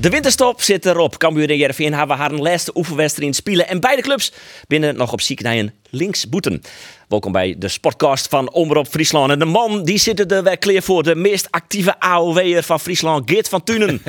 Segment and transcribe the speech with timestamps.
[0.00, 1.18] De winterstop zit erop.
[1.18, 3.68] Cambuur en Jervin hebben haar laatste oefenwedstrijd spelen.
[3.68, 4.32] En beide clubs
[4.66, 6.62] binnen nog op ziek naar een linksboeten.
[7.08, 9.30] Welkom bij de sportcast van Omroep Friesland.
[9.30, 11.02] En de man die zit er weer klaar voor.
[11.02, 14.02] De meest actieve AOW'er van Friesland, Geert van Tunen.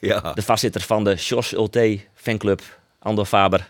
[0.00, 0.32] Ja.
[0.34, 2.62] De voorzitter van de Sjors Ulte fanclub,
[2.98, 3.66] Andor Faber.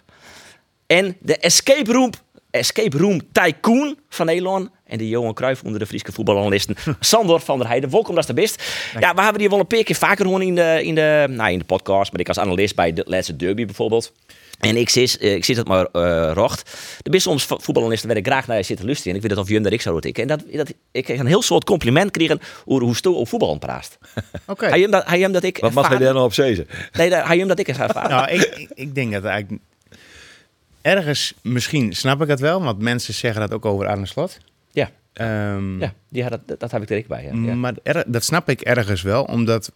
[0.87, 2.11] En de escape room,
[2.51, 4.69] escape room tycoon van Nederland.
[4.87, 6.77] En de Johan Cruijff onder de Friese voetbalanalisten.
[7.01, 8.63] Sander van der Heijden, welkom, dat is de best.
[9.01, 11.51] Ja, we hebben die wel een paar keer vaker gewoon in de, in de, nou,
[11.53, 12.11] in de podcast.
[12.13, 14.13] Maar ik als analist bij de laatste derby bijvoorbeeld.
[14.59, 16.71] En ik zit, eh, ik zit het maar eh rocht.
[17.03, 19.13] De beste soms voetbalanalisten werden graag naar je zitten luisteren.
[19.13, 20.23] En ik weet dat of Jum dat ik zou tikken.
[20.23, 23.59] En dat, dat, ik kreeg een heel soort compliment kregen over hoe stoer op voetbal
[23.59, 23.99] praat.
[24.47, 24.67] Oké.
[24.67, 26.67] Hij hem dat, hij hem dat ik Wat mag hij ervaren- daar nou op zezen?
[26.93, 28.11] Nee, hij hem dat ik eens ervaren.
[28.11, 29.63] Nou, ik, ik, ik denk dat eigenlijk
[30.97, 34.39] ergens, misschien snap ik het wel, want mensen zeggen dat ook over Arne Slot.
[34.71, 37.23] Ja, Ehm, ja die had dat, dat heb ik direct bij.
[37.25, 37.33] Ja.
[37.49, 37.55] Ja.
[37.55, 39.73] Maar er- dat snap ik ergens wel, omdat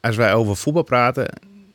[0.00, 1.28] als wij over voetbal praten,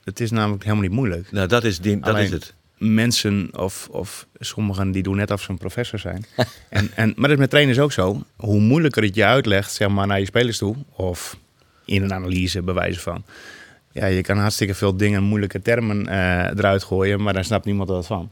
[0.04, 1.32] het is namelijk helemaal niet moeilijk.
[1.32, 2.54] Nou, dat is, die, dat Alleen- is het.
[2.78, 6.26] Mensen of, of sommigen die doen net of ze een professor zijn.
[6.70, 8.24] en, en, maar dat is met trainers ook zo.
[8.36, 11.38] Hoe moeilijker het je uitlegt, zeg maar, naar je spelers toe, of
[11.86, 13.24] in een analyse bewijzen van.
[13.94, 16.18] Ja, je kan hartstikke veel dingen, moeilijke termen eh,
[16.58, 18.32] eruit gooien, maar daar snapt niemand wat van.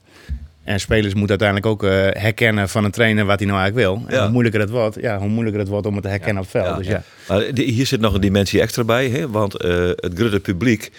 [0.63, 4.03] En spelers moeten uiteindelijk ook eh, herkennen van een trainer wat hij nou eigenlijk wil.
[4.07, 4.21] En Ja.
[4.21, 6.63] hoe moeilijker het wordt, ja, hoe moeilijker het wordt om het te herkennen op het
[6.63, 6.77] veld.
[6.77, 7.03] Dus ja.
[7.27, 9.29] Maar hier zit nog een dimensie extra bij, hè?
[9.29, 10.91] want eh, het grote publiek,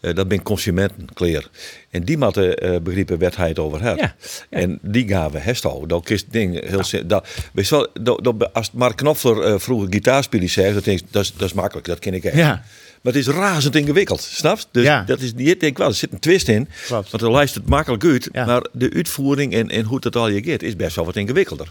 [0.00, 1.48] dat ben consumentenkleer.
[1.90, 4.14] En die matten begrepen werd hij het over ja.
[4.50, 5.86] En die gaven hesto.
[5.86, 9.86] Dat kist ding heel sim- dat, weet je wel, dat, dat, als Mark Knopfler vroeger
[9.92, 12.36] gitaarspelen zei, dat, dat, is, dat is makkelijk, dat ken ik echt.
[12.36, 12.62] Ja.
[13.02, 14.64] Maar het is razend ingewikkeld, snap je?
[14.72, 15.02] Dus Ja.
[15.02, 16.68] dat is, die denk ik wel, er zit een twist in.
[16.86, 17.10] Klopt.
[17.10, 18.44] Want dan lijst het makkelijk uit, Ja.
[18.44, 21.68] maar de uitvoering en, en hoe het al je gaat is best wel wat ingewikkelder.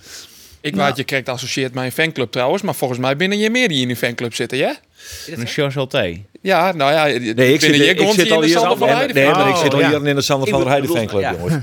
[0.61, 3.81] Ik weet, je krijgt associeert mijn fanclub trouwens, maar volgens mij binnen je meer die
[3.81, 4.78] in een fanclub zitten, ja?
[5.28, 6.22] Een Alté.
[6.42, 7.03] Ja, nou ja,
[7.34, 9.80] Nee, ik zit, ik al de hier, Sander van nee, maar ik Oh, zit al
[9.80, 9.88] ja.
[9.90, 11.36] hier in de Sander van der Heijden bedoel- fanclub, ja.
[11.40, 11.56] jongens.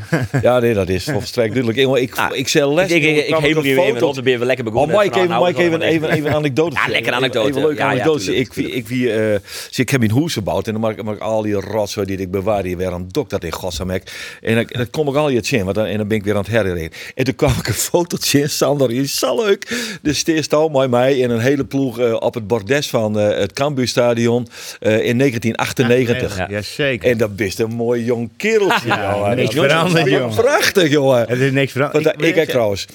[0.43, 1.79] Ja, nee, dat is volstrekt duidelijk.
[1.79, 2.91] Jongen, ik, Ah, ik zei les.
[2.91, 3.55] ik ik, ik hier
[3.95, 4.97] met weer lekker Oh, begonnen.
[4.99, 6.77] Mike even, Mike even, even, even een anekdote.
[6.85, 7.49] Ja, lekker Even- anekdote.
[7.49, 8.37] Even, leuke anekdote.
[8.37, 9.39] ik, wie- ik, wie, eh,
[9.71, 12.17] zie, ik heb mijn huis gebouwd en dan maak, maak ik al die rotzooi die
[12.19, 14.37] ik bewaar die weer aan het dok dat in godsamek.
[14.43, 16.41] En dan, kom ik al iets in, want dan, en dan ben ik weer aan
[16.43, 16.91] het herinneren.
[17.15, 19.69] En toen kwam ik een fotootje in, Sander, is zo leuk.
[20.03, 23.39] De steerst al mooi mij in een hele ploeg eh, op het bordes van eh,
[23.39, 24.47] het Cambuurstadion
[24.81, 26.49] eh, in 1998.
[26.49, 27.11] Ja, zeker.
[27.11, 28.89] En dat best een mooi jong kereltje.
[28.89, 29.37] Ja, jongen.
[29.37, 30.35] niks is veranderd, jongen.
[30.35, 31.29] Prachtig, jongen.
[31.29, 32.05] Het is niks veranderd.
[32.05, 32.87] Want, eh, ik, ik trouwens.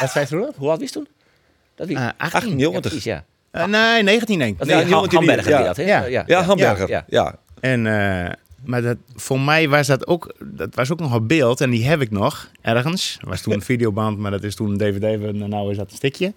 [0.00, 0.52] Wat zei je?
[0.56, 1.06] Hoe oud was je toen?
[1.74, 1.96] Dat wie?
[1.96, 2.38] Uh, 18.
[2.38, 2.80] 18, ja, jongen.
[2.80, 3.24] precies, ja.
[3.50, 4.58] Eh, nee, 19 denk ik.
[4.58, 5.62] Dat Nee, Hamburger ja.
[5.62, 5.82] dat, hè?
[5.82, 6.04] Ja.
[6.04, 6.24] ja.
[6.26, 6.88] Ja, Hamburger.
[6.88, 7.04] Ja.
[7.08, 7.34] Ja.
[7.60, 8.32] En, eh,
[8.64, 11.84] maar dat, voor mij was dat ook, dat was ook nog een beeld en die
[11.84, 13.16] heb ik nog ergens.
[13.20, 15.90] Dat was toen een videoband, maar dat is toen een DVD en nou is dat
[15.90, 16.32] een stikje.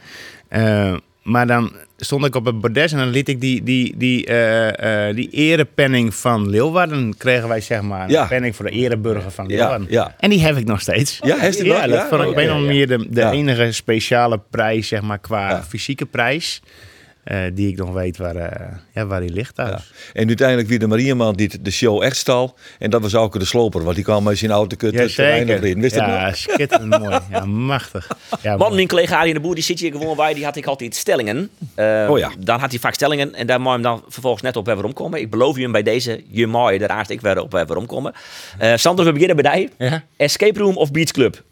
[0.47, 4.25] Eh, maar dan stond ik op het bordes en dan liet ik die, die, die,
[4.25, 8.09] eh, eh, die erepenning van Leeuwarden, kregen wij zeg maar.
[8.09, 8.21] Ja.
[8.21, 9.87] Een penning voor de ereburger van Leeuwarden.
[9.89, 10.15] ja.
[10.19, 11.19] En die heb ik nog steeds.
[11.23, 11.81] Ja, heeft hij ja, nog?
[11.81, 12.07] dat Ja?
[12.07, 15.63] vond ik op een of andere manier de, de enige speciale prijs, zeg maar, qua
[15.63, 16.61] fysieke prijs.
[17.23, 19.91] Eh, die ik nog weet waar, eh, ja, waar die ligt thuis.
[20.13, 20.19] Ja.
[20.21, 22.55] En uiteindelijk wie de Marieman die de show echt stal.
[22.79, 25.59] En dat was ook de sloper, want die kwam met zijn auto kut Ja, zeker.
[25.79, 26.15] Wist dat nog?
[26.15, 27.19] ja, schitterend mooi.
[27.31, 28.07] Ja, machtig.
[28.41, 28.73] Ja, Want mooi.
[28.75, 31.49] mijn collega Arie de Boer, die zit hier gewoon bij, die had ik altijd stellingen.
[31.75, 32.31] Eh, Oh ja.
[32.39, 34.83] Dan had hij vaak stellingen en daar moet je hem dan vervolgens net op weer
[34.83, 35.19] omkomen.
[35.19, 38.13] Ik beloof je hem bij deze, je mooi, daar aast ik weer op weer omkomen.
[38.57, 39.89] Eh Sander, we beginnen bij jou.
[39.89, 40.03] Ja?
[40.17, 41.43] Escape Room of Beach Club?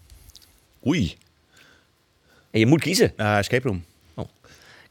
[0.88, 1.16] Oei.
[2.52, 3.14] En je moet kiezen.
[3.18, 3.84] Ah, escape room.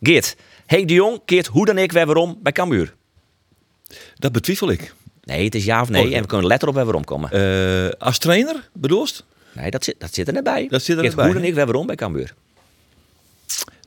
[0.02, 0.36] Geert,
[0.70, 2.94] Henk de Jong keert hoe dan ik weer waarom bij Cambuur.
[4.14, 4.94] Dat betwijfel ik.
[5.22, 6.06] Nee, het is ja of nee.
[6.06, 6.14] Oh.
[6.14, 7.30] En we kunnen letter op weer waarom komen.
[7.30, 9.24] Eh, als trainer, bedoelst?
[9.52, 10.66] Nee, dat zit, dat zit er net bij.
[10.68, 12.34] Dat zit er net bij, Hoe dan ik weer waarom bij Cambuur.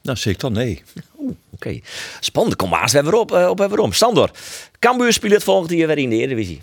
[0.02, 0.84] Nou, zeg ik dan nee.
[1.18, 1.80] Oeh, oké.
[2.20, 3.94] Spannend, kom maar eens weer op, eh, op weer waarom.
[3.94, 4.32] Sander,
[4.80, 6.62] Cambuur speelt het volgende jaar weer in de Eredivisie.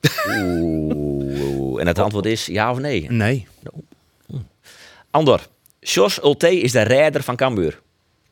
[0.28, 3.10] Oeh, en het antwoord is ja of nee.
[3.10, 3.46] Nee.
[5.10, 5.40] Andor,
[5.80, 7.82] Jos Ulte is de redder van Cambuur.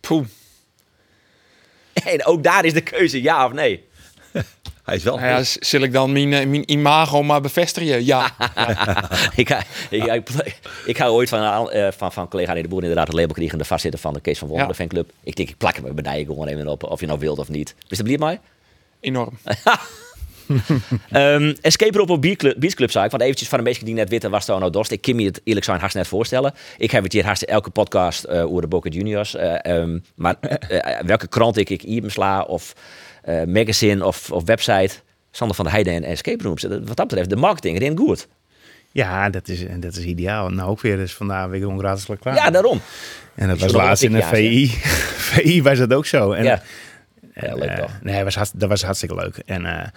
[0.06, 0.26] Poeh.
[2.04, 3.84] En ook daar is de keuze ja of nee.
[4.84, 5.16] Hij is wel.
[5.16, 8.04] Nou ja, z- zal ik dan mijn, eh, mijn imago maar bevestigen?
[8.04, 8.25] Ja.
[9.37, 13.06] ik, ga, ik, ik, ik ga ooit van, eh, van, van collega de Boer inderdaad
[13.06, 13.58] het label kregen.
[13.58, 14.70] De voorzitter van de Kees van Wolven, Ja.
[14.72, 15.10] de fanclub.
[15.22, 16.82] Ik denk, ik plak hem bij gewoon even op.
[16.84, 17.75] Of je nou wilt of niet.
[17.88, 18.40] Is dat mij?
[19.00, 19.38] Enorm.
[21.10, 23.10] Ehm Escape Rope op Beach Club, ik.
[23.10, 24.90] Want eventjes van de mensen die net weten was nou dorst.
[24.90, 26.54] Ik kan me het eerlijk zijn hartstikke net voorstellen.
[26.78, 29.34] Ik heb het hier elke podcast eh over de Boca Juniors.
[29.34, 32.72] eh, ehm, maar eh, welke krant ik, ik hier sla of
[33.46, 34.94] magazine of, of website.
[35.31, 36.62] Sander van der Heijden en Escape Rooms.
[36.62, 38.28] Wat dat betreft, de marketing erin goed.
[38.93, 40.49] Ja, dat is, dat is ideaal.
[40.49, 42.34] Nou, ook weer dus vandaar weer gewoon gratis klaar.
[42.34, 42.81] Ja, daarom.
[43.34, 44.69] En dat was laatst in een de VI.
[45.32, 46.32] VI was dat ook zo.
[46.32, 46.62] En Ja.
[47.32, 47.87] En, leuk?
[48.02, 49.37] Nee, dat was, dat was hartstikke leuk.
[49.37, 49.93] En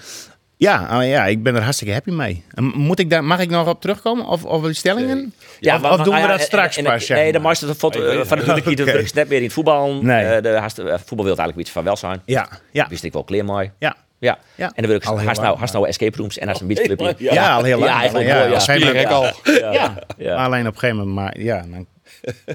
[0.58, 2.44] ja, ah, ja, ik ben er hartstikke happy mee.
[2.54, 4.26] En Moet ik daar, mag ik nog op terugkomen?
[4.26, 5.34] Of, of die stellingen?
[5.62, 7.08] of, maar- of doen ah, we ja, dat straks en- pas?
[7.08, 7.42] Nee, de maar?
[7.42, 8.80] mooiste foto Ik weet het van natuurlijk niet.
[8.88, 9.94] Is net meer in het voetbal.
[10.04, 10.26] Nee.
[10.26, 12.22] Eh, de haast, eh, voetbal wil eigenlijk iets van wel zijn.
[12.26, 13.72] Ja, ja, Wist ik wel kleer mooi.
[13.80, 13.96] ja.
[14.20, 14.38] Ja.
[14.56, 14.66] Ja.
[14.66, 17.16] En dan wil ik haast nou, haast nou escape rooms en als een beachclubje.
[17.34, 17.92] Ja, al heel lang.
[17.92, 19.10] Ja, eigenlijk Ja, ja.
[19.10, 19.32] al.
[19.74, 19.94] Ja.
[20.18, 20.36] Ja.
[20.36, 21.88] Alleen op een gegeven moment, maar ja, dan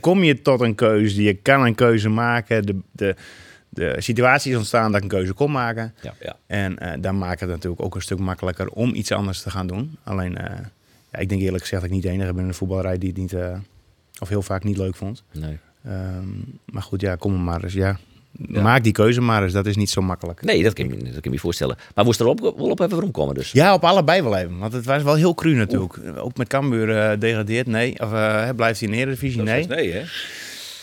[0.00, 1.23] kom je tot een keuze.
[1.23, 2.67] Je kan een keuze maken.
[2.67, 3.14] De, de,
[3.71, 5.95] de situatie is ontstaan dat ik een keuze kon maken.
[6.01, 6.15] Ja.
[6.21, 6.37] Ja.
[6.47, 9.67] En eh, dan maakt het natuurlijk ook een stuk makkelijker om iets anders te gaan
[9.67, 9.97] doen.
[10.05, 10.57] Alleen, eh,
[11.13, 13.09] ja, ik denk eerlijk gezegd dat ik niet de enige ben in de voetballerij die
[13.09, 13.59] het niet, eh,
[14.19, 15.23] of heel vaak niet leuk vond.
[15.33, 15.59] Nee.
[15.85, 16.29] Ehm,
[16.65, 17.73] maar goed, ja, kom maar eens.
[17.73, 17.99] Ja.
[18.49, 18.63] Ja.
[18.63, 19.53] Maak die keuze maar eens.
[19.53, 20.43] Dat is niet zo makkelijk.
[20.43, 21.77] Nee, dat kan, je, dat kan je me voorstellen.
[21.95, 23.53] Maar moest er op, wel op even rondkomen dus.
[23.53, 24.59] Ja, op allebei wel even.
[24.59, 25.99] Want het was wel heel cru natuurlijk.
[26.17, 28.01] Ook met Cambuur degradeert, nee.
[28.01, 28.09] Of
[28.57, 29.67] blijft hij in de Eredivisie, nee.
[29.67, 30.03] Dat is nee, hè?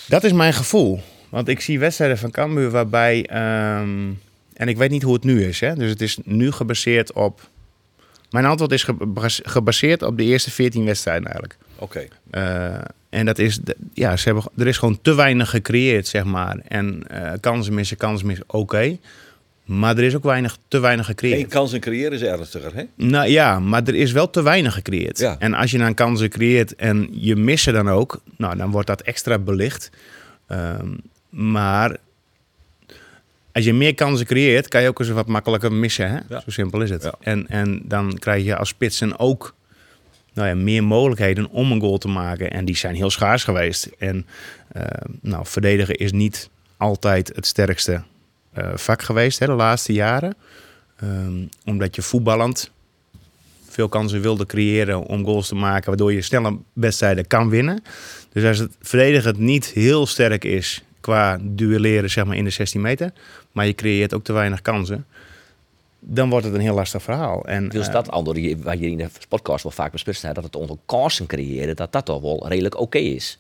[0.08, 1.02] Dat is mijn gevoel.
[1.30, 3.26] Want ik zie wedstrijden van Cambuur waarbij...
[3.26, 4.10] ehm,
[4.54, 5.60] en ik weet niet hoe het nu is.
[5.60, 5.76] Hè?
[5.76, 7.50] Dus het is nu gebaseerd op...
[8.30, 11.58] Mijn antwoord is ge- gebaseerd op de eerste 14 wedstrijden eigenlijk.
[11.76, 12.08] Oké.
[12.32, 12.76] Eh,
[13.10, 13.60] en dat is...
[13.94, 16.58] Ja, ze hebben, er is gewoon te weinig gecreëerd, zeg maar.
[16.68, 18.98] En eh, kansen missen, kansen missen, oké.
[19.66, 21.40] Maar er is ook weinig, te weinig gecreëerd.
[21.40, 22.84] Eén kans in creëren is ernstiger, hè?
[22.96, 25.18] Nou ja, maar er is wel te weinig gecreëerd.
[25.20, 25.36] Ja.
[25.40, 28.88] En als je dan kansen creëert en je mist ze dan ook, nou, dan wordt
[28.88, 29.90] dat extra belicht.
[30.48, 30.94] Ehm,
[31.30, 31.98] maar
[33.52, 36.10] als je meer kansen creëert, kan je ook eens wat makkelijker missen.
[36.10, 36.20] Hè?
[36.30, 36.40] Ja.
[36.40, 37.04] Zo simpel is het.
[37.04, 37.14] Ja.
[37.20, 39.56] En, en dan krijg je als spitsen ook
[40.34, 42.52] nou ja, meer mogelijkheden om een goal te maken.
[42.52, 43.90] En die zijn heel schaars geweest.
[43.98, 44.26] En
[44.72, 44.84] eh,
[45.22, 48.04] nou, verdedigen is niet altijd het sterkste
[48.54, 50.36] eh, vak geweest hè, de laatste jaren.
[50.96, 52.72] Ehm, omdat je voetballend
[53.70, 57.84] veel kansen wilde creëren om goals te maken, waardoor je snelle wedstrijden kan winnen.
[58.34, 62.82] Dus als het verdedigend niet heel sterk is qua duelleren zeg maar, in de 16
[62.82, 63.12] meter,
[63.52, 65.06] maar je creëert ook te weinig kansen,
[66.00, 67.46] dan wordt het een heel lastig verhaal.
[67.46, 70.34] En, Dus eh, dat, Andor, je- waar je in de podcast wel vaak bespreken zijn,
[70.34, 73.40] dat het onder kansen creëren, dat dat toch wel redelijk oké is.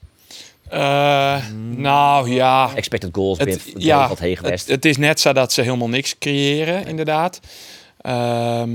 [0.69, 1.37] Eh,
[1.75, 2.71] nou ja.
[2.75, 4.67] Expected goals, Het, ja, wat heen het, geweest.
[4.67, 7.39] het is net zo dat ze helemaal niks creëren, inderdaad.
[8.01, 8.71] Ehm,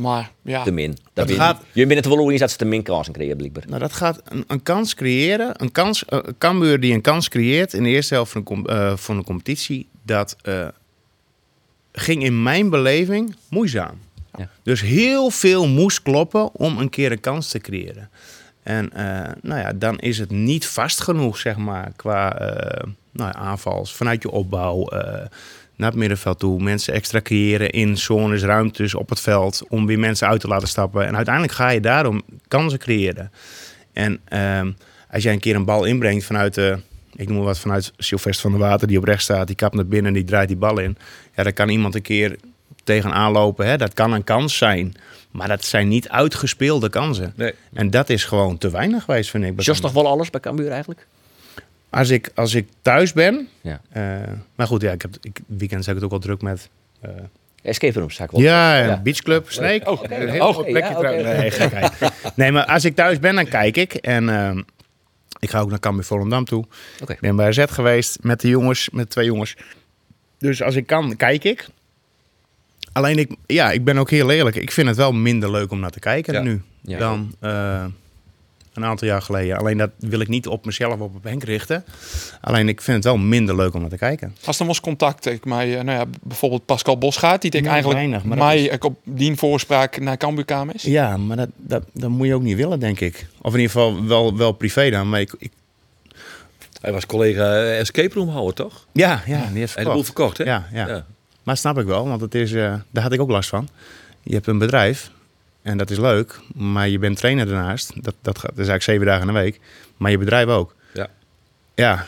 [0.00, 0.62] maar ja.
[0.62, 0.98] te min.
[1.12, 3.64] Dat gaat- Je bent het wel eens dat ze te min kansen creëren, blijkbaar.
[3.68, 5.52] Nou, dat gaat een, een kans creëren.
[5.62, 8.66] Een kans, uh, Cambuur die een kans creëert in de eerste helft van de, com-
[8.66, 9.88] eh, van de competitie.
[10.02, 10.68] Dat eh,
[11.92, 13.98] ging in mijn beleving moeizaam.
[14.36, 14.48] Ja.
[14.62, 18.10] Dus heel veel moest kloppen om een keer een kans te creëren.
[18.62, 23.30] En eh, nou ja, dan is het niet vast genoeg, zeg maar, qua eh, nou
[23.32, 23.94] ja, aanvals.
[23.94, 25.26] Vanuit je opbouw eh,
[25.80, 26.62] naar het middenveld toe.
[26.62, 29.62] Mensen extra creëren in zones, ruimtes op het veld.
[29.68, 31.06] Om weer mensen uit te laten stappen.
[31.06, 33.32] En uiteindelijk ga je daarom kansen creëren.
[33.92, 34.70] En ehm,
[35.10, 36.78] als jij een keer een bal inbrengt vanuit de,
[37.14, 39.74] ik noem maar wat, vanuit Sylvester van der Water, die op rechts staat, die kapt
[39.74, 40.96] naar binnen en die draait die bal in.
[41.36, 42.36] Ja, dan kan iemand een keer
[42.84, 43.66] tegenaan lopen.
[43.66, 43.76] Hè?
[43.76, 44.94] Dat kan een kans zijn.
[45.30, 47.32] Maar dat zijn niet uitgespeelde kansen.
[47.36, 47.54] Nee.
[47.72, 49.60] En dat is gewoon te weinig geweest, vind ik.
[49.60, 51.06] Just nog wel alles bij Cambuur eigenlijk?
[51.90, 53.48] Als ik, als ik thuis ben.
[53.60, 53.80] Ja.
[53.90, 54.02] eh,
[54.54, 56.68] maar goed, ja, ik heb ik, weekend heb ik het ook wel druk met.
[57.00, 57.10] eh,
[57.62, 58.40] Escape rooms, ik wel.
[58.40, 59.00] ja, Ja.
[59.00, 59.90] beachclub, Snake.
[59.90, 60.14] Oh, oké.
[60.14, 61.10] Een heel Oh, plekje ja.
[61.38, 61.92] Nee, gekheid.
[62.36, 63.94] nee, maar als ik thuis ben, dan kijk ik.
[63.94, 64.62] En ehm,
[65.38, 66.64] ik ga ook naar Cambuur Volendam toe.
[67.02, 67.12] Oké.
[67.12, 69.56] Ik ben bij Z geweest met de jongens, met twee jongens.
[70.38, 71.68] Dus als ik kan, kijk ik.
[72.92, 74.56] Alleen ik, ja, ik ben ook heel eerlijk.
[74.56, 76.40] Ik vind het wel minder leuk om naar te kijken Ja.
[76.40, 76.98] nu Ja.
[76.98, 77.84] dan eh,
[78.74, 79.56] een aantal jaar geleden.
[79.58, 81.84] Alleen dat wil ik niet op mezelf op Henk richten.
[82.40, 84.36] Alleen ik vind het wel minder leuk om naar te kijken.
[84.44, 87.70] Als er was contact, ik mij, eh, nou ja, bijvoorbeeld Pascal Bosgaard, die ik Nee,
[87.70, 90.82] eigenlijk weinig, maar mij is- op die voorspraak naar Cambuur kwam is.
[90.82, 93.26] Ja, maar dat, dat, dat moet je ook niet willen, denk ik.
[93.42, 95.08] Of in ieder geval wel, wel privé dan.
[95.08, 95.52] Maar ik, ik-
[96.80, 98.86] Hij was collega eh, escape room houden, toch?
[98.92, 100.36] ja, ja, die heeft Hij de boel verkocht.
[100.36, 100.44] verkocht, hè?
[100.74, 101.04] Ja, ja.
[101.42, 103.68] Maar snap ik wel, want het is, eh, daar had ik ook last van.
[104.22, 105.10] Je hebt een bedrijf
[105.62, 108.04] en dat is leuk, maar je bent trainer daarnaast.
[108.04, 109.60] Dat, dat, gaat, dat is eigenlijk zeven dagen in de week.
[109.96, 110.74] Maar je bedrijf ook.
[110.94, 111.08] Ja.
[111.74, 112.06] Ja,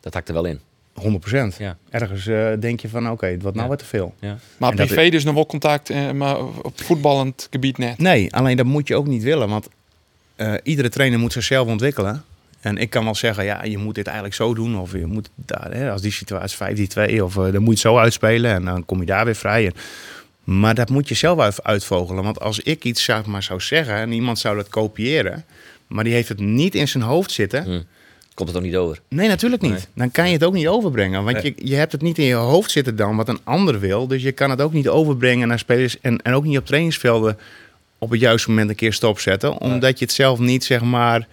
[0.00, 0.60] Dat hakt er wel in.
[0.92, 1.56] 100 procent.
[1.58, 1.76] Ja.
[1.90, 3.74] Ergens eh, denk je van, oké, het wordt nou Ja.
[3.74, 4.14] wat te veel.
[4.20, 4.38] Ja.
[4.56, 7.98] Maar privé dus nog wel contact, eh, maar op voetballend gebied net.
[7.98, 9.68] Nee, alleen dat moet je ook niet willen, want
[10.36, 12.24] eh, iedere trainer moet zichzelf ontwikkelen.
[12.60, 14.78] En ik kan wel zeggen, ja, je moet dit eigenlijk zo doen.
[14.78, 17.98] Of je moet daar, hè, als die situatie 5-2, of dan moet je het zo
[17.98, 19.66] uitspelen en dan kom je daar weer vrij.
[19.66, 19.72] En,
[20.48, 22.24] maar dat moet je zelf uit, uitvogelen.
[22.24, 25.44] Want als ik iets zeg maar, zou zeggen en iemand zou dat kopiëren,
[25.86, 27.64] maar die heeft het niet in zijn hoofd zitten.
[27.64, 27.80] Hm.
[28.34, 29.00] Komt het ook niet over?
[29.08, 29.72] Nee, natuurlijk niet.
[29.72, 29.84] Nee.
[29.94, 31.24] Dan kan je het ook niet overbrengen.
[31.24, 34.06] Want je, je hebt het niet in je hoofd zitten dan wat een ander wil.
[34.06, 36.00] Dus je kan het ook niet overbrengen naar spelers.
[36.00, 37.38] En, en ook niet op trainingsvelden
[37.98, 39.58] op het juiste moment een keer stopzetten.
[39.58, 41.26] Omdat je het zelf niet zeg maar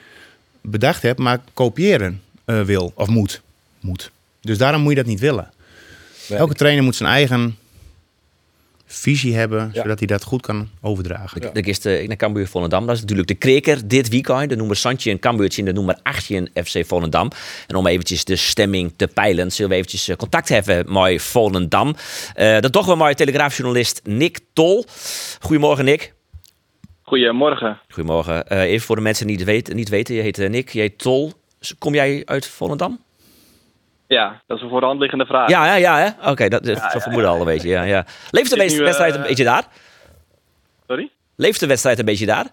[0.62, 2.92] bedacht hebt, maar kopiëren eh, wil.
[2.96, 3.42] Of moet.
[3.80, 4.12] Moet.
[4.42, 5.52] Dus daarom moet je dat niet willen.
[6.30, 7.58] Elke trainer moet zijn eigen
[8.86, 9.82] visie hebben, Ja.
[9.82, 11.42] zodat hij dat goed kan overdragen.
[11.42, 11.50] Ja.
[11.52, 12.86] Dan is de, ik naar Cambuur Volendam.
[12.86, 14.50] Dat is natuurlijk de kreker dit weekend.
[14.50, 17.32] De nummer Santje en Cambuurtje in de nummer 18 FC Volendam.
[17.68, 21.96] En om eventjes de stemming te peilen, zullen we eventjes eh, contact hebben met Volendam.
[22.34, 24.86] Eh dat toch wel met telegraafjournalist Nick Tol.
[25.40, 26.14] Goedemorgen Nick.
[27.02, 27.80] Goedemorgen.
[27.90, 28.48] Goedemorgen.
[28.48, 30.98] Eh, even voor de mensen die het weten, niet weten, je heet Nick, je heet
[30.98, 31.34] Tol.
[31.78, 33.05] Kom jij uit Volendam?
[34.08, 35.50] Ja, dat is een voor de hand liggende vraag.
[35.50, 35.98] Ja, ja, ja.
[35.98, 36.32] hè?
[36.32, 37.70] Oké, dat is zo vermoeden al een beetje.
[37.70, 38.06] Ja, ja.
[38.32, 39.64] Leeft de nu, wedstrijd eh, een beetje daar?
[40.88, 41.10] Sorry?
[41.36, 42.46] Leeft de wedstrijd een beetje daar?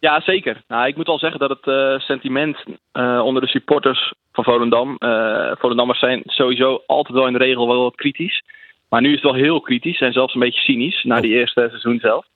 [0.00, 0.62] Ja, zeker.
[0.68, 2.56] Nou, ik moet al zeggen dat het eh, sentiment
[2.92, 4.96] eh, onder de supporters van Volendam...
[4.98, 8.42] eh Volendammers zijn sowieso altijd wel in de regel wel wat kritisch.
[8.88, 11.66] Maar nu is het wel heel kritisch en zelfs een beetje cynisch na die eerste
[11.68, 12.26] seizoen zelf.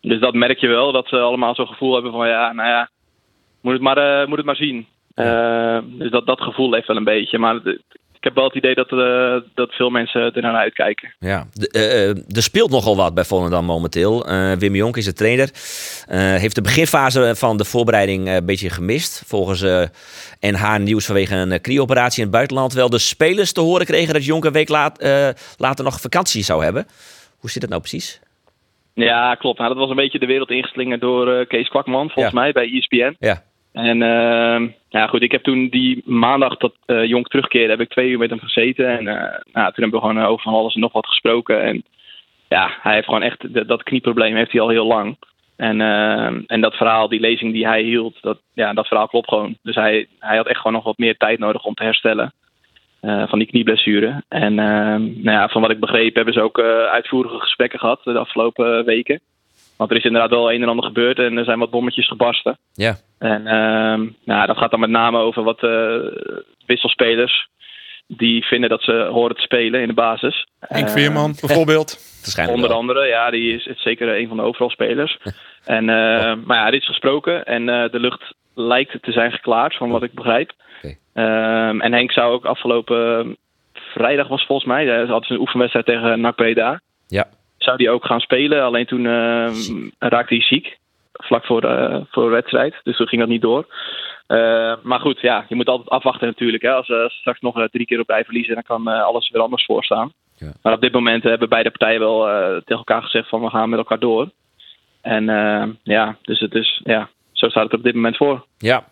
[0.00, 2.28] Dus dat merk je wel, dat ze allemaal zo'n gevoel hebben van...
[2.28, 2.90] ja, nou ja,
[3.60, 4.86] moet het maar, eh, moet het maar zien.
[5.24, 7.38] Eh, dus dat, dat gevoel leeft wel een beetje.
[7.38, 7.56] Maar
[8.12, 11.14] ik heb wel het idee dat, eh, dat veel mensen er naar uitkijken.
[11.18, 14.26] Ja, de- eh, eh, er speelt nogal wat bij Volendam momenteel.
[14.58, 15.50] Wim Jonk is de trainer.
[16.40, 19.22] Heeft de beginfase van de voorbereiding een beetje gemist.
[19.26, 19.62] Volgens
[20.40, 22.72] NH Nieuws vanwege een knieoperatie in het buitenland.
[22.72, 25.02] Wel de spelers te horen kregen dat Jonk een week laat,
[25.56, 26.86] later nog vakantie zou hebben.
[27.38, 28.20] Hoe zit het nou precies?
[28.94, 29.58] Ja, klopt.
[29.58, 32.40] Nou, dat was een beetje de wereld ingeslingerd door Kees Kwakman, volgens Ja.
[32.40, 33.16] mij, bij ESPN.
[33.18, 33.42] Ja,
[33.76, 37.88] En ehm, ja, goed, ik heb toen die maandag dat eh Jonk terugkeerde, heb ik
[37.88, 38.88] twee uur met hem gezeten.
[38.98, 39.14] En eh,
[39.52, 41.62] nou, toen hebben we gewoon eh, over van alles en nog wat gesproken.
[41.62, 41.84] En
[42.48, 45.16] ja, hij heeft gewoon echt, dat- knieprobleem heeft hij al heel lang.
[45.56, 49.28] En, ehm, en dat verhaal, die lezing die hij hield, dat, ja, dat verhaal klopt
[49.28, 49.56] gewoon.
[49.62, 52.32] Dus hij, hij had echt gewoon nog wat meer tijd nodig om te herstellen.
[53.28, 54.22] van die knieblessure.
[54.28, 58.18] En ehm, nou ja, van wat ik begreep hebben ze ook uitvoerige gesprekken gehad de
[58.18, 59.20] afgelopen weken.
[59.76, 62.58] Want er is inderdaad wel een en ander gebeurd en er zijn wat bommetjes gebarsten.
[62.74, 62.96] ja.
[63.18, 65.96] En ehm, nou, dat gaat dan met name over wat eh,
[66.66, 67.48] wisselspelers
[68.06, 70.46] die vinden dat ze horen te spelen in de basis.
[70.60, 71.98] Henk Veerman bijvoorbeeld.
[72.20, 72.78] waarschijnlijk Onder wel.
[72.78, 75.18] andere, ja, die is, is zeker een van de overal spelers.
[75.64, 79.76] en, eh, Maar ja, dit is gesproken en eh, de lucht lijkt te zijn geklaard,
[79.76, 80.52] van wat ik begrijp.
[80.76, 80.96] Oké.
[81.12, 83.36] Ehm, en Henk zou ook afgelopen
[83.72, 86.80] vrijdag was volgens mij, ze hadden ze een oefenwedstrijd tegen NAC Breda.
[87.06, 87.26] Ja.
[87.66, 89.54] Zou die ook gaan spelen, alleen toen eh,
[89.98, 90.78] raakte hij ziek.
[91.12, 93.66] Vlak voor de, voor de wedstrijd, dus toen ging dat niet door.
[94.26, 96.62] Eh, maar goed, ja, je moet altijd afwachten natuurlijk.
[96.62, 96.72] Hè.
[96.72, 99.42] Als ze straks nog eh, drie keer op rij verliezen, dan kan eh, alles weer
[99.42, 100.12] anders voorstaan.
[100.38, 100.52] Ja.
[100.62, 103.68] Maar op dit moment hebben beide partijen wel eh, tegen elkaar gezegd van we gaan
[103.68, 104.30] met elkaar door.
[105.00, 108.46] En eh, ja, dus het is, ja, zo staat het op dit moment voor.
[108.58, 108.84] Ja,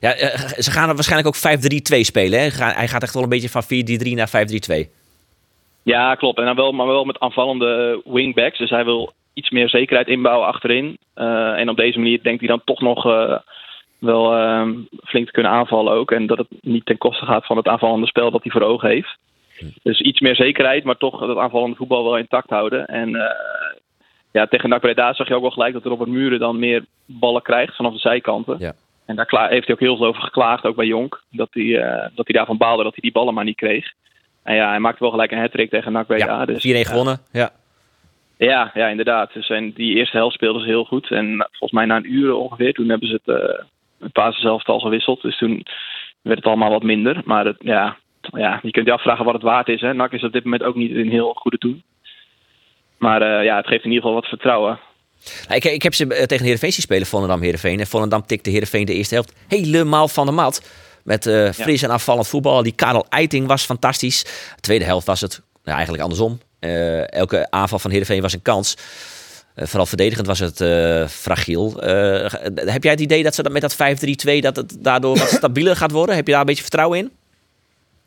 [0.00, 1.58] ja eh, ze gaan er waarschijnlijk ook
[1.96, 2.40] 5-3-2 spelen.
[2.40, 2.48] Hè?
[2.64, 3.68] Hij gaat echt wel een beetje van 4-3-3
[4.14, 5.05] naar 5-3-2.
[5.86, 6.38] Ja, klopt.
[6.38, 8.58] En dan wel, maar wel met aanvallende wingbacks.
[8.58, 10.98] Dus hij wil iets meer zekerheid inbouwen achterin.
[11.14, 13.38] Eh, en op deze manier denkt hij dan toch nog eh,
[13.98, 14.68] wel eh,
[15.04, 16.10] flink te kunnen aanvallen ook.
[16.10, 18.88] En dat het niet ten koste gaat van het aanvallende spel dat hij voor ogen
[18.88, 19.18] heeft.
[19.82, 22.86] Dus iets meer zekerheid, maar toch dat aanvallende voetbal wel intact houden.
[22.86, 23.76] En eh,
[24.32, 27.42] ja, tegen NAC Breda zag je ook wel gelijk dat Robert Muren dan meer ballen
[27.42, 28.56] krijgt vanaf de zijkanten.
[28.58, 28.74] Ja.
[29.06, 31.22] En daar heeft hij ook heel veel over geklaagd, ook bij Jonk.
[31.30, 33.92] Dat hij, eh, dat hij daarvan baalde dat hij die ballen maar niet kreeg.
[34.46, 36.26] En ja, hij maakte wel gelijk een hat-trick tegen NAC Breda.
[36.26, 36.82] Ja, 4-1 dus, ja.
[36.82, 37.18] gewonnen.
[37.32, 37.50] Ja.
[38.38, 39.32] Ja, ja, inderdaad.
[39.32, 41.10] Dus en die eerste helft speelden ze heel goed.
[41.10, 43.64] En nou, volgens mij na een uur ongeveer, toen hebben ze het uh,
[43.98, 45.22] een paar zelf al gewisseld.
[45.22, 45.66] Dus toen
[46.22, 47.22] werd het allemaal wat minder.
[47.24, 49.80] Maar het, ja, ja, je kunt je afvragen wat het waard is.
[49.80, 49.94] Hè.
[49.94, 51.82] NAC is op dit moment ook niet in heel goede doen.
[52.98, 54.78] Maar uh, ja, het geeft in ieder geval wat vertrouwen.
[55.48, 57.80] Ik, ik heb ze eh, tegen Heerenveen zien spelen, Volendam Heerenveen.
[57.80, 60.84] En Volendam tikte Heerenveen de eerste helft helemaal van de mat.
[61.06, 62.62] Met uh, fris en afvallend voetbal.
[62.62, 64.22] Die Karel Eiting was fantastisch.
[64.54, 66.38] De tweede helft was het nou, eigenlijk andersom.
[66.60, 68.76] Uh, elke aanval van Heerenveen was een kans.
[69.56, 71.72] Uh, vooral verdedigend was het uh, fragiel.
[72.54, 73.76] heb jij het idee dat ze dat met dat
[74.36, 76.14] 5-3-2 dat het daardoor wat stabieler gaat worden?
[76.14, 77.10] Heb je daar een beetje vertrouwen in?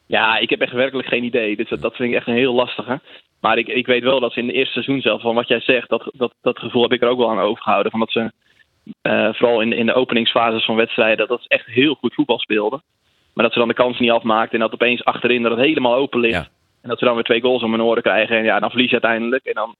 [0.05, 1.55] Ja, ik heb echt werkelijk geen idee.
[1.55, 3.01] Dus dat, dat vind ik echt een heel lastige.
[3.39, 5.59] Maar ik, ik weet wel dat ze in het eerste seizoen zelf, van wat jij
[5.59, 7.91] zegt, dat, dat, dat gevoel heb ik er ook wel aan overgehouden.
[7.91, 8.31] Van dat ze
[9.01, 12.83] uh, vooral in, in de openingsfases van wedstrijden, dat ze echt heel goed voetbal speelden.
[13.33, 15.95] Maar dat ze dan de kans niet afmaakten en dat opeens achterin dat het helemaal
[15.95, 16.33] open ligt.
[16.33, 16.48] Ja.
[16.81, 18.38] En dat ze dan weer twee goals om hun oren krijgen.
[18.38, 19.45] En ja, dan verlies je uiteindelijk.
[19.45, 19.75] En dan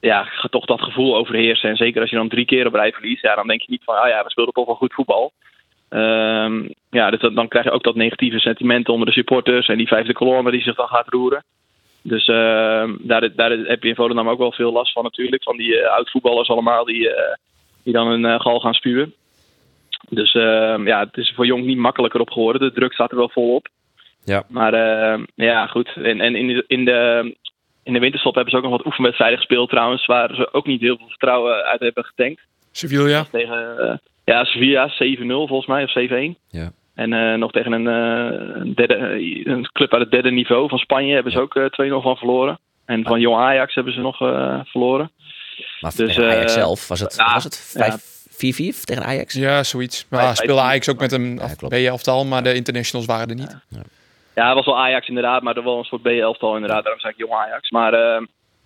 [0.00, 1.70] ja, gaat toch dat gevoel overheersen.
[1.70, 3.84] En zeker als je dan drie keer op rij verliest, ja, dan denk je niet
[3.84, 5.32] van, ah ja, we speelden toch wel goed voetbal.
[5.90, 9.86] Um, ja, dus dan krijg je ook dat negatieve sentiment onder de supporters en die
[9.86, 11.44] vijfde kolonne die zich dan gaat roeren.
[12.02, 15.42] Dus uh, daar, daar heb je in Volendam ook wel veel last van natuurlijk.
[15.42, 17.14] Van die uh, oud-voetballers allemaal die, uh,
[17.86, 19.14] die dan een uh, gal gaan spuwen.
[20.08, 22.60] Dus ja, het is voor Jong niet makkelijker op geworden.
[22.60, 23.68] De druk staat er wel vol op.
[24.24, 24.44] Ja.
[24.48, 24.72] Maar
[25.34, 25.92] ja, goed.
[25.96, 27.34] En, en in, de, in, de,
[27.82, 30.06] in de winterstop hebben ze ook nog wat oefenwedstrijden gespeeld trouwens.
[30.06, 32.40] Waar ze ook niet heel veel vertrouwen uit hebben getankt.
[32.72, 33.24] Sevilla?
[33.30, 36.40] Tegen ja, Sevilla 7-0 volgens mij, of 7-1.
[36.48, 36.70] Ja.
[36.94, 40.78] En eh, nog tegen een, eh, derde, eh, een club uit het derde niveau van
[40.78, 42.58] Spanje hebben ze ook eh 2-0 van verloren.
[42.84, 45.10] En van Jong Ajax hebben ze nog eh, verloren.
[45.80, 47.76] Maar Dus, tegen Ajax eh, zelf was het, ja, was het
[48.28, 49.34] 5-4-4 tegen Ajax?
[49.34, 50.06] Ja, zoiets.
[50.08, 51.68] Maar speelde Ajax ook met een Ja.
[51.68, 53.56] B-elftal, maar de internationals waren er niet.
[54.34, 56.82] Ja, het was wel Ajax inderdaad, maar er wel een soort B-elftal inderdaad.
[56.82, 57.70] Daarom zei ik Jong Ajax.
[57.70, 58.22] Maar eh,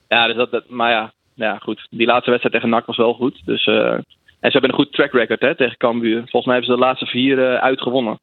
[0.08, 1.86] ja, dus dat, dat, maar ja, ja, goed.
[1.90, 3.40] Die laatste wedstrijd tegen NAC was wel goed.
[3.44, 3.92] Dus, eh,
[4.40, 6.18] en ze hebben een goed track record hè, tegen Cambuur.
[6.18, 8.18] Volgens mij hebben ze de laatste vier eh, uitgewonnen.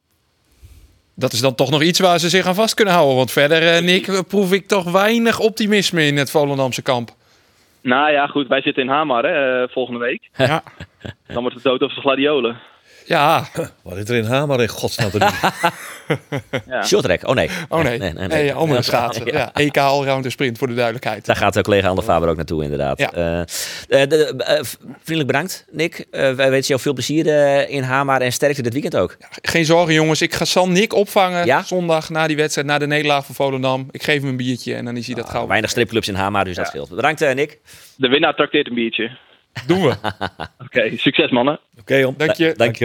[1.14, 3.16] Dat is dan toch nog iets waar ze zich aan vast kunnen houden.
[3.16, 7.10] Want verder, eh, Nick, proef ik toch weinig optimisme in het Volendamse kamp.
[7.82, 8.48] Nou ja, goed.
[8.48, 10.28] Wij zitten in Hamar hè, eh, volgende week.
[10.36, 10.62] Ja,
[11.26, 12.58] Dan wordt het dood over de gladiolen.
[13.08, 13.48] Ja.
[13.82, 15.28] Wat is er in Hamer in godsnaam te doen?
[16.66, 16.84] Ja.
[16.86, 17.50] Shorttrack, oh nee.
[17.68, 18.52] Oh nee, nee, nee, nee, nee.
[18.52, 19.26] andere Ja, schaatsen.
[19.32, 19.32] ja.
[19.38, 19.50] Ja.
[19.54, 21.26] EK allrounder sprint, voor de duidelijkheid.
[21.26, 22.98] Daar gaat de collega Ander Faber ook naartoe, inderdaad.
[22.98, 23.12] Ja.
[23.12, 26.06] Eh, eh, de- eh, vriendelijk bedankt, Nick.
[26.10, 27.26] Eh, wij wensen jou veel plezier
[27.68, 29.16] in Hamar en sterkte dit weekend ook.
[29.42, 31.62] Geen zorgen jongens, ik ga zal Nick opvangen Ja?
[31.62, 33.88] zondag na die wedstrijd, na de nederlaag van Volendam.
[33.90, 35.46] Ik geef hem een biertje en dan is hij dat gauw.
[35.46, 36.88] Weinig stripclubs in Hamar, dus dat scheelt.
[36.88, 37.58] Bedankt, eh, Nick.
[37.96, 39.10] De winnaar trakteert een biertje.
[39.66, 39.94] Doen we.
[40.64, 41.60] Oké, succes mannen.
[41.80, 42.14] Oké, om.
[42.16, 42.54] Dank je.
[42.56, 42.78] Dank,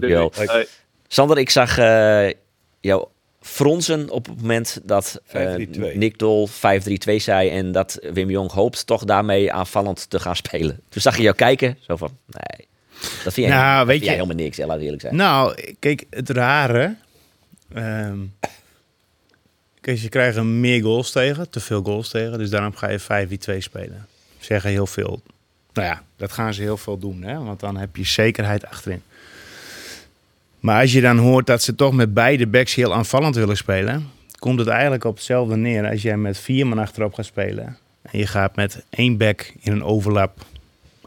[0.00, 0.14] doei.
[0.46, 0.66] Hoi.
[1.08, 2.28] Sander, ik zag eh,
[2.80, 3.06] jou
[3.40, 5.30] fronsen op het moment dat 5-3-2.
[5.94, 6.52] Nick Dol 5-3-2
[7.16, 10.80] zei en dat Wim Jong hoopt toch daarmee aanvallend te gaan spelen.
[10.88, 12.66] Toen zag je jou kijken, zo van, nee,
[13.24, 15.16] dat vind jij, Nou, dat weet vind jij je- helemaal niks, hè, laat eerlijk zijn.
[15.16, 16.96] Nou, kijk, het rare.
[17.74, 18.18] ehm
[19.80, 22.38] kijk, je krijgt er meer goals tegen, te veel goals tegen.
[22.38, 24.06] Dus daarom ga je 5-2 spelen.
[24.38, 25.22] Zeggen heel veel.
[25.78, 27.38] Nou ja, dat gaan ze heel veel doen, hè?
[27.38, 29.02] want dan heb je zekerheid achterin.
[30.60, 34.08] Maar als je dan hoort dat ze toch met beide backs heel aanvallend willen spelen,
[34.38, 37.76] komt het eigenlijk op hetzelfde neer als jij met vier man achterop gaat spelen.
[38.02, 40.44] En je gaat met één back in een overlap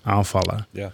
[0.04, 0.68] aanvallen.
[0.72, 0.92] Ja.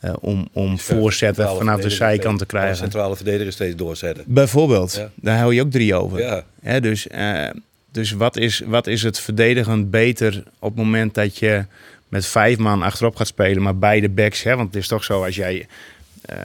[0.00, 2.76] eh, om, om Dus, voorzetten vanaf de zijkant te krijgen.
[2.76, 4.24] Centrale verdediger steeds doorzetten.
[4.26, 5.10] Bijvoorbeeld, Ja.
[5.14, 6.18] daar hou je ook drie over.
[6.20, 6.44] Ja.
[6.62, 7.48] Hè, dus eh,
[7.92, 11.64] dus wat, is, wat is het verdedigend beter op het moment dat je
[12.10, 15.24] met vijf man achterop gaat spelen, maar beide backs, hè, want het is toch zo
[15.24, 15.66] als jij,
[16.22, 16.36] eh,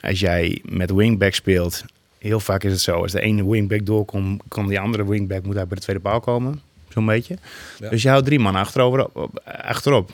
[0.00, 1.84] als jij met wingback speelt,
[2.18, 5.54] heel vaak is het zo, als de ene wingback doorkomt, kan die andere wingback moet
[5.54, 7.38] daar bij de tweede paal komen, zo'n beetje.
[7.78, 7.88] Ja.
[7.88, 10.10] Dus je houdt drie man achterover, op- achterop,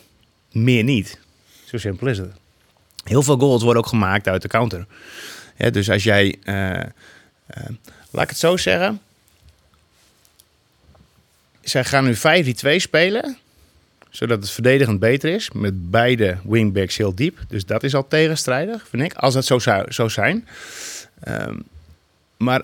[0.53, 1.19] meer niet.
[1.65, 2.33] Zo simpel is het.
[3.05, 4.87] Heel veel goals worden ook gemaakt uit de counter.
[5.57, 6.87] Ja, dus als jij, eh, eh,
[8.11, 9.01] laat ik het zo zeggen.
[11.61, 13.37] Zij gaan nu 5-2 spelen,
[14.13, 15.51] zodat het verdedigend beter is.
[15.51, 17.39] Met beide wingbacks heel diep.
[17.49, 19.15] Dus dat is al tegenstrijdig, vind ik.
[19.15, 20.49] Als dat zo zou zo zijn.
[21.21, 21.55] Ehm,
[22.37, 22.63] maar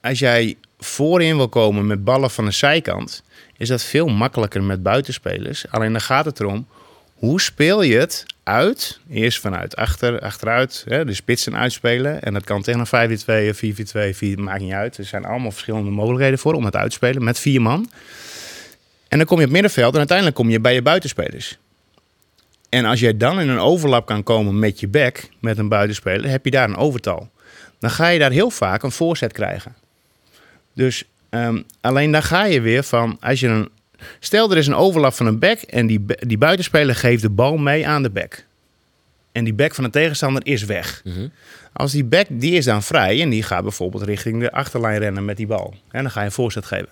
[0.00, 3.22] als jij voorin wil komen met ballen van de zijkant,
[3.56, 5.70] is dat veel makkelijker met buitenspelers.
[5.70, 6.66] Alleen dan gaat het erom,
[7.14, 9.00] hoe speel je het uit?
[9.10, 12.22] Eerst vanuit achter, achteruit, hè, de spitsen uitspelen.
[12.22, 14.98] En dat kan tegen een 5-2 of 4-4-2, 4, maakt niet uit.
[14.98, 17.90] Er zijn allemaal verschillende mogelijkheden voor om het uit te spelen met vier man.
[19.10, 21.58] En dan kom je op het middenveld en uiteindelijk kom je bij je buitenspelers.
[22.68, 26.30] En als jij dan in een overlap kan komen met je back, met een buitenspeler,
[26.30, 27.30] heb je daar een overtal.
[27.78, 29.74] Dan ga je daar heel vaak een voorzet krijgen.
[30.74, 33.68] Dus ehm, alleen dan ga je weer van, als je een,
[34.20, 37.56] stel er is een overlap van een back en die, die buitenspeler geeft de bal
[37.56, 38.44] mee aan de back.
[39.32, 41.00] En die back van de tegenstander is weg.
[41.04, 41.28] Mhm.
[41.72, 45.24] Als die back, die is dan vrij en die gaat bijvoorbeeld richting de achterlijn rennen
[45.24, 45.74] met die bal.
[45.90, 46.88] En dan ga je een voorzet geven.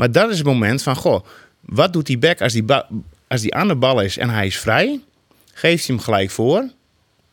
[0.00, 1.24] Maar dat is het moment van, goh,
[1.60, 2.64] wat doet die back als die,
[3.28, 5.00] als die aan de bal is en hij is vrij?
[5.52, 6.68] Geeft hij hem gelijk voor,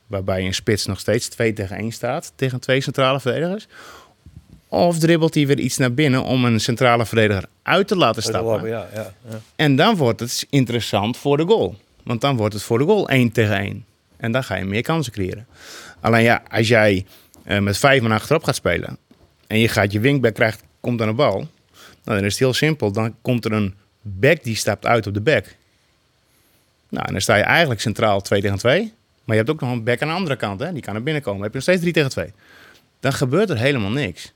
[0.08, 3.67] waarbij een spits nog steeds 2 tegen 1 staat tegen twee centrale verdedigers.
[4.67, 8.69] Of dribbelt hij weer iets naar binnen om een centrale verdediger uit te laten stappen.
[8.69, 9.39] Ja, ja, ja.
[9.56, 11.75] En dan wordt het interessant voor de goal.
[12.03, 13.86] Want dan wordt het voor de goal 1 tegen 1.
[14.17, 15.47] En dan ga je meer kansen creëren.
[16.01, 17.06] Alleen ja, als jij
[17.43, 18.97] eh, met vijf man achterop gaat spelen...
[19.47, 21.47] en je gaat je wingback krijgt, komt aan de bal...
[22.07, 22.91] Nou, dan is het heel simpel.
[22.91, 25.55] Dan komt er een back die stapt uit op de back.
[26.89, 28.93] Nou, en dan sta je eigenlijk centraal 2 tegen 2.
[29.23, 30.59] Maar je hebt ook nog een back aan de andere kant.
[30.59, 30.73] Hè?
[30.73, 31.41] Die kan naar binnen komen.
[31.41, 32.33] Dan heb je nog steeds 3 tegen 2.
[32.99, 34.33] Dan gebeurt er helemaal niks.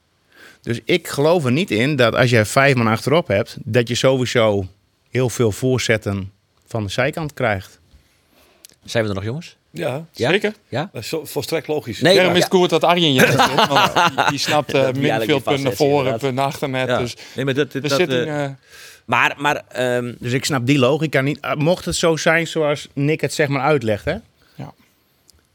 [0.61, 3.57] Dus ik geloof er niet in dat als je vijf man achterop hebt...
[3.63, 4.67] dat je sowieso
[5.09, 6.31] heel veel voorzetten
[6.65, 7.79] van de zijkant krijgt.
[8.83, 9.57] Zijn we er nog, jongens?
[9.71, 10.29] Ja, Ja?
[10.29, 10.53] Zeker.
[10.69, 10.89] Ja?
[10.93, 12.01] dat is volstrekt logisch.
[12.01, 12.37] Nee, Daarom ja.
[12.37, 13.35] is het goed dat Arjen je zit.
[13.67, 16.19] Want die, die snapt eh Dat die eigenlijk middenveld, niet punt naar vastzet, voren, inderdaad.
[16.19, 16.69] punt naar achter.
[16.69, 16.97] Ja.
[16.97, 18.09] Dus nee, maar dat, dat, zitting...
[18.25, 18.51] eh, eh,
[19.05, 21.39] Maar, maar ehm, Dus ik snap die logica niet.
[21.57, 24.15] Mocht het zo zijn zoals Nick het zeg maar uitlegt, hè?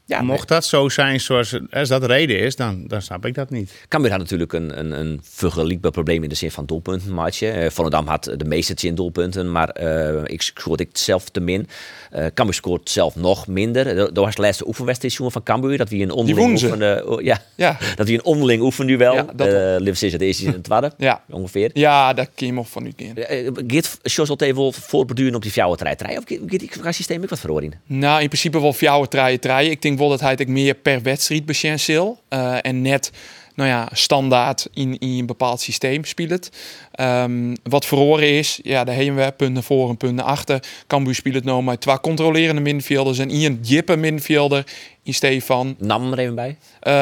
[0.07, 0.21] Ja.
[0.21, 3.33] Mocht dat zo zijn zoals het- als dat de reden is, dan, dan snap ik
[3.33, 3.71] dat niet.
[3.87, 7.49] Cambuur had natuurlijk een, een, een vergelijkbaar probleem in de zin van doelpuntenmatje.
[7.49, 11.67] Eh Volendam had de meeste tien doelpunten, maar eh, ik scoorde ik zelf te min.
[12.11, 13.95] Eh Cambuur scoort zelf nog minder.
[13.95, 15.77] Dat was de laatste oefenwedstrijd van Cambuur.
[15.77, 17.77] Dat we een onderling oefende, oh, ja, Ja.
[17.95, 19.13] dat we een onderling oefenduel.
[19.13, 21.23] Ja, dat- Ja, uh, Liv de eerste en de tweede, Ja.
[21.29, 21.69] ongeveer.
[21.73, 23.13] Ja, daar kun je me van niet in.
[23.17, 26.17] Uh, Geert Sjors even voortbeduren op die fjouwertreiterij?
[26.17, 27.73] Of gaat ik systeem ook wat verhoren?
[27.85, 29.71] Nou, in principe wel fjouwer treien treien.
[29.71, 32.19] Ik denk dat hij het meer per wedstrijd zal.
[32.29, 33.11] Eh, en net,
[33.55, 36.49] nou ja, standaard in, in een bepaald systeem speelt.
[36.91, 40.63] Ehm, wat verhoren is, ja, de heenweg, punt naar voren, punt naar achter.
[40.87, 44.65] Cambuur speelt het nou met twee controlerende middenvelders en Ian Jippe middenvelder
[45.03, 45.75] in Stefan.
[45.79, 46.57] Nam er even bij.
[46.83, 46.93] Uh,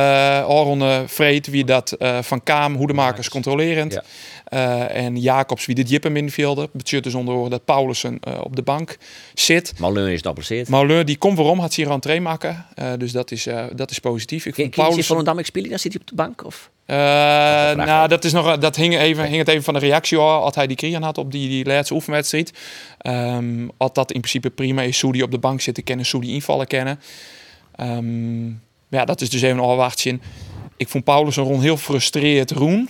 [0.46, 3.94] Aron uh, Vreet, wie dat uh, van Kaam, hoedemakers controlerend.
[3.94, 4.04] Ja.
[4.54, 6.68] Uh, en Jacobs, wie de Jippe middenvelder.
[6.72, 8.98] Betekent dus onder dat Paulussen uh, op de bank
[9.34, 9.74] zit.
[9.80, 10.70] Malun is geblesseerd.
[10.70, 12.66] Malun, die komt waarom, had ze hier aan train maken.
[12.80, 14.46] Uh, dus dat is, dat is positief.
[14.46, 15.04] Ik vond Paulussen...
[15.04, 16.46] Volendam ik spelen, dan zit hij op de bank?
[16.46, 16.70] Of?
[16.88, 16.96] Uh,
[17.86, 20.44] nou, dat, is nog, dat hing, even, hing het even van de reactie af.
[20.44, 22.54] Had hij die kriegen had op die, die laatste oefenwedstrijd.
[23.02, 24.98] Um, had dat in principe prima is.
[24.98, 27.00] Soedi op de bank zitten kennen, Soedi invallen kennen.
[27.80, 30.20] Um, ja, dat is dus even een afwachtje.
[30.78, 32.90] Ik vond Paulus een rond heel frustreerd roen.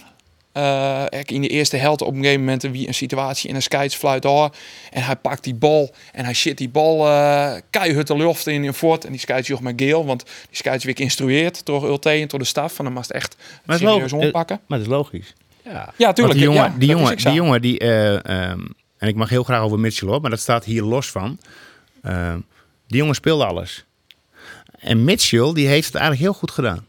[0.57, 4.23] Uh, in de eerste helft op een gegeven moment wie een situatie in een scheidsfluit
[4.23, 4.55] hoor.
[4.91, 8.63] En hij pakt die bal en hij shit die bal uh, keihard de lucht in
[8.63, 9.05] in voort.
[9.05, 12.73] En die scheidsjoch met geel, want die scheidswik instrueert door Ulte en door de staf.
[12.73, 14.59] Van dan mag het echt maar serieus ontpakken.
[14.67, 15.33] Maar dat is logisch.
[15.63, 16.37] Ja, ja tuurlijk.
[16.37, 19.61] Die jongen, ja, die, jongen, die jongen, die, uh, um, en ik mag heel graag
[19.61, 21.39] over Mitchell op, maar dat staat hier los van.
[22.03, 22.33] Uh,
[22.87, 23.85] die jongen speelde alles.
[24.79, 26.85] En Mitchell, die heeft het eigenlijk heel goed gedaan.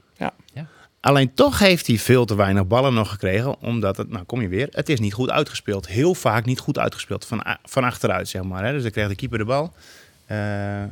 [1.07, 4.49] Alleen toch heeft hij veel te weinig ballen nog gekregen, omdat het, nou kom je
[4.49, 5.87] weer, het is niet goed uitgespeeld.
[5.87, 8.65] Heel vaak niet goed uitgespeeld, van, van achteruit zeg maar.
[8.65, 8.73] Hè.
[8.73, 9.73] Dus dan kreeg de keeper de bal.
[10.31, 10.83] Uh,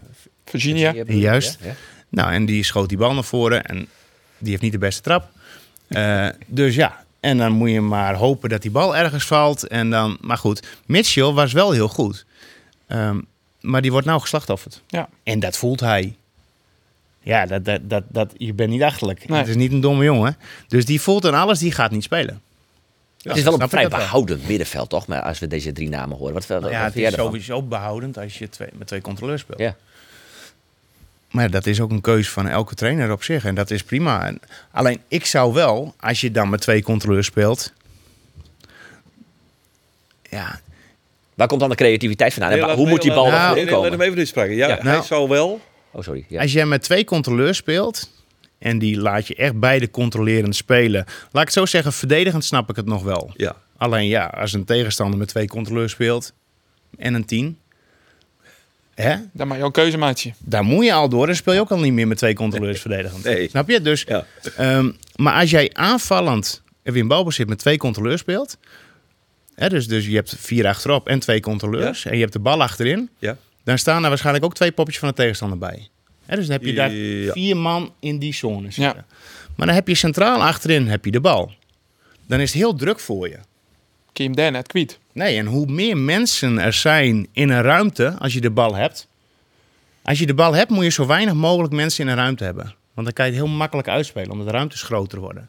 [0.44, 0.92] Virginia.
[1.06, 1.58] Juist.
[1.60, 1.74] Ja, ja.
[2.08, 3.88] Nou, en die schoot die bal naar voren en
[4.38, 5.28] die heeft niet de beste trap.
[5.88, 9.66] Uh, dus ja, en dan moet je maar hopen dat die bal ergens valt.
[9.66, 12.24] En dan, maar goed, Mitchell was wel heel goed.
[12.88, 13.26] Um,
[13.60, 14.82] maar die wordt nou geslachtofferd.
[14.86, 15.08] Ja.
[15.22, 16.16] En dat voelt hij.
[17.24, 19.28] Ja, dat, dat, dat, dat, je bent niet achterlijk.
[19.28, 19.38] Nee.
[19.38, 20.36] Het is niet een domme jongen.
[20.68, 22.40] Dus die voelt dan alles, die gaat niet spelen.
[23.16, 25.06] Ja, het is wel een vrij behoudend middenveld, toch?
[25.06, 26.34] Maar als we deze drie namen horen.
[26.34, 29.40] Wat, wat, nou ja, wat het is sowieso behoudend als je twee, met twee controleurs
[29.40, 29.58] speelt.
[29.58, 29.76] Ja.
[31.30, 33.44] Maar dat is ook een keuze van elke trainer op zich.
[33.44, 34.26] En dat is prima.
[34.26, 37.72] En alleen ik zou wel, als je dan met twee controleurs speelt.
[40.30, 40.60] Ja.
[41.34, 42.58] Waar komt dan de creativiteit vandaan?
[42.58, 44.56] Nee, Hoe moet die bal nou, nou, nee, nee, Laat hem even spreken.
[44.56, 44.74] Ja, ja.
[44.74, 45.60] hij nou, zou wel.
[45.94, 46.24] Oh, sorry.
[46.28, 46.40] Ja.
[46.40, 48.12] Als jij met twee controleurs speelt.
[48.58, 51.04] En die laat je echt beide controlerend spelen.
[51.04, 53.32] Laat ik het zo zeggen, verdedigend snap ik het nog wel.
[53.36, 53.56] Ja.
[53.76, 56.32] Alleen ja, als een tegenstander met twee controleurs speelt.
[56.98, 57.58] En een tien.
[58.94, 59.16] Hè?
[59.32, 60.32] Dan maak je een keuze, maatje.
[60.38, 61.26] Daar moet je al door.
[61.26, 63.24] Dan speel je ook al niet meer met twee controleurs verdedigend.
[63.24, 63.48] Nee.
[63.48, 63.80] Snap je?
[63.80, 64.26] Dus, ja.
[64.60, 68.58] um, maar als jij aanvallend weer in balbezit met twee controleurs speelt.
[69.54, 72.02] Hè, dus, dus je hebt vier achterop en twee controleurs.
[72.02, 72.10] Ja.
[72.10, 73.10] En je hebt de bal achterin.
[73.18, 73.36] Ja.
[73.64, 75.88] Dan staan daar waarschijnlijk ook twee popjes van de tegenstander bij.
[76.26, 77.32] Dus dan heb je daar Ja.
[77.32, 78.82] vier man in die zone zitten.
[78.82, 79.04] Ja.
[79.56, 81.52] Maar dan heb je centraal achterin heb je de bal.
[82.26, 83.38] Dan is het heel druk voor je.
[84.12, 84.98] Hem daar net kwijt.
[85.12, 89.08] Nee, en hoe meer mensen er zijn in een ruimte als je de bal hebt.
[90.02, 92.64] Als je de bal hebt, moet je zo weinig mogelijk mensen in een ruimte hebben.
[92.94, 95.48] Want dan kan je het heel makkelijk uitspelen, omdat de ruimtes groter worden.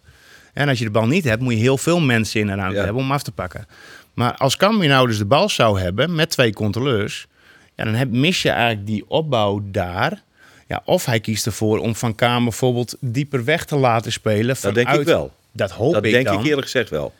[0.53, 2.77] En als je de bal niet hebt, moet je heel veel mensen in een ruimte
[2.77, 2.83] Ja.
[2.83, 3.67] hebben om af te pakken.
[4.13, 7.27] Maar als Cambuur nou dus de bal zou hebben met twee controleurs...
[7.75, 10.23] Ja, dan heb, mis je eigenlijk die opbouw daar.
[10.67, 14.55] Ja, of hij kiest ervoor om Van Kamer bijvoorbeeld dieper weg te laten spelen.
[14.61, 15.31] Dat denk ik vanuit- wel.
[15.51, 16.39] Dat hoop Dat ik denk dan.
[16.39, 17.13] ik eerlijk gezegd wel.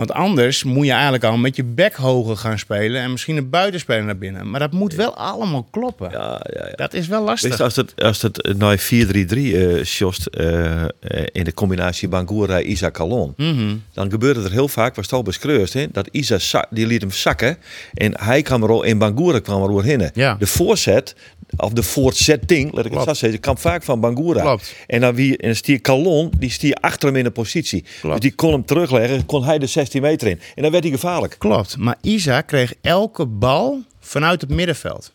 [0.00, 3.50] Want anders moet je eigenlijk al met je bek hoger gaan spelen en misschien een
[3.50, 4.50] buitenspeler naar binnen.
[4.50, 6.10] Maar dat moet wel allemaal kloppen.
[6.10, 6.72] Ja, ja, ja.
[6.74, 7.48] Dat is wel lastig.
[7.48, 10.88] Weet je, als het, als het naar 4-3-3 eh sjost eh, eh,
[11.32, 13.74] in de combinatie Bangura Isa Calon, Mhm.
[13.92, 17.10] dan gebeurde er heel vaak, was het al beschreurd, hè, dat Isa die liet hem
[17.10, 17.56] zakken
[17.94, 20.10] en hij kwam er al in Bangura kwam er doorheen.
[20.14, 20.36] Ja.
[20.38, 21.14] De voorzet
[21.60, 24.40] of de voortzetting, laat ik het zo zeggen, kwam vaak van Bangura.
[24.40, 24.74] Klopt.
[24.86, 27.84] En dan wie en stier Calon, die stier achter hem in de positie.
[28.00, 28.14] Klopt.
[28.20, 30.40] Dus die kon hem terugleggen, kon hij de 16 meter in.
[30.54, 31.34] En dan werd hij gevaarlijk.
[31.38, 31.76] Klopt.
[31.76, 35.12] Maar Isa kreeg elke bal vanuit het middenveld.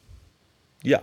[0.80, 1.02] Ja,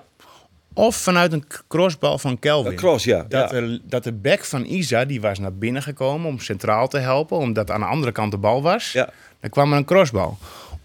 [0.74, 2.70] Of vanuit een crossbal van Kelvin.
[2.70, 3.24] Een cross, ja.
[3.28, 3.56] Dat, ja.
[3.56, 7.36] Er, dat de back van Isa, die was naar binnen gekomen om centraal te helpen.
[7.36, 8.92] Omdat aan de andere kant de bal was.
[8.92, 9.10] Ja.
[9.40, 10.38] Dan kwam er een crossbal.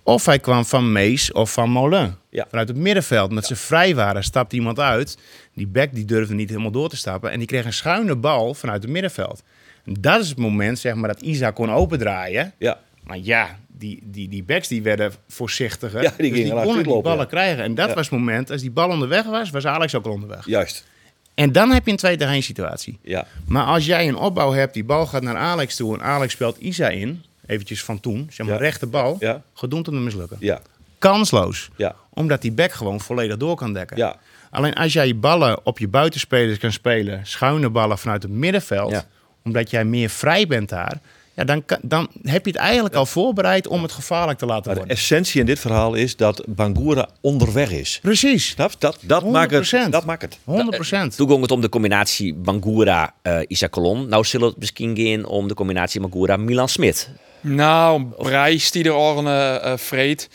[0.08, 2.16] Of hij kwam van Mees of van Molin.
[2.30, 2.46] Ja.
[2.50, 3.30] Vanuit het middenveld.
[3.30, 5.18] Omdat ze vrij waren, stapte iemand uit.
[5.54, 7.32] Die back die durfde niet helemaal door te stappen.
[7.32, 9.44] En die kreeg een schuine bal vanuit het middenveld.
[9.86, 12.54] En dat is het moment zeg maar, dat Isa kon opendraaien.
[12.58, 12.80] ja.
[13.04, 16.02] Maar ja, die, die, die backs die werden voorzichtiger.
[16.02, 17.26] Ja, die dus die konden die ballen ja.
[17.26, 17.64] krijgen.
[17.64, 17.94] En dat Ja.
[17.96, 20.46] was het moment, als die bal onderweg was, was Alex ook al onderweg.
[20.46, 20.86] Juist.
[21.34, 23.00] En dan heb je een 2 tegen 1 situatie.
[23.02, 23.26] Ja.
[23.48, 26.58] Maar als jij een opbouw hebt, die bal gaat naar Alex toe en Alex speelt
[26.58, 28.62] Isa in, eventjes van toen, zeg maar Ja.
[28.62, 29.42] rechte bal, Ja.
[29.54, 30.38] gedoemd om te mislukken.
[30.40, 30.62] Ja.
[31.00, 31.70] Kansloos.
[31.76, 31.96] Ja.
[32.14, 33.98] Omdat die back gewoon volledig door kan dekken.
[33.98, 34.16] Ja.
[34.52, 38.92] Alleen als jij je ballen op je buitenspelers kan spelen, schuine ballen vanuit het middenveld,
[38.92, 39.06] Ja.
[39.44, 41.00] omdat jij meer vrij bent daar,
[41.38, 44.74] ja, dan, dan heb je het eigenlijk al voorbereid om het gevaarlijk te laten Maar
[44.74, 44.98] de worden.
[44.98, 48.00] essentie in dit verhaal is dat Bangura onderweg is.
[48.02, 48.72] Precies, Snap?
[48.80, 49.90] Dat, dat, maakt het, 100%.
[49.90, 50.38] dat maakt het.
[50.44, 51.16] 100 procent.
[51.16, 54.08] Toen ging het om de combinatie Bangura, eh Isa Colon.
[54.08, 57.10] Nou zullen het misschien gaan om de combinatie Bangura, Milan Smit.
[57.42, 60.30] Nou, Brijs die er orne uh, vreet.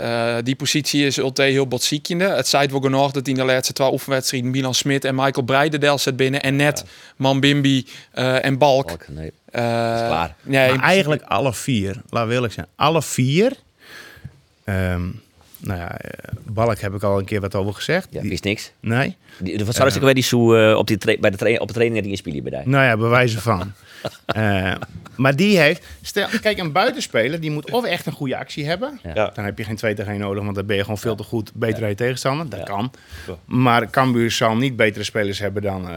[0.00, 2.24] Uh, die positie is ultra heel botziekende.
[2.24, 5.98] Het zijt wel genoeg dat in de laatste twee oefenwedstrijden Milan Smit en Michael Breidendel
[5.98, 6.42] zit binnen.
[6.42, 6.84] En net
[7.16, 8.86] Mambimbi uh, en Balk.
[8.86, 9.26] Balk, nee.
[9.26, 10.34] Uh, klaar.
[10.42, 13.52] Nee, Maar eigenlijk alle vier, laat wil ik zijn, alle vier.
[14.64, 15.02] ehm,
[15.58, 16.10] nou ja, eh,
[16.44, 18.08] Balk heb ik al een keer wat over gezegd.
[18.10, 18.70] Ja, Die- wist niks.
[18.80, 19.16] nee?
[19.38, 22.02] Die, wat zou ik bij die zo eh, op, die bij de op de training
[22.02, 22.68] die je spelen bij die?
[22.68, 23.72] Nou ja, bewijzen van.
[24.26, 24.74] Eh,
[25.16, 25.86] maar die heeft...
[26.02, 29.00] Stel, kijk, een buitenspeler die moet of echt een goede actie hebben.
[29.14, 29.30] Ja.
[29.34, 31.22] Dan heb je geen 2 tegen 1 nodig, want dan ben je gewoon veel te
[31.22, 32.48] goed beter dan je tegenstander.
[32.48, 32.64] Dat Ja.
[32.64, 32.92] kan.
[33.44, 35.88] Maar Cambuur zal niet betere spelers hebben dan...
[35.88, 35.92] eh,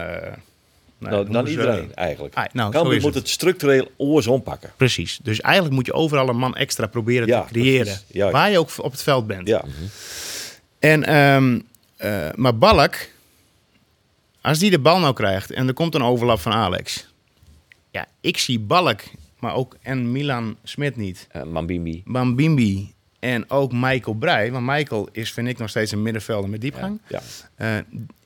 [0.98, 2.34] nou, Nou, dan ze- iedereen eigenlijk.
[2.34, 3.14] Ah, nou, Cambuur moet het.
[3.14, 4.70] het structureel oors ompakken.
[4.76, 5.18] Precies.
[5.22, 7.98] Dus eigenlijk moet je overal een man extra proberen Ja, te creëren.
[8.30, 9.48] Waar je ook op het veld bent.
[9.48, 9.64] Ja.
[10.78, 11.58] En, ehm,
[11.96, 12.94] eh, maar Balk,
[14.40, 17.08] als die de bal nou krijgt en er komt een overlap van Alex.
[17.90, 19.00] Ja, ik zie Balk,
[19.38, 21.26] maar ook en Milan Smit niet.
[21.30, 22.02] Eh, Mambimbi.
[22.06, 24.52] Bambimbi en ook Michael Breij.
[24.52, 27.00] Want Michael is, vind ik, nog steeds een middenvelder met diepgang.
[27.08, 27.20] Ja.
[27.54, 27.68] Eh,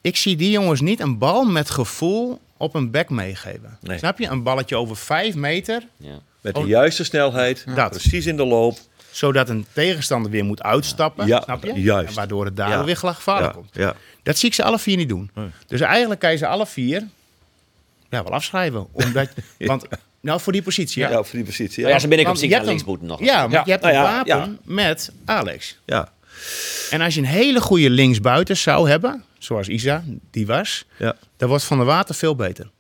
[0.01, 3.79] ik zie die jongens niet een bal met gevoel op een back meegeven.
[3.81, 3.99] Nee.
[3.99, 4.27] Snap je?
[4.29, 6.19] Een balletje over vijf meter, Ja.
[6.41, 6.67] Met de Oh.
[6.67, 7.91] juiste snelheid, Dat.
[7.91, 8.79] precies in de loop.
[9.11, 11.27] zodat een tegenstander weer moet uitstappen.
[11.27, 11.73] Ja, snap je?
[11.73, 12.09] juist.
[12.09, 12.85] En waardoor het daar Ja.
[12.85, 13.69] weer gevaarlijk Ja, komt.
[13.73, 13.95] ja.
[14.23, 15.31] Dat zie ik ze alle vier niet doen.
[15.35, 15.47] Nee.
[15.67, 17.07] Dus eigenlijk kan je ze alle vier
[18.15, 18.87] ja, wel afschrijven.
[18.93, 19.85] Omdat, Want
[20.21, 21.03] nou, voor die positie.
[21.03, 21.11] Ja.
[21.11, 21.23] Ja.
[21.23, 21.87] voor die positie.
[21.87, 23.21] Ja, ze ben ik op zich naar links moeten nog.
[23.25, 23.63] Ja, want Ja.
[23.65, 24.49] je hebt Nou een ja, wapen ja.
[24.65, 25.79] met Alex.
[25.85, 26.13] ja.
[26.91, 31.17] En als je een hele goede linksbuiten zou hebben, zoals Isa, die was, Ja.
[31.37, 32.71] dan wordt Van der Water veel beter.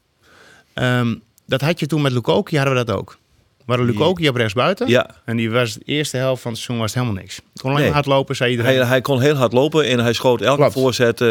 [0.74, 1.14] Ehm,
[1.46, 3.18] dat had je toen met Lukoki, hadden we dat ook.
[3.58, 4.88] We hadden Lukoki op rechtsbuiten.
[4.88, 5.10] Ja.
[5.24, 7.36] En die was de eerste helft van het seizoen was het helemaal niks.
[7.36, 7.84] Kon alleen Nee.
[7.84, 8.76] maar hardlopen, zei iedereen.
[8.76, 10.72] Hij, hij kon heel hard lopen en hij schoot elke Klopt.
[10.72, 11.26] voorzet eh,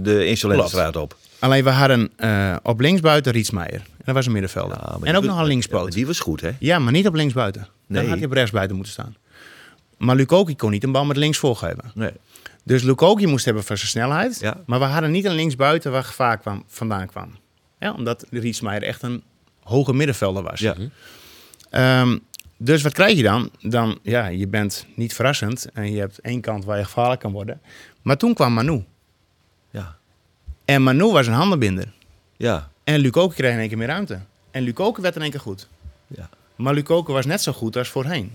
[0.00, 1.16] de Insulentenstraat op.
[1.40, 3.80] Alleen we hadden eh, op linksbuiten Rietsmeijer.
[3.80, 4.76] En dat was een middenvelder.
[4.80, 5.92] Ja, en ook nog een linkspoot.
[5.92, 6.50] die was goed, hè?
[6.58, 7.60] Ja, maar niet op linksbuiten.
[7.62, 8.08] Dan Nee.
[8.08, 9.16] had hij op rechtsbuiten moeten staan.
[9.98, 11.90] Maar Lukoki kon niet een bal met links voorgeven.
[11.94, 12.12] Nee.
[12.64, 14.40] Dus Lukoki moest hebben van zijn snelheid.
[14.40, 14.56] Ja.
[14.66, 17.30] Maar we hadden niet een linksbuiten waar gevaar kwam, vandaan kwam.
[17.78, 19.22] Ja, omdat Rietsmeijer echt een
[19.62, 20.60] hoge middenvelder was.
[20.60, 20.74] Ja.
[21.70, 22.18] Ehm,
[22.56, 23.50] dus wat krijg je dan?
[23.60, 25.66] Dan, ja, je bent niet verrassend.
[25.72, 27.60] En je hebt één kant waar je gevaarlijk kan worden.
[28.02, 28.84] Maar toen kwam Manu.
[30.68, 31.92] En Manu was een handenbinder.
[32.36, 32.70] Ja.
[32.84, 34.18] En Lukoki kreeg in één keer meer ruimte.
[34.50, 35.68] En Lukoki werd in één keer goed.
[36.06, 36.28] Ja.
[36.56, 38.32] Maar Lukoki was net zo goed als voorheen.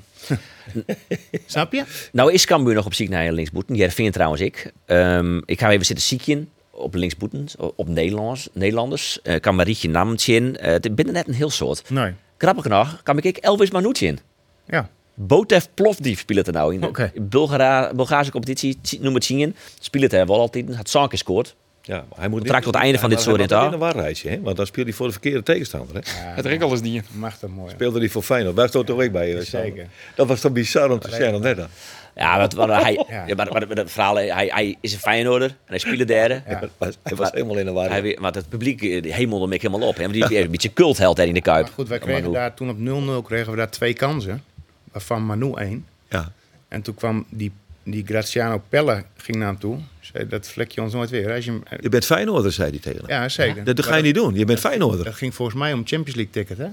[1.45, 1.83] Snap je?
[2.11, 3.75] Nou is Cambuur nog op ziek naar linksboeten.
[3.75, 4.71] Jij vindt trouwens ik.
[4.85, 7.47] Ehm, ik ga even zitten ziekje op linksboeten.
[7.75, 9.19] Op Nederlands, Nederlanders.
[9.23, 10.57] Uh, kan Marietje Namtje in.
[10.59, 11.89] Uh, het binnen net een heel soort.
[11.89, 12.13] Nee.
[12.37, 14.19] Grappig nog, kan ik Elvis Manouche in.
[14.67, 14.89] Ja.
[15.13, 16.81] Botev Plovdiv speelt het er nou in.
[16.81, 17.11] de Oké.
[17.15, 19.55] Bulgara, Bulgaarse competitie, noem het zien.
[19.79, 20.75] Speelt het er wel altijd.
[20.75, 21.55] Had Sank gescoord.
[21.85, 24.29] Ja, maar hij moet Trakt tot het einde van dit soort het in een waarreisje,
[24.29, 24.41] hè?
[24.41, 25.95] Want dan speelt hij voor de verkeerde tegenstander.
[25.95, 26.01] Hè?
[26.15, 27.01] het rekkel is die.
[27.11, 27.71] Mag dat mooi.
[27.71, 28.55] Speelde hij voor Feyenoord.
[28.55, 29.37] Daar stond toch ook bij.
[29.37, 29.87] eh, Zeker.
[30.15, 31.41] Dat was toch bizar om te zien.
[31.41, 31.67] net dan.
[32.15, 33.23] Ja, wat, wat, hij, Ja.
[33.27, 33.35] ja.
[33.35, 36.33] maar, maar, maar het verhaal, hij, hij is een Feyenoorder en hij speelde derde.
[36.33, 36.41] Ja.
[36.59, 38.03] Hij was, hij was helemaal in de war.
[38.19, 39.95] Maar het publiek eh, die hemelde me helemaal op.
[39.95, 40.01] Hè?
[40.01, 41.63] Want die is een beetje cultheld in de Kuip.
[41.63, 42.33] Maar goed, wij kregen Manu.
[42.33, 42.77] daar toen op
[43.23, 44.43] 0-0 kregen we daar twee kansen.
[44.91, 45.85] Waarvan Manu één.
[46.09, 46.31] Ja.
[46.67, 47.51] En toen kwam die,
[47.83, 49.77] die Graziano Pelle ging naar hem toe.
[50.13, 51.31] Zei, dat vlek je ons nooit weer.
[51.33, 53.09] Als je hem, Je bent Feyenoorder, zei hij tegen hem.
[53.09, 53.63] ja, zeker.
[53.63, 54.31] Dat, dat ga je niet doen.
[54.33, 55.05] Je bent dat, Feyenoorder.
[55.05, 56.67] dat ging volgens mij om Champions League ticket, hè?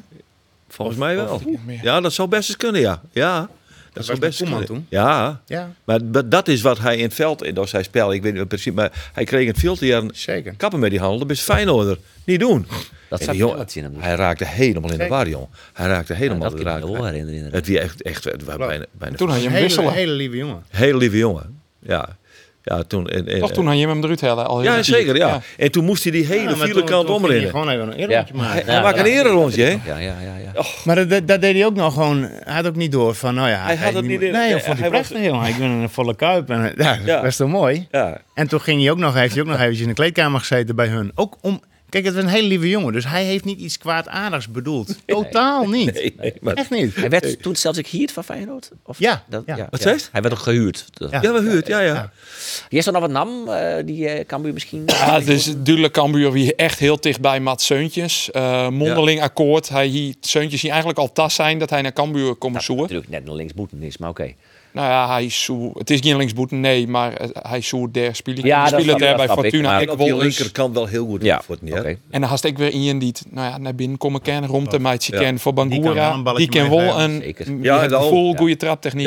[0.69, 1.35] Volgens mij wel.
[1.35, 1.43] of.
[1.83, 3.03] Ja, dat zou best eens kunnen, ja.
[3.13, 3.49] Ja, dat,
[3.93, 4.85] was zou met best eens Koeman kunnen.
[4.89, 4.99] toen?
[4.99, 8.23] Ja, Ja, maar maar dat is wat hij in het veld, in zijn spel, ik
[8.23, 10.55] weet niet precies, maar hij kreeg het veel te jaren zeker.
[10.57, 11.19] kappen met die handel.
[11.19, 11.99] Dat is Feyenoorder.
[12.25, 12.67] Niet doen.
[13.09, 13.95] Dat die jongen, in hem.
[13.95, 14.03] Dus.
[14.03, 15.49] Hij raakte helemaal in de war, jongen.
[15.73, 17.13] Hij raakte helemaal dat in de ik me war.
[17.13, 17.53] herinneren.
[17.53, 19.93] Het was echt, echt het was bijna, bijna Toen had je Een hem hele, wisselen.
[19.93, 20.63] hele lieve jongen.
[20.69, 21.61] Heel lieve jongen.
[21.79, 22.19] Ja.
[22.63, 23.07] Ja, toen...
[23.09, 24.47] En, en, Toch toen had je hem eruit hellen.
[24.47, 25.41] Al heel Ja, zeker, ja.
[25.57, 27.51] En toen moest hij die hele Ja, toen- kant hij omrennen.
[27.51, 28.07] Gewoon even een Ja.
[28.09, 28.53] eerrondje maken.
[28.53, 29.03] Hij, Ja, hij maakt ja.
[29.03, 29.71] een erenrondje, hè?
[29.71, 30.37] Ja, ja, ja.
[30.55, 30.63] ja.
[30.85, 32.21] Maar dat, dat, deed hij ook nog gewoon.
[32.23, 33.65] Hij had ook niet door van, nou ja.
[33.65, 35.49] Hij had het niet in- Nee, nee, hij vond hij hij was- prachtig, jongen.
[35.49, 36.51] Ik ben een volle kuip.
[36.51, 37.17] En, ja, Ja.
[37.17, 37.87] dat is toch mooi?
[37.91, 38.21] Ja.
[38.35, 40.77] En toen ging hij ook nog, heeft hij ook nog eventjes in de kleedkamer gezeten
[40.77, 41.13] bij hun.
[41.15, 41.61] Ook om,
[41.91, 44.97] Kijk, het is een hele lieve jongen, dus hij heeft niet iets kwaadaardigs bedoeld.
[45.07, 45.95] Totaal niet.
[45.95, 46.95] Nee, nee, maar- Echt niet.
[46.95, 48.71] Hij werd toen zelfs ik gehuurd van Feyenoord?
[48.85, 49.67] Of Ja, dat, ja.
[49.71, 50.03] Wat zei je?
[50.13, 50.85] Hij werd ook gehuurd.
[51.11, 51.19] Ja.
[51.23, 51.95] Ja, we huurt, ja, ja.
[51.95, 52.79] Ja.
[52.79, 53.49] Is er nog wat nam?
[53.49, 54.83] eh, die eh Cambuur misschien?
[54.87, 58.31] Ja, dus duidelijk Cambuur wie echt heel dicht bij Matt Seuntjes.
[58.31, 59.69] Eh, mondeling akkoord.
[59.69, 62.85] Hij hier, Seuntjes hier eigenlijk al tas zijn dat hij naar Cambuur komt Dat zoeken.
[62.85, 64.35] natuurlijk net een linksboeten is, maar oké.
[64.73, 68.45] Nou ja, hij zoe, het is geen linksboeten, nee, maar eh, hij zoekt der spelen.
[68.47, 69.71] Ja, dat ik, daar bij ik, Fortuna.
[69.71, 71.83] maar- Ik En op die wil eens- linkerkant wel heel goed Ja, voor het oké.
[71.83, 71.99] neer.
[72.11, 74.79] En dan had ik weer iemand die nou ja, naar binnen komen kennen, rond de
[74.81, 75.19] meidje Ja.
[75.19, 76.31] ken voor Die kan wel Bangura.
[76.31, 77.57] een Die, kan wel een zeker.
[77.63, 78.09] ja, wel.
[78.09, 78.37] vol Ja.
[78.39, 79.07] goede traptechniek.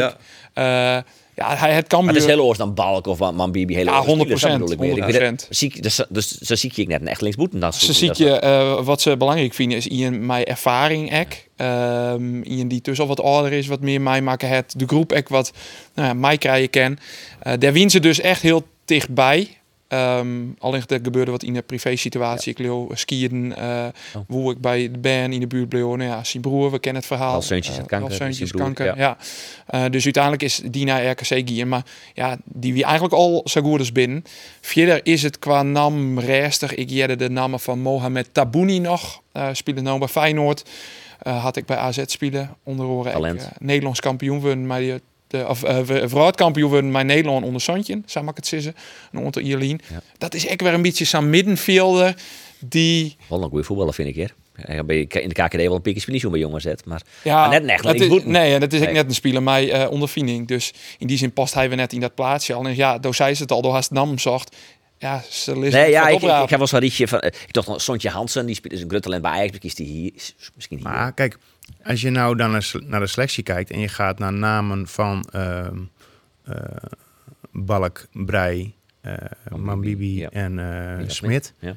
[0.53, 1.03] Ja.
[1.35, 1.55] Ja.
[1.55, 2.05] hij het Cambuur.
[2.11, 3.75] Maar het is heel oors dan Balk of Man Bibi.
[3.75, 4.89] Hele Ja, oors spelers, dat 100%, bedoel ik meer.
[4.89, 5.47] Ik weet het- 100%.
[5.49, 7.59] zie ik- Dus, dus zo zie ik net een echt linksboeten.
[7.59, 11.47] Dan Ze ziet je, eh, wat ze belangrijk vinden is Ian mijn ervaring ek.
[11.55, 14.73] Ehm Ian die tussen al wat ouder is, wat meer mij maken het.
[14.77, 15.51] De groep ek wat
[15.95, 16.97] nou ja, mij krijgen ken.
[17.39, 19.57] Eh daar wien ze dus echt heel dichtbij.
[19.93, 20.27] Ehm
[20.57, 22.51] alleen er gebeurde wat in de privé situatie.
[22.51, 24.21] Ik leo skiën, eh Oh.
[24.27, 25.81] hoe ik bij de band in de buurt bleef.
[25.83, 27.31] Nou ja, zijn broer, we kennen het verhaal.
[27.31, 28.15] Ralf Seuntjes Eh, had kanker,
[28.51, 29.17] broer, kanker, ja.
[29.67, 31.67] Eh, dus uiteindelijk is die naar RKC gaan.
[31.67, 34.23] Maar ja, die wie eigenlijk al zo goed is binnen.
[34.61, 36.75] Verder is het qua naam restig.
[36.75, 39.21] Ik jette de namen van Mohamed Tabouni nog.
[39.31, 40.63] eh spelen nou bij Feyenoord.
[41.19, 42.55] Eh, had ik bij AZ spelen.
[42.63, 44.67] Onder eh, Nederlands kampioen worden.
[44.67, 44.93] Maar die,
[45.33, 48.01] de, of uh, vrouwkampioen worden met Nederland onder Santje.
[48.05, 48.75] Zo mag ik het zeggen.
[49.11, 49.81] En onder Ierlien.
[49.89, 50.01] Ja.
[50.17, 52.15] Dat is echt weer een beetje zo'n middenvelder.
[52.59, 54.33] Die Wel een goede voetballer vind ik
[54.85, 56.85] bij- in de KKD wel een pikje spelen bij jongens zet.
[56.85, 58.25] Maar Ja, Maar net echt dat is, linksvoet.
[58.25, 58.93] Nee, dat is ook Nee.
[58.93, 60.47] net een speler mij eh ondervinding.
[60.47, 62.65] Dus in die zin past hij weer net in dat plaatsje al.
[62.65, 64.55] En ja, door zei ze het al, door haast nam zocht.
[64.97, 67.19] Ja, ze nee, ja, ik, ik, ik heb wel zo'n rietje van.
[67.19, 69.57] eh, Ik dacht, Sontje Hansen, die speelt dus een gruttalent bij Ajax.
[69.57, 70.87] Kiest die hier, is misschien hier.
[70.87, 71.37] Maar kijk,
[71.83, 75.77] als je nou dan naar de selectie kijkt en je gaat naar namen van ehm
[76.43, 76.55] eh,
[77.51, 79.15] Balk, Brei, eh
[79.55, 80.29] Mambibi ja.
[80.29, 81.53] en eh, Ja, Smit.
[81.59, 81.75] Ja.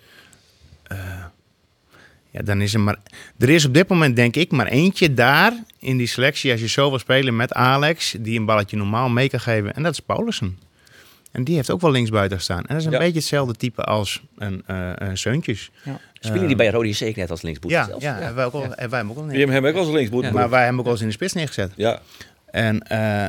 [2.30, 2.96] Ja, dan is er maar.
[3.38, 6.50] Er is op dit moment, denk ik, maar eentje daar in die selectie.
[6.52, 9.74] Als je zo wil spelen met Alex, die een balletje normaal mee kan geven.
[9.74, 10.58] En dat is Paulussen.
[11.36, 12.58] En die heeft ook wel linksbuiten staan.
[12.58, 12.98] En dat is een Ja.
[12.98, 15.70] beetje hetzelfde type als een, eh een Seuntjes.
[16.20, 18.04] Spelen die bij Rode JC net als linksboet Ja, zelfs?
[18.04, 20.24] ja, wij, ook al, wij hebben ook al hebben hem ook als linksboet.
[20.24, 20.32] Ja.
[20.32, 21.72] Maar wij hebben hem ook al eens in de spits neergezet.
[21.76, 22.00] Ja,
[22.46, 23.26] En eh,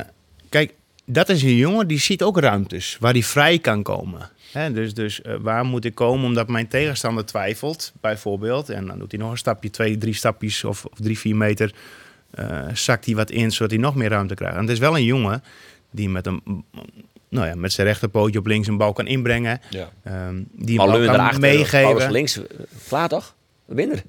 [0.48, 4.30] kijk, dat is een jongen die ziet ook ruimtes waar hij vrij kan komen.
[4.52, 8.68] Hè, dus dus eh, waar moet ik komen omdat mijn tegenstander twijfelt, bijvoorbeeld.
[8.68, 11.72] En dan doet hij nog een stapje, twee, drie stapjes of, of drie, vier meter.
[12.30, 14.54] eh, zakt hij wat in, zodat hij nog meer ruimte krijgt.
[14.56, 15.42] En het is wel een jongen
[15.90, 16.42] die met, een,
[17.28, 19.60] nou ja, met zijn rechterpootje op links een bal kan inbrengen.
[19.70, 19.90] ja.
[20.02, 22.10] ehm, die wel kan Paulus meegeven.
[22.10, 22.44] links, eh,
[22.88, 23.34] klaar toch?
[23.64, 24.02] Winner.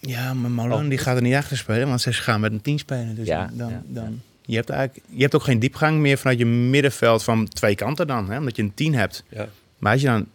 [0.00, 2.78] Ja, maar Malone die gaat er niet achter spelen, want ze gaan met een tien
[2.78, 3.14] spelen.
[3.14, 6.38] Dus Ja, dan, ja, dan, Je, hebt eigenlijk, je hebt ook geen diepgang meer vanuit
[6.38, 9.24] je middenveld van twee kanten dan, hè, omdat je een tien hebt.
[9.28, 9.48] ja.
[9.78, 10.26] Maar als je dan...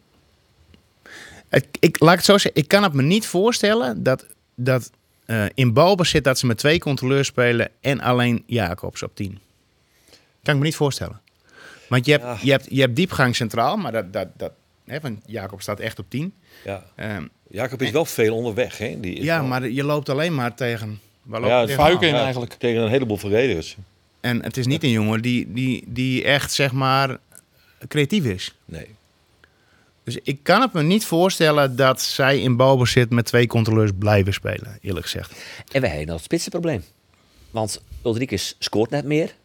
[1.50, 4.92] Ik, ik, laat ik het zo zeggen, ik kan het me niet voorstellen dat, dat
[5.26, 9.40] eh, in balbezit dat ze met twee controleurs spelen en alleen Jacobs op tien.
[10.44, 11.22] Kan ik me niet voorstellen.
[11.88, 12.38] Want je hebt, Ja.
[12.42, 14.52] je hebt, je hebt diepgang centraal, maar dat, dat, dat,
[14.86, 16.34] hè, want Jacob staat echt op tien.
[16.64, 16.84] ja.
[16.96, 18.78] Ehm, Jacob is wel veel onderweg.
[18.78, 19.00] Hè?
[19.00, 21.00] Die ja, wel- maar je loopt alleen maar tegen...
[21.32, 22.54] Ja, het in eigenlijk.
[22.54, 23.76] Tegen een heleboel verdedigers.
[24.22, 27.18] En het is niet een jongen die, die, die echt, zeg maar,
[27.88, 28.56] creatief is.
[28.66, 28.88] Nee.
[30.04, 34.34] Dus ik kan het me niet voorstellen dat zij in balbezit met twee controleurs blijven
[34.34, 35.32] spelen, eerlijk gezegd.
[35.72, 36.84] En wij hebben nog het spitsenprobleem.
[37.52, 39.36] Want Ulrikes scoort net meer.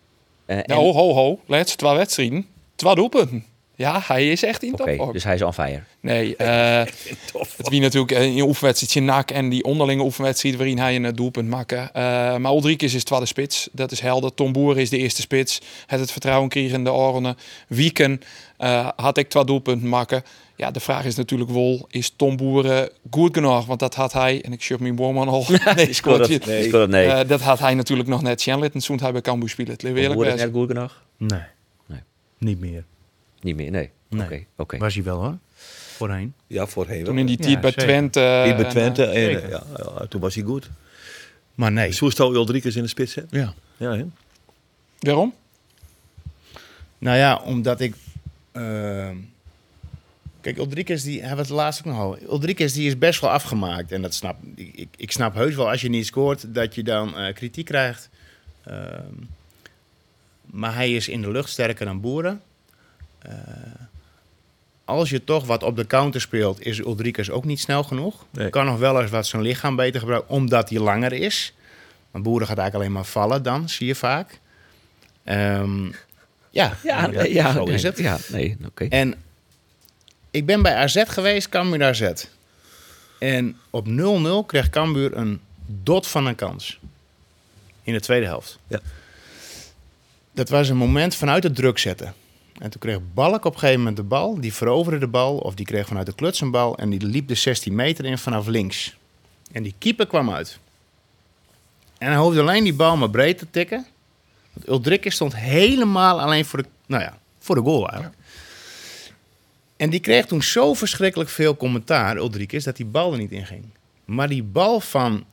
[0.47, 1.39] Eh, en- Ja, ho, ho, ho.
[1.47, 2.47] Laatste twee wedstrijden.
[2.75, 3.45] Twee doelpunten.
[3.75, 5.13] Ja, hij is echt in top.
[5.13, 5.83] dus hij is on fire.
[6.01, 10.79] Nee, eh, het wie natuurlijk eh, in een oefenwedstrijdje NAC en die onderlinge oefenwedstrijd waarin
[10.79, 11.73] hij een eh, doelpunt maakt.
[11.73, 11.87] Eh,
[12.37, 14.35] maar Ulrikes is tweede spits, dat is helder.
[14.35, 15.61] Tom Boer is de eerste spits.
[15.87, 17.37] Het het vertrouwen kregen in de oren.
[17.69, 18.21] Wieken
[18.63, 20.23] eh, had ik twee doelpunten maken.
[20.57, 23.67] Ja, de vraag is natuurlijk wel, is Tom Boer goed genoeg?
[23.67, 25.45] Want dat had hij, en ik shut mijn boorman al.
[26.47, 27.07] nee, dat, nee.
[27.07, 29.73] Eh, dat had hij natuurlijk nog net Sjanlit en hij bij Cambuur spelen.
[29.73, 30.45] Het Boer eerlijk is best.
[30.45, 31.03] net goed genoeg?
[31.17, 31.41] Nee.
[31.87, 32.01] Nee.
[32.39, 32.85] Niet meer.
[33.43, 33.91] Niet meer, nee.
[34.13, 34.47] Oké, Nee.
[34.57, 34.79] oké.
[34.79, 35.37] Was hij wel hoor.
[35.97, 36.35] Voorheen.
[36.47, 37.21] Ja, voorheen Toen wel.
[37.27, 37.87] in die Ja, tijd bij zeker.
[37.87, 38.19] Twente.
[38.21, 39.05] Bij en, Twente.
[39.05, 39.51] eh, En, zeker.
[39.51, 39.63] ja,
[39.99, 40.71] ja, toen was hij goed.
[41.55, 41.91] Maar nee.
[41.93, 43.39] Zo zou Ulrikes in de spits zetten.
[43.39, 43.55] Ja.
[43.77, 44.05] Ja, hè?
[44.99, 45.35] waarom?
[46.99, 47.95] Nou ja, omdat ik...
[48.53, 49.17] ehm,
[50.41, 52.19] Kijk, Ulrikes, die hebben we het laatst ook nog al.
[52.23, 53.93] Ulrikes, die is best wel afgemaakt.
[53.93, 54.71] En dat snap ik.
[54.75, 58.09] Ik, ik snap heus wel, als je niet scoort, dat je dan eh, kritiek krijgt.
[58.65, 59.15] Ehm,
[60.47, 62.41] maar hij is in de lucht sterker dan Boeren.
[63.23, 63.33] Eh,
[64.85, 68.25] als je toch wat op de counter speelt, is Ulrikes ook niet snel genoeg.
[68.31, 68.51] Nee.
[68.51, 71.55] Kan nog wel eens wat zijn lichaam beter gebruiken, omdat hij langer is.
[72.11, 74.41] Maar Boeren gaat eigenlijk alleen maar vallen dan, zie je vaak.
[75.25, 75.85] Ehm,
[76.51, 77.99] ja, Ja, nee, ja, zo nee, is het.
[77.99, 78.85] Ja, nee, oké.
[78.85, 79.15] En
[80.31, 82.13] ik ben bij AZ geweest, Cambuur AZ.
[83.19, 86.79] En op 0-0 kreeg Cambuur een dot van een kans.
[87.83, 88.59] In de tweede helft.
[88.67, 88.81] Ja.
[90.33, 92.15] Dat was een moment vanuit het druk zetten.
[92.63, 94.41] En toen kreeg Balk op een gegeven moment de bal.
[94.41, 96.77] Die veroverde de bal, of die kreeg vanuit de kluts een bal.
[96.77, 98.97] En die liep de 16 meter in vanaf links.
[99.53, 100.59] En die keeper kwam uit.
[101.99, 103.87] En hij hoefde alleen die bal maar breed te tikken.
[104.53, 108.19] Want Uldrikke stond helemaal alleen voor de, nou ja, voor de goal eigenlijk.
[109.77, 113.47] En die kreeg toen zo verschrikkelijk veel commentaar, Uldrikis, dat die bal er niet in
[113.47, 113.65] ging.
[114.05, 115.25] Maar die bal van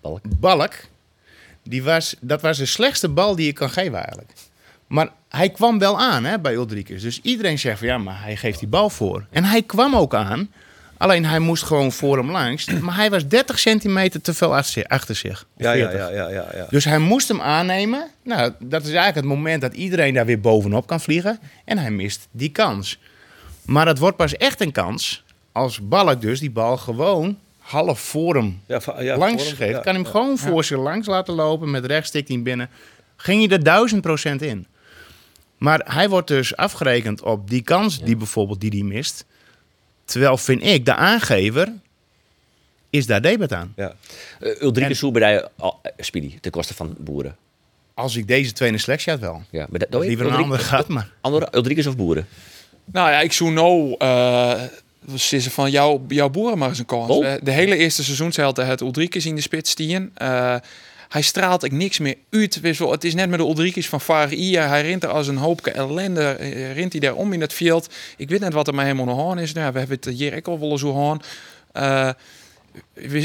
[0.00, 0.20] Balk.
[0.40, 0.74] Balk,
[1.62, 4.32] die was, dat was de slechtste bal die je kan geven eigenlijk.
[4.92, 7.02] Maar hij kwam wel aan hè, bij Uldrikis.
[7.02, 9.26] Dus iedereen zegt van ja, maar hij geeft die bal voor.
[9.30, 10.50] En hij kwam ook aan.
[10.96, 12.66] Alleen hij moest gewoon voor hem langs.
[12.80, 14.54] Maar hij was 30 centimeter te veel
[14.86, 15.46] achter zich-.
[15.56, 15.98] Ja, ja, 40.
[15.98, 16.66] ja, ja, ja, ja.
[16.70, 18.08] Dus hij moest hem aannemen.
[18.24, 21.38] Nou, dat is eigenlijk het moment dat iedereen daar weer bovenop kan vliegen.
[21.64, 22.98] En hij mist die kans.
[23.62, 28.34] Maar het wordt pas echt een kans als Balk dus die bal gewoon half voor
[28.34, 29.70] hem Ja, va- ja, langs geeft.
[29.72, 30.10] ja, kan hem ja.
[30.10, 31.70] gewoon voor zich langs laten lopen.
[31.70, 32.68] Met rechts stikt hij hem binnen.
[33.16, 34.66] Ging hij er duizend procent in.
[35.62, 39.24] Maar hij wordt dus afgerekend op die kans die bijvoorbeeld die die mist.
[40.04, 41.72] Terwijl vind ik, de aangever
[42.90, 43.72] is daar debat aan.
[43.76, 43.94] Ja.
[44.40, 47.36] Uh, Ulrike Soeberij, uh, Speedy, ten koste van Boeren.
[47.94, 49.42] Als ik deze twee in de selectie had wel.
[49.50, 51.10] Ja, maar dat, Dat liever een andere gaat, maar...
[51.20, 52.26] andere Ulrikes of Boeren?
[52.84, 54.62] Nou ja, ik zoek nou uh,
[55.16, 57.10] ze van jouw, jouw boeren maar eens een kans.
[57.10, 57.26] Oh.
[57.26, 60.10] Eh, De hele eerste seizoenshelte het Ulrikes in de spits stien.
[60.14, 60.56] Eh,
[61.12, 62.60] hij straalt ik niks meer uit.
[62.78, 64.68] Het is net met de Ulrikes van Faria.
[64.68, 66.22] Hij rent er als een hoopke ellende.
[66.22, 67.94] eh, Rent hij daar om in het veld.
[68.16, 69.52] Ik weet net wat er met hem aan is.
[69.52, 71.20] Nou, we hebben het hier ook al wel eens aan.
[71.72, 72.10] Eh,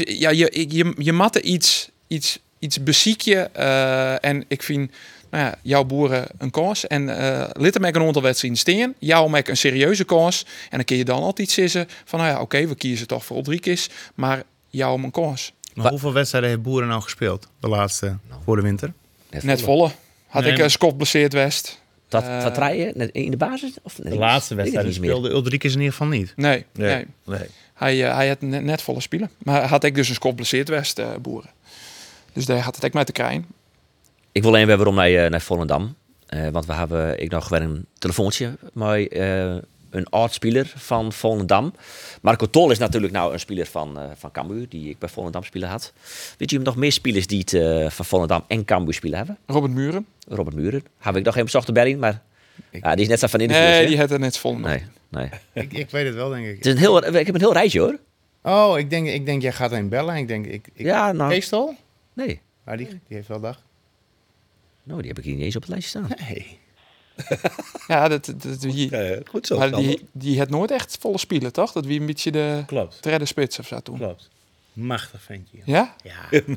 [0.04, 3.50] ja, je, je, je matte iets, iets, iets beziekje.
[3.52, 4.90] eh, en ik vind
[5.30, 6.86] nou ja, jouw boeren een kans.
[6.86, 8.94] En eh litten met een wedstrijden steen.
[8.98, 10.44] Jou met een serieuze kans.
[10.70, 13.36] En dan kun je dan altijd zeggen van, nou ja, oké, we kiezen toch voor
[13.36, 13.88] Ulrikes.
[14.14, 15.52] Maar jou om een kans.
[15.78, 17.48] Maar Wa- hoeveel wedstrijden heeft Boeren nou gespeeld?
[17.60, 18.92] De laatste voor de winter?
[19.42, 19.90] Net volle.
[20.26, 21.80] Had Nee, ik maar- een skop blesseerd West.
[22.08, 23.72] Dat, Eh, dat rijden net in de basis?
[23.82, 26.32] Of, De laatste wedstrijd speelde Ulrikes in ieder geval niet.
[26.36, 26.94] Nee, Nee.
[26.94, 27.06] nee.
[27.38, 27.48] nee.
[27.74, 29.30] Hij, eh, hij had net, net volle spelen.
[29.38, 31.50] Maar had ik dus een skop blesseerd West, eh, boeren.
[32.32, 33.46] Dus daar had het ook met te krijgen.
[34.32, 35.94] Ik wil even waarom naar, eh, naar Volendam.
[36.26, 39.56] Eh, want we hebben, ik nog weer een telefoontje met eh,
[39.90, 41.72] een oud-speler van Volendam.
[42.22, 45.42] Marco Tol is natuurlijk nou een speler van, eh van Cambuur, die ik bij Volendam
[45.44, 45.92] spelen had.
[46.38, 49.38] Weet je nog meer spelers die het eh, van Volendam en Cambuur spelen hebben?
[49.46, 50.06] Robert Muren.
[50.28, 50.84] Robert Muren.
[50.98, 52.22] Heb ik nog even bezocht Berlin, maar
[52.70, 54.58] ja, die is net zo van in de Nee, die had het net vol.
[54.58, 55.28] Nee, nee.
[55.52, 56.64] Ik, ik weet het wel, denk Het ik.
[56.64, 57.98] is een heel, ik heb een heel rijtje hoor.
[58.42, 60.16] Oh, ik denk, ik denk jij gaat een bellen.
[60.16, 61.30] Ik denk, ik, ik, Ja, nou.
[61.30, 61.74] Keestal?
[62.12, 62.40] Nee.
[62.64, 63.62] Ah, die, die heeft wel dag.
[64.82, 66.10] Nou, die heb ik hier niet eens op het lijstje staan.
[66.28, 66.58] Nee.
[67.88, 69.58] Ja, dat, dat, die, Ja, ja, goed zo.
[69.58, 71.72] maar die, die had nooit echt volle spelen, toch?
[71.72, 73.02] Dat wie een beetje de Klopt.
[73.02, 73.98] derde spits of zo toen.
[73.98, 74.28] Klopt.
[74.72, 75.58] Machtig ventje.
[75.64, 75.94] Ja?
[76.02, 76.40] Ja.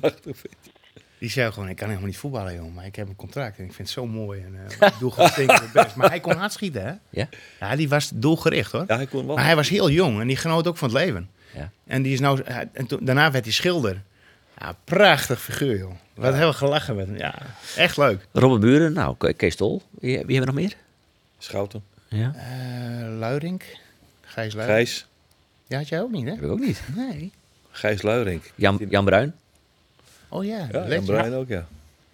[1.19, 2.73] Die zei gewoon, ik kan helemaal niet voetballen, joh.
[2.75, 4.41] Maar ik heb een contract en ik vind het zo mooi.
[4.41, 5.95] En eh, ik doe gewoon tegen het best.
[5.95, 6.93] Maar hij kon hard schieten, hè?
[7.09, 7.29] Ja?
[7.59, 8.83] Ja, die was doelgericht, hoor.
[8.87, 9.35] Ja, hij kon wel.
[9.35, 11.29] Maar hij was heel jong en die genoot ook van het leven.
[11.53, 11.71] Ja.
[11.85, 14.01] En die is nou, hij- en toen, daarna werd hij schilder.
[14.61, 15.91] Ja, prachtig figuur, joh.
[16.13, 17.17] Wat hebben we gelachen met hem.
[17.17, 17.35] Ja,
[17.75, 18.27] echt leuk.
[18.31, 19.81] Robert Muren, nou, Ke- Kees Tol.
[19.99, 20.75] Wie, wie hebben we nog meer?
[21.37, 21.83] Schouten.
[22.07, 23.63] Ja, Eh Luirink.
[24.21, 24.77] Gijs Luirink.
[24.77, 25.05] Gijs.
[25.67, 26.31] Ja, had jij ook niet, hè?
[26.31, 26.81] heb ik ook niet.
[26.95, 27.31] Nee.
[27.71, 28.51] Gijs Luirink.
[28.55, 29.33] Jan, Jan Bruin.
[30.29, 31.05] Oh ja, Ja, en Legend.
[31.05, 31.67] Brian ook, ja.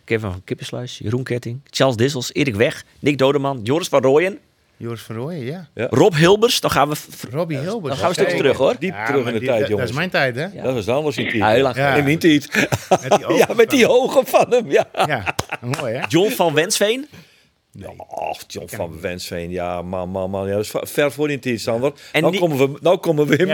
[0.04, 4.40] Kevin van Kippensluis, Jeroen Ketting, Charles Dissels, Erik Weg, Nick Dodeman, Joris van Rooyen,
[4.78, 5.88] Joris van Rooyen, ja.
[5.90, 6.60] Rob Hilbers.
[6.60, 6.96] Dan gaan we...
[7.32, 7.88] Robbie Hilbers.
[7.88, 8.76] Dan gaan we een stukje terug hoor.
[8.80, 9.92] Diep Ja, terug in de die- tijd, dat- jongens.
[9.92, 10.58] Dat is mijn tijd, hè?
[10.58, 10.64] Ja.
[10.64, 11.62] Dat was dan was in tijd.
[11.62, 11.96] Lang Ja.
[11.96, 12.68] In mijn tijd.
[12.90, 14.88] Met die ogen Ja, met die van- ogen van hem, ja.
[14.94, 15.36] Ja,
[15.80, 16.04] mooi, hè?
[16.08, 17.08] John van Wensveen.
[18.08, 19.50] Och, John van Wensveen.
[19.50, 20.48] Ja, man, man, man.
[20.48, 21.92] Ja, dat is ver- voor die tijd, Sander.
[22.12, 23.54] En nou, Ni- komen we, nou komen we in Ja.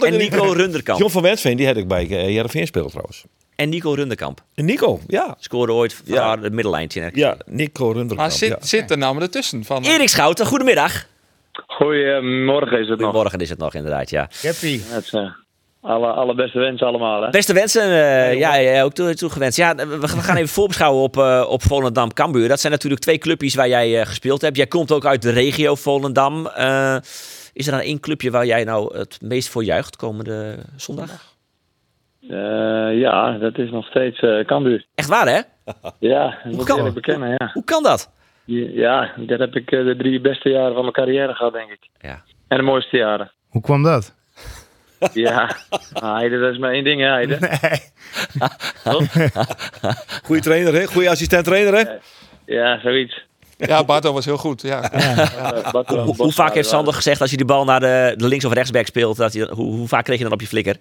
[0.00, 0.98] En Nico Runderkamp.
[1.00, 3.24] John van Wensveen, die had ik bij uh, Heerenveen spelen trouwens.
[3.56, 4.40] En Nico Runderkamp.
[4.54, 5.34] Nico, ja.
[5.38, 6.22] Scoorde ooit Ja.
[6.22, 7.10] haar het middellijntje.
[7.14, 8.18] Ja, Nico Runderkamp.
[8.18, 8.56] Maar zit, ja.
[8.60, 9.84] zit er nou ertussen van?
[9.84, 11.06] Erik Schouten, goedemiddag.
[11.66, 13.06] Goedemorgen is het nog.
[13.08, 14.28] Goedemorgen is het nog inderdaad, ja.
[14.42, 14.80] Cappy.
[14.84, 15.30] Het is, eh,
[15.80, 17.22] alle, alle beste wensen allemaal.
[17.22, 17.30] Hè?
[17.30, 19.56] Beste wensen, eh, ja, ja, ook toe- toegewenst.
[19.56, 22.48] Ja, we, we gaan even voorbeschouwen op, eh op Volendam Cambuur.
[22.48, 24.56] Dat zijn natuurlijk twee clubjes waar jij eh, gespeeld hebt.
[24.56, 26.46] Jij komt ook uit de regio Volendam.
[26.46, 26.96] Eh,
[27.52, 31.34] is er dan één clubje waar jij nou het meest voor juicht komende zondag?
[32.20, 34.86] Eh, ja, dat is nog steeds eh Cambuur.
[34.94, 35.40] Echt waar, hè?
[35.98, 37.28] Ja, dat moet ik bekennen.
[37.38, 37.50] Ja.
[37.52, 38.10] Hoe kan dat?
[38.44, 41.88] ja, dat heb ik eh, de drie beste jaren van mijn carrière gehad, denk ik.
[42.00, 42.22] Ja.
[42.48, 43.32] En de mooiste jaren.
[43.48, 44.14] Hoe kwam dat?
[45.12, 45.56] Ja,
[45.92, 47.38] Heide, dat is maar één ding, hè, Heide.
[47.40, 47.80] Nee.
[50.24, 50.86] Goeie trainer, hè?
[50.86, 51.84] Goeie assistent trainer, hè?
[52.54, 53.24] Ja, zoiets.
[53.58, 54.62] Ja, Barto was heel goed.
[54.62, 54.80] Ja.
[55.72, 58.44] Bart- Hoe, vaak heeft ja, Sander gezegd als je die bal naar de, de links-
[58.44, 60.76] of rechtsback speelt, dat je, hoe, hoe vaak kreeg je dan op je flikker?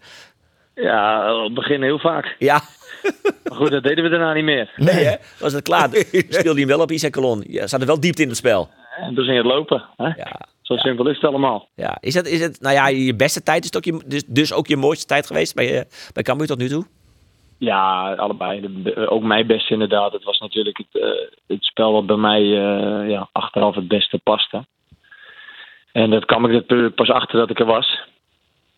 [0.76, 2.36] Ja, op het begin heel vaak.
[2.40, 2.62] Ja,
[3.44, 4.72] Maar goed, dat deden we daarna niet meer.
[4.76, 5.16] nee hè?
[5.40, 5.90] Was het klaar?
[6.30, 7.44] Speelde hij hem wel op Isaac Colon.
[7.48, 8.70] Ja, zat er wel diepte in het spel.
[9.00, 9.84] En toen ging het lopen.
[9.96, 10.06] Hè?
[10.08, 11.70] Ja, Zo simpel is het allemaal.
[11.76, 11.98] ja.
[12.00, 14.54] Is, het, is het, nou ja, je beste tijd is het ook je, dus, dus
[14.54, 16.86] ook je mooiste tijd geweest bij, eh, bij Cambuur tot nu toe?
[17.58, 18.62] Ja, allebei.
[18.84, 20.12] De- ook mijn beste inderdaad.
[20.14, 21.10] Het was natuurlijk het, eh,
[21.48, 24.66] het spel wat bij mij eh, ja, achteraf het beste paste.
[25.92, 28.02] En dat kwam ik er pas achter dat ik er was.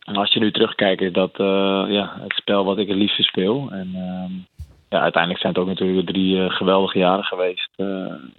[0.08, 3.24] En als je nu terugkijkt, is dat eh, ja, het spel wat ik het liefste
[3.24, 3.68] speel.
[3.72, 4.32] En ehm,
[4.90, 7.70] ja, uiteindelijk zijn het ook natuurlijk drie eh, geweldige jaren geweest.
[7.76, 7.86] eh,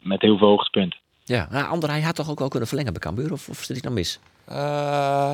[0.02, 0.98] met heel veel hoogtepunten.
[1.24, 1.48] Ja.
[1.50, 3.32] Nou, Ander, hij had toch ook wel kunnen verlengen bij Cambuur?
[3.32, 4.18] Of, of zit ik nou mis?
[4.46, 5.32] Eh,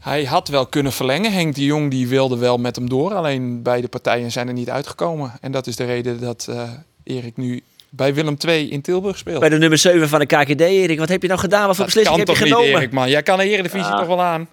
[0.00, 1.32] hij had wel kunnen verlengen.
[1.32, 3.14] Henk de Jong die wilde wel met hem door.
[3.14, 5.32] Alleen beide partijen zijn er niet uitgekomen.
[5.40, 6.70] En dat is de reden dat eh,
[7.04, 9.40] Erik nu bij Willem II in Tilburg speelt.
[9.40, 10.98] Bij de nummer 7 van de KKD, Erik.
[10.98, 11.66] Wat heb je nou gedaan?
[11.66, 12.80] Wat voor beslissing kan heb je toch niet, genomen?
[12.80, 13.08] Erik, man.
[13.10, 13.98] Jij kan de Eredivisie Ja.
[13.98, 14.48] toch wel aan?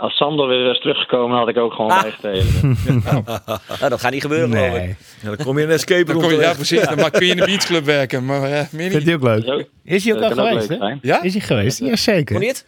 [0.00, 2.02] Als Sander weer was teruggekomen, had ik ook gewoon Ah.
[2.02, 2.76] bijgetreden.
[3.78, 4.72] Nou, dat gaat niet gebeuren, geloof ik.
[4.72, 4.96] Nee.
[5.22, 6.80] Ja, dan kom je in een escape Dan room kom je, ja, precies.
[6.88, 8.24] Dan mag- kun je in de beachclub werken.
[8.24, 9.04] Maar eh, meer Vindt niet.
[9.04, 9.68] hij ook leuk?
[9.84, 11.00] Is hij ook al ook geweest.
[11.02, 11.22] Ja?
[11.22, 11.78] Is hij geweest?
[11.78, 12.34] Jazeker.
[12.34, 12.66] Kon je het?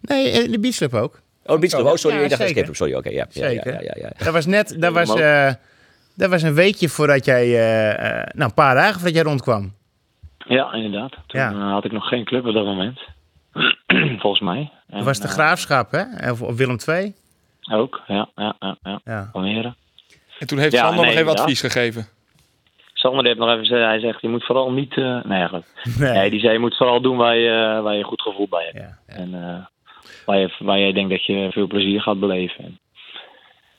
[0.00, 1.20] Nee, in de beachclub ook.
[1.46, 1.86] Oh, Beach Club.
[1.86, 2.16] Oh, sorry.
[2.16, 2.62] Ja, ik dacht zeker.
[2.62, 2.74] escape room.
[2.74, 3.08] Sorry, oké.
[3.08, 3.26] ja.
[3.30, 3.72] Ja, ja, Zeker.
[3.72, 5.52] Ja, ja, ja, Dat was net, dat was, eh,
[6.14, 9.72] dat was een weekje voordat jij, eh, nou een paar dagen voordat jij rondkwam.
[10.38, 11.12] Ja, inderdaad.
[11.26, 11.52] Toen Ja.
[11.72, 13.00] had ik nog geen club op dat moment.
[14.22, 14.70] Volgens mij.
[14.88, 16.30] En, Dat was de eh, graafschap, hè?
[16.30, 17.14] Of, of Willem II.
[17.72, 19.00] Ook, ja, ja, ja, ja.
[19.04, 19.28] Ja.
[19.32, 19.74] Almere.
[20.38, 22.06] En toen heeft Ja, Sander nee, nog even advies gegeven.
[22.92, 24.96] Sander heeft nog even gezegd, hij zegt, je moet vooral niet...
[24.96, 25.48] eh nee.
[25.98, 26.12] Nee.
[26.12, 28.76] Nee, die zei, je moet vooral doen waar je, waar je goed gevoel bij hebt.
[29.06, 29.14] Ja.
[29.14, 29.66] En eh,
[30.26, 32.64] waar, je, waar jij denkt dat je veel plezier gaat beleven.
[32.64, 32.78] En,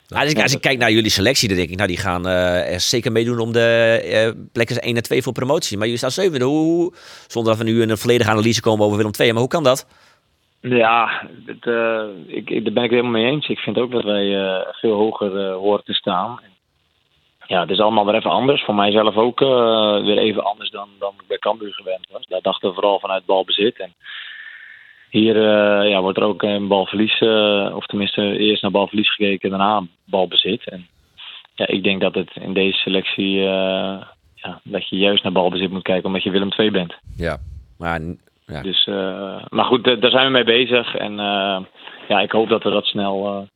[0.07, 2.27] Nou, als, ik, als ik kijk naar jullie selectie, dan denk ik, nou, die gaan
[2.27, 5.77] er zeker meedoen om de eh, plekken 1 en 2 voor promotie.
[5.77, 6.45] Maar jullie staan zevende.
[6.45, 6.93] Hoe,
[7.27, 9.31] zonder dat we nu in een volledige analyse komen over Willem II.
[9.31, 9.87] Maar hoe kan dat?
[10.61, 13.47] Ja, het, eh, ik, ik, daar ben ik het helemaal mee eens.
[13.47, 14.25] Ik vind ook dat wij
[14.71, 16.39] veel hoger horen te staan.
[17.47, 18.63] Ja, het is allemaal weer even anders.
[18.63, 22.25] Voor mijzelf ook weer even anders dan, dan ik bij Cambuur gewend was.
[22.27, 23.79] Daar dachten we vooral vanuit balbezit.
[23.79, 23.93] En
[25.15, 29.49] hier eh, ja, wordt er ook een balverlies, eh, of tenminste eerst naar balverlies gekeken,
[29.49, 30.69] daarna balbezit.
[30.69, 30.87] En
[31.55, 34.01] ja, ik denk dat het in deze selectie, eh,
[34.33, 36.95] ja, dat je juist naar balbezit moet kijken omdat je Willem II bent.
[37.17, 37.37] Ja.
[37.77, 38.01] Maar
[38.45, 38.61] ja.
[38.61, 38.85] Dus,
[39.49, 40.95] maar goed, daar zijn we mee bezig.
[40.95, 41.15] En
[42.07, 43.47] ja, ik hoop dat we dat snel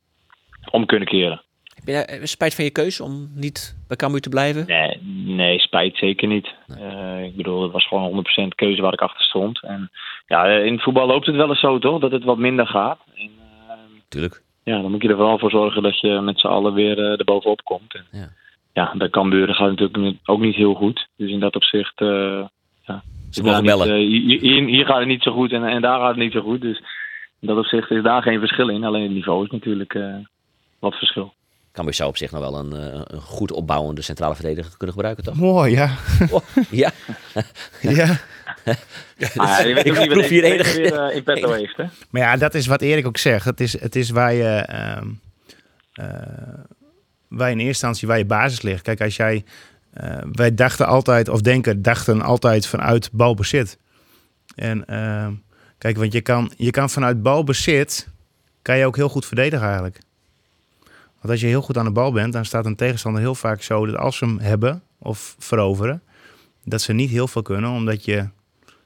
[0.70, 1.42] om kunnen keren.
[1.84, 4.64] Heb je eh, spijt van je keuze om niet bij Cambuur te blijven?
[4.66, 5.00] Nee,
[5.36, 6.48] nee spijt zeker niet.
[6.66, 9.62] Eh, ik bedoel, het was gewoon 100% keuze waar ik achter stond.
[9.62, 9.90] En
[10.26, 12.00] ja, in het voetbal loopt het wel eens zo, toch?
[12.00, 12.98] Dat het wat minder gaat.
[13.14, 13.30] En,
[13.68, 13.74] eh,
[14.08, 14.42] Tuurlijk.
[14.64, 17.18] ja, dan moet je er vooral voor zorgen dat je met z'n allen weer eh
[17.18, 17.94] er bovenop komt.
[17.94, 18.28] En, Ja.
[18.72, 21.08] ja, bij Cambuur gaat het natuurlijk ook niet heel goed.
[21.16, 21.98] Dus in dat opzicht...
[21.98, 23.96] ja, Ze mogen niet, bellen.
[23.96, 26.60] hier, hier, gaat het niet zo goed en, en daar gaat het niet zo goed.
[26.60, 26.78] Dus
[27.40, 28.84] in dat opzicht is daar geen verschil in.
[28.84, 29.98] Alleen het niveau is natuurlijk
[30.78, 31.34] wat verschil.
[31.80, 35.24] Cambuur zou op zich nog wel een, eh, een goed opbouwende centrale verdediger kunnen gebruiken,
[35.24, 35.34] toch?
[35.34, 35.94] Mooi, ja.
[36.30, 36.90] Oh, ja.
[37.80, 38.18] ja.
[39.34, 41.76] Ja, je weet Ik ook niet proef hier enig- weer eh, in petto heeft.
[41.76, 41.84] Hè?
[42.10, 43.44] Maar ja, dat is wat Erik ook zegt.
[43.44, 44.44] Het is, het is waar je...
[44.48, 45.06] ehm,
[45.92, 46.06] eh,
[47.28, 48.82] waar in eerste instantie waar je basis ligt.
[48.82, 49.44] Kijk, als jij...
[49.92, 53.78] eh, wij dachten altijd, of denken, dachten altijd vanuit balbezit.
[54.54, 55.32] En ehm,
[55.78, 58.08] kijk, want je kan, je kan vanuit balbezit...
[58.62, 59.98] kan je ook heel goed verdedigen eigenlijk.
[61.20, 62.32] Want als je heel goed aan de bal bent...
[62.32, 66.02] dan staat een tegenstander heel vaak zo dat als ze hem hebben of veroveren...
[66.64, 68.28] dat ze niet heel veel kunnen, omdat je...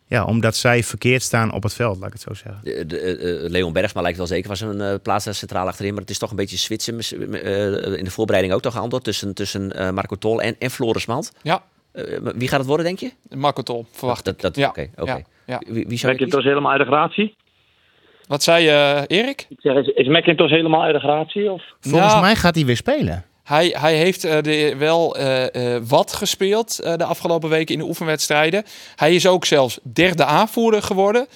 [0.07, 2.61] Ja, omdat zij verkeerd staan op het veld, laat ik het zo zeggen.
[2.63, 5.93] De, de, eh, Leon Bergsma lijkt wel zeker was een eh, plaats daar centraal achterin.
[5.93, 6.99] Maar het is toch een beetje switchen.
[6.99, 11.07] eh, in de voorbereiding ook toch gehandeld tussen, tussen eh, Marco Tol en, en Floris
[11.07, 11.33] Mand.
[11.43, 11.63] Ja,
[11.93, 13.13] Eh, wie gaat het worden, denk je?
[13.37, 14.41] Marco Tol, verwacht Dat, ik.
[14.41, 14.69] dat, ja.
[14.69, 15.11] Oké, oké.
[15.13, 15.63] Ja, ja.
[15.67, 17.37] Wie, wie zou je McIntosh helemaal uit de gratie?
[18.27, 19.47] Wat zei je, Erik?
[19.61, 21.51] Is, is McIntosh helemaal uit de gratie?
[21.51, 21.63] Of?
[21.81, 23.25] Volgens Nou, mij gaat hij weer spelen.
[23.45, 27.81] Hij, hij heeft eh, de, wel eh, eh, wat gespeeld eh, de afgelopen weken in
[27.81, 28.65] de oefenwedstrijden.
[28.97, 31.27] Hij is ook zelfs derde aanvoerder geworden.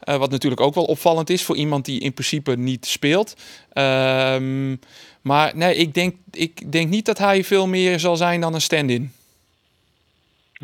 [0.00, 3.34] Eh, wat natuurlijk ook wel opvallend is voor iemand die in principe niet speelt.
[3.72, 4.76] Ehm,
[5.22, 8.60] maar nee, ik denk, ik denk niet dat hij veel meer zal zijn dan een
[8.60, 9.12] stand-in.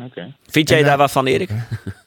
[0.01, 0.33] Oké.
[0.47, 1.49] Vind jij En, daar wat van, Erik?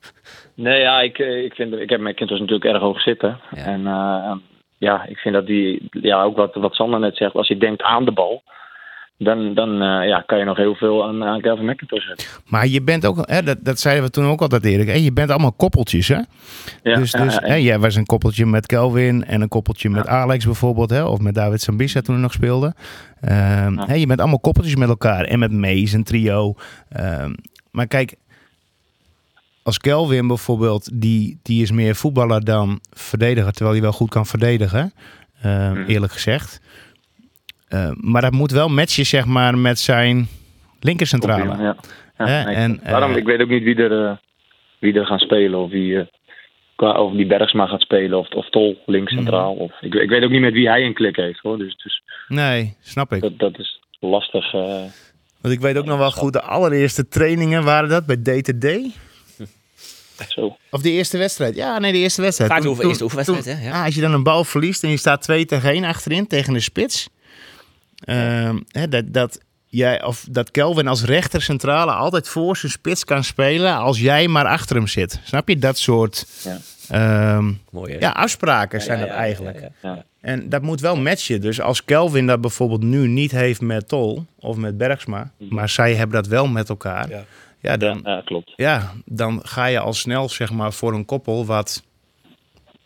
[0.59, 3.41] Nee, ja, ik, eh, ik, vind, ik heb McIntosh natuurlijk erg hoog zitten.
[3.51, 3.65] Ja.
[3.65, 4.33] En eh,
[4.79, 7.83] ja, ik vind dat die, ja, ook wat, wat Sander net zegt, als je denkt
[7.83, 8.43] aan de bal,
[9.19, 12.27] dan, dan eh, ja, kan je nog heel veel aan, aan Kelvin McIntosh zetten.
[12.47, 15.13] Maar je bent ook, hè, dat, dat zeiden we toen ook altijd Erik, hè, je
[15.13, 16.09] bent allemaal koppeltjes.
[16.09, 16.15] Hè?
[16.15, 16.25] Ja,
[16.83, 17.49] dus dus ja, ja.
[17.49, 20.91] Hè, jij was een koppeltje met Kelvin en een koppeltje met Alex bijvoorbeeld.
[20.91, 22.75] Hè, of met David Sambisa toen hij nog speelde.
[23.21, 25.25] Ehm, hè, je bent allemaal koppeltjes met elkaar.
[25.25, 26.55] En met Mees, een trio.
[26.89, 27.33] Ehm,
[27.71, 28.17] maar kijk,
[29.63, 34.27] als Kelvin bijvoorbeeld, die, die is meer voetballer dan verdediger, terwijl hij wel goed kan
[34.27, 34.93] verdedigen,
[35.45, 36.61] uh, eerlijk gezegd.
[37.69, 40.27] Uh, maar dat moet wel matchen, zeg maar, met zijn
[40.81, 41.63] linkercentrale.
[41.63, 41.77] Ja.
[42.19, 44.21] Ja, nee, en, Daarom, ik weet ook niet wie er,
[44.79, 46.09] wie er gaan spelen of wie
[46.77, 49.55] qua of die Bergsma gaat spelen of, of Tol links centraal.
[49.55, 49.61] Mm.
[49.61, 51.59] Of, ik, ik weet ook niet met wie hij een klik heeft hoor.
[51.59, 53.21] Dus, dus nee, snap ik.
[53.21, 54.53] Dat, dat is lastig.
[55.41, 58.67] Want ik weet ook nog wel goed, de allereerste trainingen waren dat bij DTD.
[60.29, 60.57] Zo.
[60.71, 61.55] Of de eerste wedstrijd.
[61.55, 62.53] Ja, nee, de eerste wedstrijd.
[62.53, 63.67] Gaat over eerste oefenwedstrijd, hè?
[63.67, 63.73] Ja.
[63.73, 66.53] Ah, als je dan een bal verliest en je staat 2 tegen 1 achterin tegen
[66.53, 67.09] de spits.
[68.05, 73.05] Uh, hè, dat, dat, jij, of dat Kelvin als rechter centrale altijd voor zijn spits
[73.05, 75.21] kan spelen als jij maar achter hem zit.
[75.25, 75.59] Snap je?
[75.59, 76.59] Dat soort ja.
[77.37, 79.69] Um, Mooi, ja, afspraken zijn dat eigenlijk.
[80.21, 81.41] En dat moet wel matchen.
[81.41, 85.55] Dus als Kelvin dat bijvoorbeeld nu niet heeft met Tol of met Bergsma, mhm.
[85.55, 87.09] maar zij hebben dat wel met elkaar.
[87.61, 88.53] Ja, dan, ja, klopt.
[88.57, 91.85] Ja, dan ga je al snel zeg maar voor een koppel wat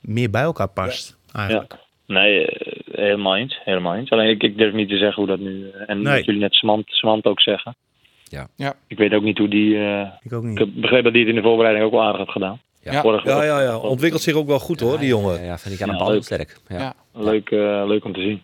[0.00, 1.16] meer bij elkaar past.
[1.32, 1.74] Eigenlijk.
[2.06, 3.60] Nee, eh, helemaal eens.
[3.64, 4.10] Helemaal eens.
[4.10, 5.70] Alleen ik, ik durf niet te zeggen hoe dat nu...
[5.70, 6.22] Eh, en nee.
[6.22, 7.76] jullie net Smant, Smant ook zeggen.
[8.24, 8.46] Ja.
[8.56, 8.74] ja.
[8.86, 9.74] Ik weet ook niet hoe die...
[9.74, 10.60] Uh, ik, ook niet.
[10.60, 12.60] ik begreep dat hij het in de voorbereiding ook wel aardig had gedaan.
[12.82, 13.78] Ja, ja, ja, ja.
[13.78, 15.44] ontwikkelt zich ook wel goed hoor, die jongen.
[15.44, 16.58] Ja, vind ik aan de bal sterk.
[16.68, 16.94] Ja.
[17.12, 18.42] Leuk, uh, leuk om te zien.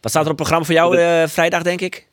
[0.00, 2.06] Wat staat er op het programma voor jou uh, vrijdag, denk ik?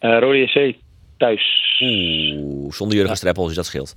[0.00, 0.76] Uh, Rode SC,
[1.16, 1.62] thuis.
[1.80, 3.94] Oeh, zonder Jurgen Streppel, dus dat scheelt.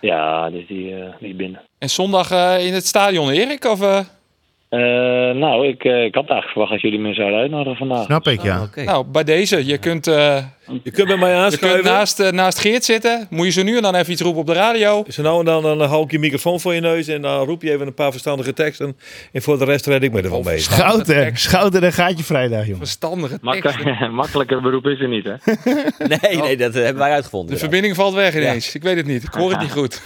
[0.00, 1.60] Ja, dus die, die binnen.
[1.78, 2.30] En zondag
[2.60, 3.64] in het stadion, Erik?
[3.64, 4.00] Of, uh,
[4.78, 8.04] nou, ik, uh, ik had eigenlijk verwacht dat jullie me zouden uitnodigen vandaag.
[8.04, 8.62] Snap ik, ja.
[8.62, 9.66] Oh, Nou, bij deze.
[9.66, 10.44] Je kunt, uh,
[10.82, 11.68] je kunt bij mij aanschuiven.
[11.68, 13.26] Je kunt naast, naast Geert zitten.
[13.30, 15.04] Moet je zo nu en dan even iets roepen op de radio.
[15.08, 17.62] Zo nou en dan, dan hou ik je microfoon voor je neus en dan roep
[17.62, 18.96] je even een paar verstandige teksten.
[19.32, 20.58] En voor de rest red ik me er wel mee.
[20.58, 22.78] Schouten, schouten, dan gaat je vrijdag, jongen.
[22.78, 24.14] Verstandige teksten.
[24.14, 25.34] makkelijker beroep is er niet, hè?
[26.20, 27.54] nee, nee, dat hebben wij uitgevonden.
[27.54, 28.74] De verbinding valt weg ineens.
[28.74, 29.22] Ik weet het niet.
[29.22, 30.02] Ik hoor het niet goed.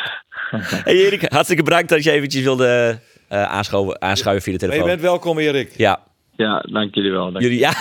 [0.84, 4.80] hey Erik, hartstikke bedankt dat je eventjes wilde uh, aanschuiven, aanschuiven via de telefoon.
[4.80, 5.72] Maar je bent welkom, Erik.
[5.76, 6.00] Ja.
[6.36, 7.32] Ja, dank jullie wel.
[7.32, 7.74] Dank jullie, ja.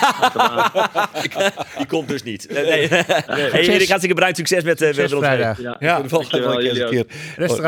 [1.77, 2.47] Die komt dus niet.
[2.53, 2.87] Nee, nee.
[2.87, 2.87] nee.
[2.87, 4.37] Hey, Erik, hartstikke bedankt.
[4.37, 5.61] Succes met uh, Succes vrijdag.
[5.61, 6.07] Ja, ja.
[6.07, 7.05] wel een keer.
[7.35, 7.63] Rustig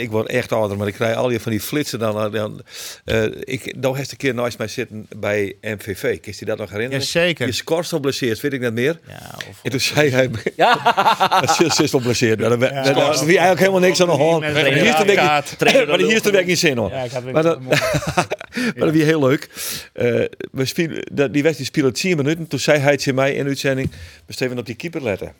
[0.00, 2.32] Ik word echt ouder, maar ik krijg al je van die flitsen dan.
[2.32, 2.62] dan
[3.04, 6.20] uh, ik, nou heeft een keer naast mij zitten bij MVV.
[6.20, 7.00] Kist je dat nog herinneren?
[7.00, 7.46] Jazeker.
[7.46, 8.98] Je scorst blesseerd, weet ik net meer.
[9.08, 10.30] Ja, of, en toen zei hij...
[10.56, 11.40] Ja.
[11.40, 12.38] Dat is blesseerd.
[12.38, 14.40] Daar wie eigenlijk helemaal niks aan de hand.
[14.40, 16.90] Maar hier is de weg niet zin hoor.
[16.90, 17.06] Ja,
[19.04, 19.48] heel leuk.
[19.94, 22.46] Uh, we spelen, die wedstrijd speelde 10 minuten.
[22.46, 23.90] Toen zei hij tegen mij in uitzending:
[24.26, 25.34] we steven op die keeper letten.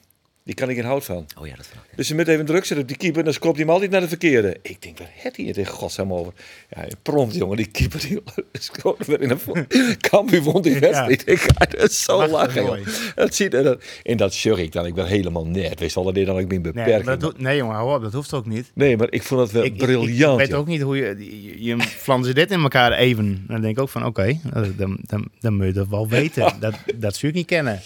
[0.45, 1.27] Die kan ik in hout van.
[1.39, 1.67] Oh ja, dat
[1.97, 3.25] Dus je moet even druk zetten op die keeper.
[3.25, 4.57] Dan skopt hij hem altijd naar de verkeerde.
[4.63, 6.33] Ik denk, wat het hier tegen godsnaam over?
[6.71, 7.57] Ja, prompt, jongen.
[7.57, 8.23] Die keeper die
[8.53, 11.23] scoorde weer in een kampioen won die wedstrijd.
[11.27, 11.33] Ja.
[11.33, 12.85] Ik ga het zo lachen,
[13.15, 13.79] Dat ziet er.
[14.03, 14.87] En dat zag ik dan.
[14.87, 15.81] Ik ben helemaal net.
[15.81, 17.07] Wees al dat dit dan ik ben beperkt.
[17.07, 18.03] Nee, dat nee, jongen, hou op.
[18.03, 18.71] Dat hoeft ook niet.
[18.75, 20.41] Nee, maar ik vond dat wel briljant.
[20.41, 21.17] Ik, weet ook niet hoe je...
[21.19, 23.45] Je, je flansen dit in elkaar even.
[23.49, 26.53] Dan denk ik ook van, oké, okay, dan, dan, dan moet je dat wel weten.
[26.61, 27.81] dat, dat zou ik niet kennen.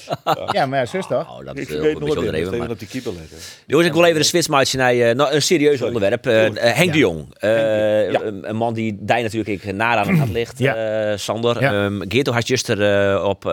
[0.51, 1.39] Ja, maar ja, zus toch?
[1.39, 2.75] Oh, dat ik is weet nog even maar...
[2.75, 3.39] op die keeper letten.
[3.67, 5.95] Jongens, ik wil even de switchmaatje naar uh, nou, een serieus Sorry.
[5.95, 6.27] onderwerp.
[6.27, 7.27] Uh, Henk de Jong.
[7.41, 8.23] Ja.
[8.23, 11.17] Een man die daar natuurlijk ik naar aan het ligt, ja.
[11.17, 11.61] Sander.
[11.61, 11.85] Ja.
[11.85, 13.53] Um, Geerto had juster op uh,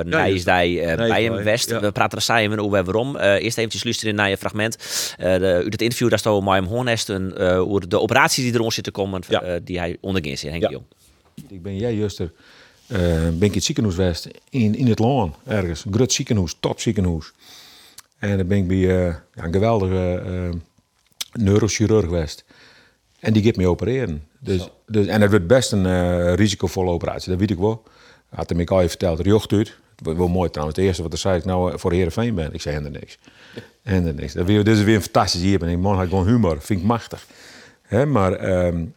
[0.00, 1.80] Nijsdij bij hem West.
[1.80, 3.16] We praten er samen over waarom.
[3.16, 4.76] eerst eventjes luisteren naar je fragment.
[5.18, 9.22] de, uit het interview daar stond Maim Hornesten over de operaties die erom zitten komen,
[9.64, 10.84] die hij onderging, Henk de Jong.
[11.48, 12.32] Ik ben jij juster.
[12.88, 15.84] Uh, ben ik in het ziekenhuis West in, in het Loon ergens.
[15.90, 17.32] Groot ziekenhuis, top ziekenhuis.
[18.18, 20.60] En dan ben ik bij uh, ja, een geweldige uh,
[21.32, 22.44] neurochirurg geweest.
[23.20, 24.22] En die gaat me opereren.
[24.38, 27.82] Dus, dus, en het wordt best een uh, risicovolle operatie, dat weet ik wel.
[28.28, 29.76] Had hij me al je verteld, riocht uit.
[29.96, 30.78] Wel mooi trouwens.
[30.78, 32.52] Het eerste wat hij zei, ik nou voor Heerenveen ben.
[32.52, 33.18] Ik zei helemaal niks.
[33.82, 34.32] Helemaal niks.
[34.32, 35.62] Dat is weer een fantastisch hier.
[35.62, 36.60] En ik man, had gewoon humor.
[36.60, 37.26] Vind ik machtig.
[37.82, 38.94] He, maar um,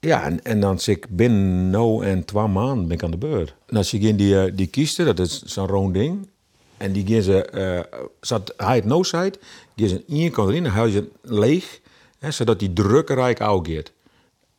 [0.00, 3.16] ja, en, en dan zit ik binnen nou en twee maanden ben ik aan de
[3.16, 3.54] beurt.
[3.66, 6.28] En zie ik in die, die kisten, dat is zo'n rond ding.
[6.76, 9.38] En die gaan ze, uh, zat hij het no site,
[9.76, 11.80] gaan ze één kant erin, dan je leeg,
[12.18, 13.92] hè, zodat die drukkerijk ook gaat.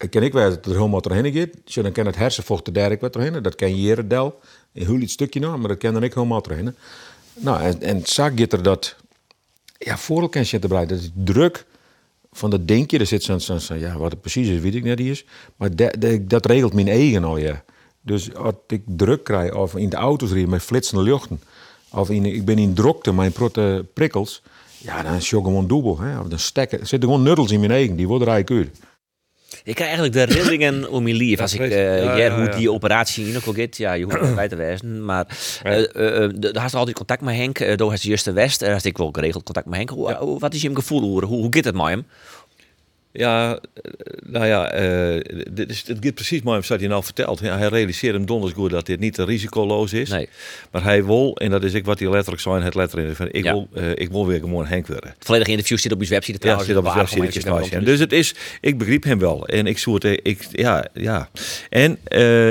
[0.10, 3.02] Ken ik wel dat er helemaal doorheen gaat, zo dan kan het hersenvocht er direct
[3.02, 4.40] wat doorheen, dat kan je del,
[4.74, 6.76] een heel iets stukje nog, maar dat kan dan ik helemaal doorheen.
[7.34, 8.96] Nou, en, en zag je er dat,
[9.78, 11.66] ja, voor kan je erbij, dat is druk
[12.32, 14.84] van dat denkje, er zit zo'n, zo, zo, ja, wat het precies is, weet ik
[14.84, 17.64] niet is, maar de, dat regelt mijn eigen al, ja.
[18.02, 21.42] Dus als ik druk krijg, of in de auto's rijden met flitsende luchten,
[21.96, 24.42] of in, ik ben in drokte, mijn protte prikkels.
[24.78, 26.00] Ja, dan is je gewoon dubbel.
[26.00, 26.20] Hè?
[26.20, 28.80] Of dan stekken, er zitten gewoon nuddels in mijn eigen, die worden eigenlijk uit.
[29.64, 31.40] Ik krijg eigenlijk de rillingen om je lief.
[31.40, 31.70] Als ik uh.
[31.70, 32.56] Ja, ja, ja, hoe ja.
[32.58, 35.06] die operatie in ook gaat, ja, je hoeft er bij te wezen.
[35.06, 35.26] Maar
[35.64, 35.84] eh
[36.24, 37.60] eh, daar had je altijd contact met Henk.
[37.60, 38.60] Uh, door het juiste West.
[38.60, 39.90] Daar had ik wel geregeld contact met Henk.
[39.90, 41.02] Hoe, wat is je hem gevoel?
[41.02, 42.06] Hoe, hoe, hoe gaat het met hem?
[43.18, 43.92] Ja, eh,
[44.26, 47.40] nou ja, eh, dit is, het gaat precies mooi wat hij nou vertelt.
[47.40, 50.10] Ja, hij realiseert hem donders goed dat dit niet risicoloos is.
[50.10, 50.30] Nee.
[50.72, 53.44] Maar hij wil, en dat is ik wat hij letterlijk zei, het letterlijk van, ik,
[53.44, 53.52] Ja.
[53.52, 55.10] wil, eh, ik wil weer gewoon Henk worden.
[55.10, 56.32] Het volledige interview zit op je website.
[56.32, 56.68] Ja, trouwens.
[56.68, 57.22] zit op website.
[57.32, 59.48] je kunnen Dus het is, ik begreep hem wel.
[59.48, 61.30] En ik zoet, ik, ja, ja.
[61.70, 61.98] En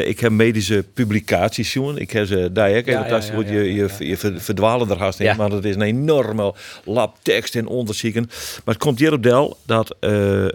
[0.07, 1.97] ik heb medische publicaties zien.
[1.97, 2.87] Ik heb ze daar ook.
[2.87, 5.27] Ja, Ja, ja, goed, ja, je, je, je ver- verdwalen er haast in.
[5.27, 5.35] Ja.
[5.35, 6.55] Maar het is een enorme
[6.85, 8.23] lab tekst en onderzoeken.
[8.65, 9.97] Maar het komt hierop del dat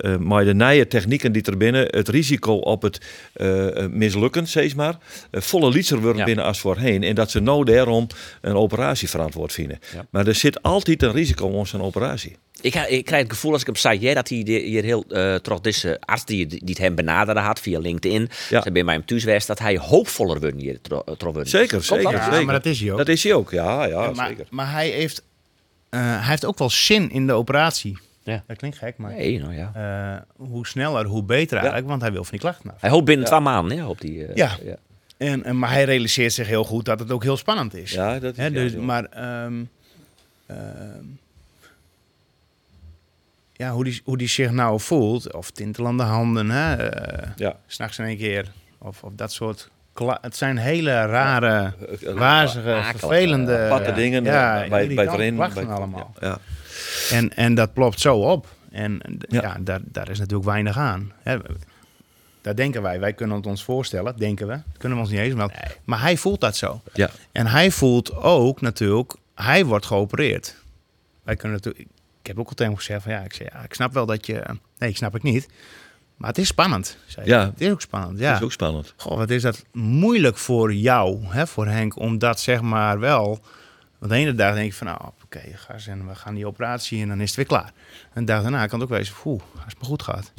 [0.01, 3.01] eh eh, maar de nieuwe technieken die er binnen het risico op het
[3.33, 4.97] eh, eh, mislukken, zeg maar,
[5.31, 6.23] volle liezer worden Ja.
[6.25, 7.03] binnen als voorheen.
[7.03, 8.07] En dat ze nou daarom
[8.41, 9.79] een operatie verantwoord vinden.
[9.93, 10.05] Ja.
[10.09, 12.35] Maar er zit altijd een risico om zo'n operatie.
[12.61, 15.03] Ik, ik krijg het gevoel als ik hem zei, ja, dat hij de- hier heel
[15.09, 18.61] uh, trots deze arts die, die het hem benaderen had via LinkedIn, Ja.
[18.61, 21.47] ze bij mij hem was, dat hij hoopvoller wordt hier tro- tro- worden.
[21.49, 22.03] Zeker, zeker.
[22.03, 22.11] dat?
[22.11, 22.45] Ja, zeker.
[22.45, 22.97] maar dat is hij ook.
[22.97, 24.45] Dat is hij ook, ja, ja, maar, zeker.
[24.49, 25.23] maar hij heeft,
[25.89, 27.97] eh, hij heeft ook wel zin in de operatie.
[28.29, 28.43] Ja.
[28.47, 29.71] Dat klinkt gek, maar Nee, nou ja.
[30.37, 32.81] eh, hoe sneller, hoe beter eigenlijk, want hij wil van die klachten af.
[32.81, 34.25] Hij hoopt binnen twee maanden, ja, op die.
[34.25, 34.49] eh, Ja.
[35.17, 37.91] En, en, maar hij realiseert zich heel goed dat het ook heel spannend is.
[37.91, 39.53] Ja, dat is Hè, dus, maar ehm,
[40.45, 41.05] ehm,
[43.53, 47.55] ja, hoe, die, hoe die zich nou voelt, of tintelende handen, hè, eh, Ja.
[47.67, 49.69] s'nachts in één keer, of, of dat soort.
[50.21, 51.73] Het zijn hele rare,
[52.15, 55.35] wazige, akelige, vervelende dingen ja, bij, bij erin.
[55.35, 56.13] klachten bij- allemaal.
[56.19, 56.37] Ja,
[57.11, 58.47] En, en dat plopt zo op.
[58.71, 59.57] En ja, Ja.
[59.61, 61.11] daar, daar is natuurlijk weinig aan.
[61.23, 61.37] Hè,
[62.41, 62.99] daar denken wij.
[62.99, 64.53] Wij kunnen het ons voorstellen, denken we.
[64.53, 65.55] Dat kunnen we ons niet eens melden.
[65.83, 66.81] Maar hij voelt dat zo.
[66.93, 67.09] ja.
[67.31, 70.55] En hij voelt ook natuurlijk, hij wordt geopereerd.
[71.23, 71.85] Wij kunnen natuurlijk,
[72.21, 74.05] ik heb ook al tegen hem gezegd van ja, ik, zeg, ja, ik snap wel
[74.05, 74.43] dat je,
[74.77, 75.47] nee, ik snap het niet.
[76.17, 76.97] Maar het is spannend.
[77.07, 77.27] Zei.
[77.27, 77.45] Ja.
[77.45, 78.29] Het is ook spannend, ja.
[78.31, 78.93] dat is ook spannend.
[78.97, 83.39] Goh, wat is dat moeilijk voor jou, hè, voor Henk, om dat zeg maar wel.
[83.99, 86.47] Want de ene dag denk ik van, nou, oké, ga eens en we gaan die
[86.47, 87.71] operatie en dan is het weer klaar.
[88.13, 90.31] En de dag daarna kan het ook wezen, oeh, als het maar goed gaat.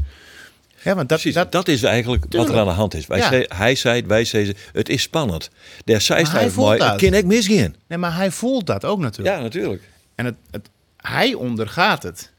[0.82, 3.06] Ja, want dat, dat, dat, is eigenlijk wat er aan de hand is.
[3.06, 3.28] Wij Ja.
[3.28, 5.50] zei, hij zei, wij zeiden, het is spannend.
[5.84, 7.00] Daar zei Maar hij mooi, dat.
[7.00, 7.74] kan ik misgaan.
[7.86, 9.36] nee, maar hij voelt dat ook natuurlijk.
[9.36, 9.82] Ja, natuurlijk.
[10.14, 12.32] En het, het, hij ondergaat het.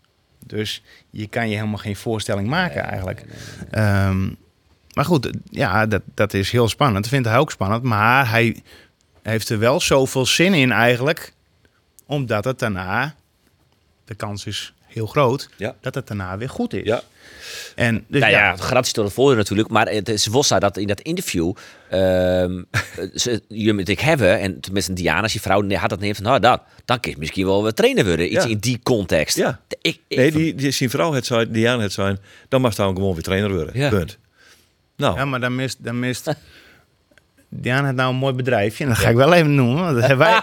[0.46, 3.26] Dus je kan je helemaal geen voorstelling maken eigenlijk.
[3.72, 4.28] Ehm,
[4.94, 7.04] maar goed, ja, dat, dat is heel spannend.
[7.04, 7.84] Dat vindt hij ook spannend.
[7.84, 8.62] Maar hij
[9.22, 11.34] heeft er wel zoveel zin in eigenlijk.
[12.06, 13.16] Omdat het daarna,
[14.06, 15.76] de kans is heel groot, Ja.
[15.82, 16.84] dat het daarna weer goed is.
[16.84, 17.02] Ja.
[17.76, 19.70] En dus Nou ja, garantie tot het voordeel natuurlijk.
[19.70, 21.54] Maar het is zo dat in dat interview
[21.90, 22.62] ehm
[23.16, 26.16] ze, je met ik hebben en tenminste Diana, als je vrouw, nee, had dat neemt
[26.16, 28.34] van, nou dan, dan kun je misschien wel wat trainer worden.
[28.34, 28.50] Iets Ja.
[28.50, 29.38] in die context.
[29.38, 29.60] Ja.
[29.82, 32.20] Ik, ik, Nee, die, die, zijn vrouw het zijn, Diana het zijn,
[32.50, 33.78] dan mag hij gewoon weer trainer worden.
[33.80, 33.90] Ja.
[33.90, 34.18] Punt.
[34.96, 36.26] Nou, ja, maar dan mist, dan mist
[37.54, 38.84] Diana heeft nou een mooi bedrijfje.
[38.84, 39.84] En dat ga ik wel even noemen.
[39.84, 40.40] want Dat hebben wij,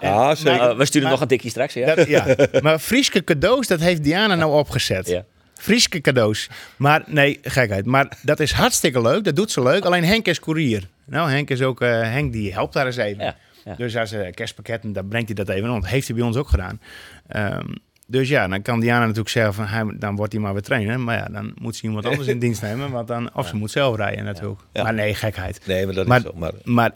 [0.10, 0.58] ja, zeker.
[0.58, 1.94] Nou, we sturen maar- nog een tikje straks, ja.
[1.94, 2.26] Dat, ja.
[2.62, 5.06] Maar Frieske cadeaus, dat heeft Diana nou opgezet.
[5.08, 5.24] Ja.
[5.54, 6.48] Frieske cadeaus.
[6.76, 7.86] Maar nee, gekheid.
[7.86, 9.24] Maar dat is hartstikke leuk.
[9.24, 9.84] Dat doet ze leuk.
[9.84, 10.88] Alleen Henk is koerier.
[11.06, 11.80] Nou, Henk is ook...
[11.80, 13.24] eh, Henk die helpt daar eens even.
[13.24, 13.74] Ja, ja.
[13.76, 15.68] Dus als uh, kerstpakketten, dan brengt hij dat even.
[15.68, 16.80] Dat heeft hij bij ons ook gedaan.
[17.28, 17.66] Ehm,
[18.14, 19.66] dus ja, dan kan Diana natuurlijk zeggen van...
[19.66, 21.04] Hij, dan wordt hij maar weer trainen.
[21.04, 22.90] Maar ja, dan moet ze iemand anders in dienst nemen.
[22.90, 24.60] Want dan, of ze moet zelf rijden natuurlijk.
[24.72, 25.66] Maar nee, gekheid.
[25.66, 26.32] Nee, maar dat Maar, is zo.
[26.34, 26.92] Maar maar...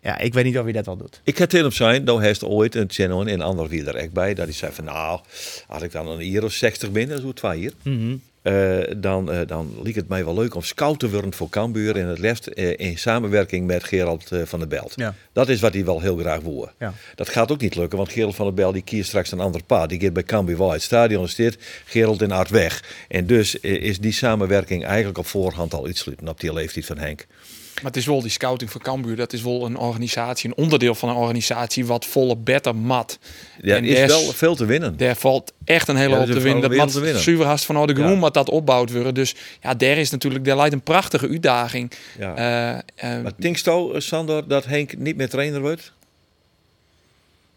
[0.00, 1.20] Ja, ik weet niet of hij dat wel doet.
[1.24, 4.12] ik tegen hem zijn, dan heeft ooit een channel en een ander wie er echt
[4.12, 4.34] bij.
[4.34, 5.20] Dat hij zei van, nou,
[5.66, 7.72] als ik dan een hier of 60 ben, dat is hoe twee hier.
[8.42, 11.96] Eh, dan, eh, dan liep het mij wel leuk om scout te worden voor Cambuur.
[11.96, 14.92] En het liefst eh, in samenwerking met Gerald van der Belt.
[14.96, 15.14] Ja.
[15.32, 16.70] Dat is wat hij wel heel graag wil.
[16.78, 16.94] Ja.
[17.14, 19.62] Dat gaat ook niet lukken, want Gerald van der Belt die kiest straks een ander
[19.64, 19.88] pad.
[19.88, 22.84] Die gaat bij Cambuur wel uit het stadion dit, Gerald in Art weg.
[23.08, 26.98] En dus is die samenwerking eigenlijk op voorhand al iets sluiten op die leeftijd van
[26.98, 27.26] Henk.
[27.82, 29.16] Maar het is wel die scouting van Cambuur.
[29.16, 33.18] Dat is wel een organisatie, een onderdeel van een organisatie wat volle better mat.
[33.62, 34.96] Ja, En is daar wel veel te winnen.
[34.96, 36.62] Daar valt echt een hele Ja, hoop er te is winnen.
[36.68, 37.22] Dat mat te winnen.
[37.22, 38.16] zuiverhast vanuit de groen, Ja.
[38.16, 39.14] maar dat opbouwd worden.
[39.14, 41.92] Dus ja, daar is natuurlijk, daar leidt een prachtige uitdaging.
[42.18, 42.34] Ja.
[42.34, 45.92] Eh, eh, Maar eh, Sander, dat Henk niet meer trainer wordt?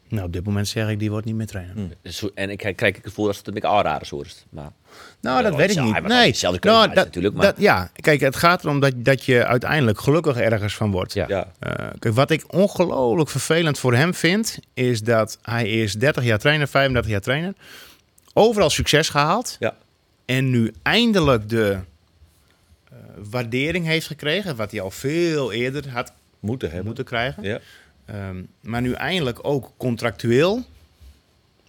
[0.07, 1.93] Nou, op dit moment zeg ik, die wordt niet meer trainen.
[2.03, 4.45] Zo- En ik krijg het gevoel dat het een beetje aanraden soort.
[4.49, 4.71] Maar
[5.21, 6.01] Nou, dat weet ik niet.
[6.07, 9.45] Nee, keuze nou, dat, natuurlijk, maar- dat, ja, kijk, het gaat erom dat, dat je
[9.45, 11.13] uiteindelijk gelukkig ergens van wordt.
[11.13, 11.25] ja.
[11.27, 11.51] Ja.
[11.59, 16.39] Eh, kijk, wat ik ongelooflijk vervelend voor hem vind, is dat hij is 30 jaar
[16.39, 17.53] trainer, 35 jaar trainer,
[18.33, 19.75] overal succes gehaald Ja.
[20.25, 21.77] en nu eindelijk de
[22.89, 22.97] eh,
[23.29, 26.85] waardering heeft gekregen, wat hij al veel eerder had Moeten hebben.
[26.85, 27.43] moeten krijgen.
[27.43, 27.59] Ja.
[28.05, 30.63] Ehm, maar nu eindelijk ook contractueel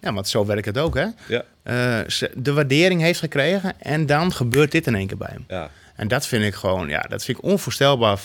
[0.05, 1.07] Ja, want zo werkt het ook, hè?
[1.29, 1.45] Ja.
[1.63, 5.45] Eh, ze- de waardering heeft gekregen en dan gebeurt dit in één keer bij hem.
[5.49, 8.19] Ja, En dat vind ik gewoon, ja, dat vind ik onvoorstelbaar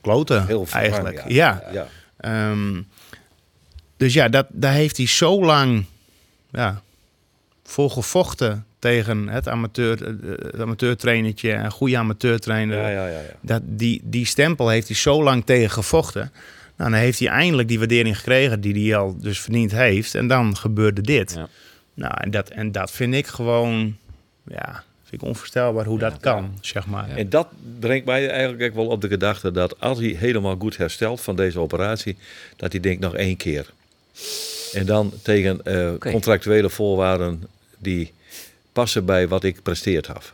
[0.00, 1.22] kloten heel eigenlijk.
[1.28, 1.62] Ja.
[1.72, 1.72] Ja.
[1.72, 1.86] ja.
[2.16, 2.82] Ehm,
[3.96, 5.84] dus ja, dat, daar heeft hij zo lang
[6.50, 6.82] ja,
[7.64, 12.76] voor gevochten tegen het, amateur, eh, het amateurtrainertje, een goede amateurtrainer.
[12.78, 13.34] Ja, ja, ja, ja.
[13.40, 16.32] Dat, die, die stempel heeft hij zo lang tegen gevochten.
[16.76, 20.14] Nou, dan heeft hij eindelijk die waardering gekregen die hij al dus verdiend heeft.
[20.14, 21.34] En dan gebeurde dit.
[21.36, 21.48] Ja.
[21.94, 23.96] Nou, en dat, en dat vind ik gewoon,
[24.46, 27.08] ja, vind ik onvoorstelbaar hoe dat kan, zeg maar.
[27.10, 27.48] En dat
[27.80, 31.36] brengt mij eigenlijk ook wel op de gedachte dat als hij helemaal goed herstelt van
[31.36, 32.16] deze operatie,
[32.56, 33.72] dat hij denkt nog één keer.
[34.72, 37.48] En dan tegen eh, contractuele voorwaarden
[37.78, 38.12] die
[38.72, 40.32] passen bij wat ik presteerd heb.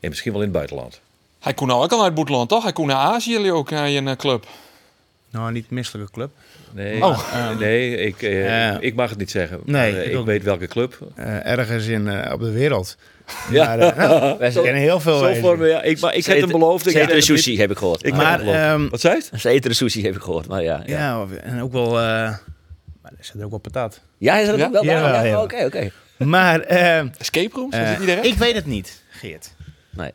[0.00, 1.00] En misschien wel in het buitenland.
[1.38, 2.62] Hij kon nou ook al naar het boetland, toch?
[2.62, 4.46] Hij kon naar Azië ook naar een eh, club.
[5.32, 6.30] Nou, niet misselijke club.
[6.72, 7.58] Nee, Oh.
[7.58, 9.60] nee ik, eh, ik mag het niet zeggen.
[9.64, 10.98] nee, Maar, eh, ik weet welke club.
[11.14, 12.96] Eh, ergens in, eh, op de wereld.
[13.50, 13.66] Ja.
[13.66, 15.42] Maar, eh, nou, Wij ik ken heel veel Zo wezen.
[15.42, 15.82] voor me, ja.
[15.82, 16.86] Ik, maar ik heb hem beloofd.
[16.86, 18.06] ik eten sushi, heb ik gehoord.
[18.06, 19.40] Ik Maar, ehm, Wat zei het?
[19.40, 20.46] ze eten de sushi, heb ik gehoord.
[20.48, 20.98] Maar ja, ja.
[20.98, 21.86] ja, en ook wel...
[22.00, 22.36] eh
[23.02, 24.00] maar er zit er ook wel patat.
[24.18, 24.66] Ja, is dat Ja?
[24.66, 24.84] ook wel?
[24.84, 25.42] Ja, Ja, ja.
[25.42, 25.90] Oké, oké.
[26.16, 28.26] Maar eh, Escape rooms, is het niet direct?
[28.26, 29.54] ik weet het niet, Geert.
[29.90, 30.10] Nee.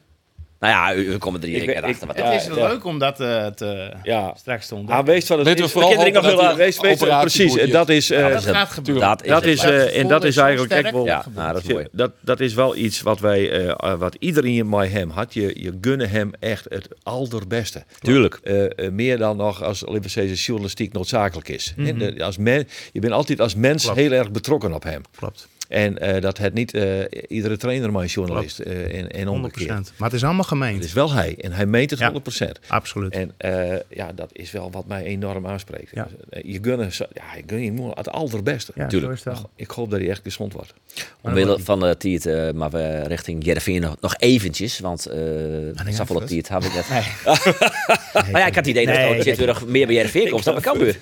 [0.60, 2.08] Nou ja, u, u komt er direct Ik- weer achter.
[2.08, 2.54] Wat Ja, het is ja.
[2.68, 4.34] leuk om dat eh, te, Ja.
[4.38, 5.00] straks te ontdekken.
[5.06, 6.26] Ah, wees van het vooral kinderen nog
[6.58, 7.72] heel- Precies, en is.
[7.72, 8.12] dat is...
[8.12, 9.08] eh, dat dat- gaat gebeuren.
[9.08, 9.52] Dat is, dat het.
[9.52, 11.06] is, eh, en dat is eigenlijk echt wel...
[11.06, 11.88] Ja, nou, dat is mooi.
[11.92, 15.34] Dat, dat is wel iets wat wij, eh, eh, wat iedereen met hem had.
[15.34, 17.84] Je, je gunnen hem echt het allerbeste.
[18.02, 18.40] Tuurlijk.
[18.44, 21.74] Eh, eh, meer dan nog als zeggen, journalistiek noodzakelijk is.
[21.78, 21.88] Mhm.
[21.88, 23.98] En, eh, als men, je bent altijd als mens Klopt.
[23.98, 25.02] heel erg betrokken op hem.
[25.16, 29.26] Klopt, En eh, dat het niet eh, iedere trainer maar een journalist eh, en, en
[29.26, 29.30] 100%.
[29.30, 29.68] omgekeerd.
[29.98, 30.76] Maar het is allemaal gemeend.
[30.76, 32.14] Het is wel hij en hij meent het Ja.
[32.14, 32.68] 100%.
[32.68, 33.14] Absoluut.
[33.14, 35.92] En eh, ja, dat is wel wat mij enorm aanspreekt.
[35.94, 36.08] Ja.
[36.30, 38.72] Je gunnen, ja, je gun je het allerbeste.
[38.76, 39.18] ja, tuurlijk.
[39.18, 39.50] zo is het wel.
[39.56, 40.74] Ik hoop dat hij echt gezond wordt.
[41.22, 44.80] Omwille van de Tiet, maar we richting Jereveen nog, nog eventjes.
[44.80, 46.26] Want eh uh, even.
[46.26, 46.90] Tiet heb ik net.
[46.90, 47.04] Nee.
[48.32, 50.30] Maar ja, ik had het idee dat Nee, het zit weer nog meer bij Jereveen
[50.30, 50.44] komt.
[50.44, 50.98] Dat kan weer.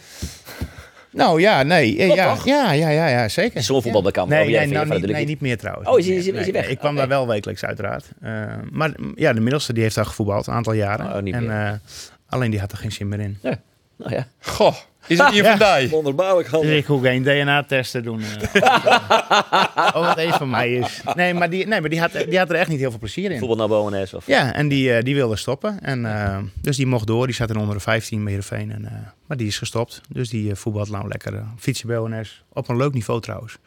[1.16, 1.97] Nou ja, nee.
[1.97, 2.45] eh, ja, toch?
[2.45, 3.63] ja, ja, ja, ja, zeker.
[3.63, 4.30] Zo'n voetbalbekant.
[4.30, 5.89] Nee, Oh, nee, Jereveen, nou, van niet, nee, niet meer trouwens.
[5.89, 6.39] Oh, is is hij- meer.
[6.39, 6.72] is hij Nee, weg?
[6.72, 8.05] Ik kwam daar wel wekelijks uiteraard.
[8.22, 11.16] Eh, maar ja, de middelste die heeft daar gevoetbald, een aantal jaren.
[11.16, 11.66] Oh, niet en, meer.
[11.66, 11.72] eh,
[12.30, 13.38] alleen die had er geen zin meer in.
[13.97, 14.28] Nou ja.
[14.41, 14.76] Goh,
[15.08, 15.49] is het hier Ja.
[15.49, 15.89] vandaag?
[15.89, 16.78] Wonderbaarlijk Dus handig.
[16.78, 18.22] ik hoef geen DNA-testen doen.
[18.53, 18.62] eh.
[19.95, 21.01] oh, wat een van mij is.
[21.16, 23.32] Nee, maar, die, nee, maar die, had, die had er echt niet heel veel plezier
[23.32, 23.38] in.
[23.39, 24.28] Voetbal naar Bowenes of...
[24.28, 25.80] Ja, en die, eh, die wilde stoppen.
[25.82, 27.26] En, eh, dus die mocht door.
[27.26, 28.72] Die zat in onder de 15 bij Heerenveen.
[28.72, 28.91] En, eh,
[29.26, 30.01] maar die is gestopt.
[30.10, 32.26] Dus die voetbalt nou lekker uh, fietsen bij.
[32.53, 33.58] Op een leuk niveau trouwens.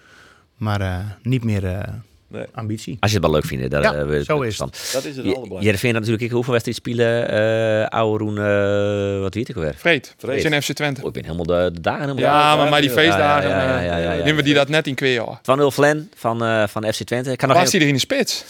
[0.57, 1.83] Maar eh, niet meer eh,
[2.31, 2.45] Nee.
[2.55, 2.97] ambitie.
[3.01, 3.71] Als je het wel leuk vindt.
[3.71, 4.69] Daar, Ja, eh, ik zo is van.
[4.69, 5.65] Dat is het Je- allerbelangrijkste.
[5.65, 7.29] Jereveen had natuurlijk ik hoeveel wedstrijden spelen.
[7.29, 9.75] eh oude Roen, eh, wat weet ik alweer.
[9.77, 10.41] Vreed, Vreed.
[10.41, 10.53] Vreed.
[10.53, 11.01] in FC Twente.
[11.01, 13.63] Oh, ik ben helemaal de, de dagen helemaal Ja, maar maar die Ja, feestdagen, ja,
[13.63, 14.19] ja, ja, ja, ja.
[14.19, 15.41] nemen we die dat net in twee jaar.
[15.43, 17.31] 2-0 Flan van, eh, van FC Twente.
[17.31, 18.45] Ik kan nog Was hij er in de spits?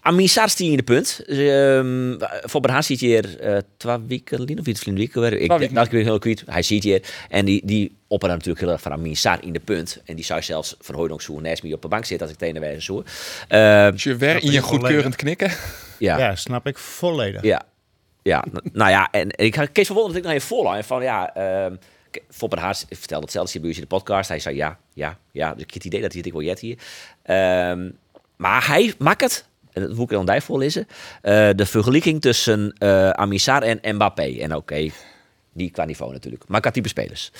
[0.00, 1.20] Amin Sar stie in de punt.
[1.26, 5.20] Dus, ehm, voor Berhaan ziet hier eh twee weken, of iets weken.
[5.20, 5.32] weer.
[5.32, 5.74] Ik weken.
[5.74, 6.42] dat ik weer heel kwijt.
[6.46, 9.60] Hij ziet hier en die die opperen natuurlijk heel erg van Amin Sar in de
[9.60, 10.00] punt.
[10.04, 12.40] En die zou zelfs van Hooydonk zo naast me op de bank zitten als ik
[12.40, 13.02] tegen de wijze zo.
[13.48, 15.52] Ehm, Dus je weer in je goedkeurend knikken.
[15.98, 16.18] ja.
[16.18, 17.42] Ja, snap ik volledig.
[17.42, 17.62] Ja.
[18.22, 20.84] Ja, nou ja, en en ik had Kees van Wonder dat ik nog even voorlijn
[20.84, 21.74] van ja, ehm
[22.30, 24.28] Fopper Haars vertelde hetzelfde bij u in de podcast.
[24.28, 25.52] Hij zei ja, ja, ja.
[25.54, 26.78] Dus ik heb het idee dat hij het ik wel jet hier.
[27.22, 27.90] Ehm,
[28.36, 29.46] maar hij maakt het.
[29.72, 30.86] En dat moet ik dan daar voorlezen.
[31.22, 34.36] eh, de vergelijking tussen eh Amissar en Mbappé.
[34.40, 34.88] En oké,
[35.54, 36.44] niet qua niveau natuurlijk.
[36.48, 37.30] Maar qua type spelers.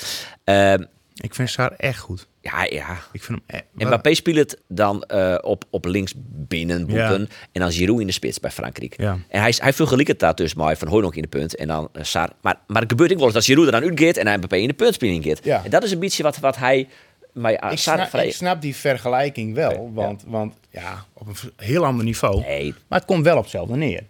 [0.44, 0.82] Ehm,
[1.14, 2.26] Ik vind Saar echt goed.
[2.40, 2.98] ja, ja.
[3.12, 3.64] Ik vind hem echt...
[3.78, 7.20] En Mbappé speelt het dan eh, op, op links binnen boeten.
[7.20, 7.26] Ja.
[7.52, 8.94] En dan Giroud in de spits bij Frankrijk.
[9.00, 9.18] Ja.
[9.28, 11.56] En hij, hij vergelijkt het daar dus maar Van Hooydonk in de punt.
[11.56, 12.30] En dan uh, Saar.
[12.40, 14.56] Maar, maar het gebeurt ook wel eens dat Giroud er dan uitgeeft en hij Mbappé
[14.56, 15.44] in de punt speelt.
[15.44, 15.64] Ja.
[15.64, 16.88] En dat is een beetje wat, wat hij...
[17.32, 19.90] Maar ja, ik, Saar snap, ik snap die vergelijking wel.
[19.92, 22.40] Want, want ja, op een heel ander niveau.
[22.40, 24.02] Nee, Maar het komt wel op hetzelfde neer.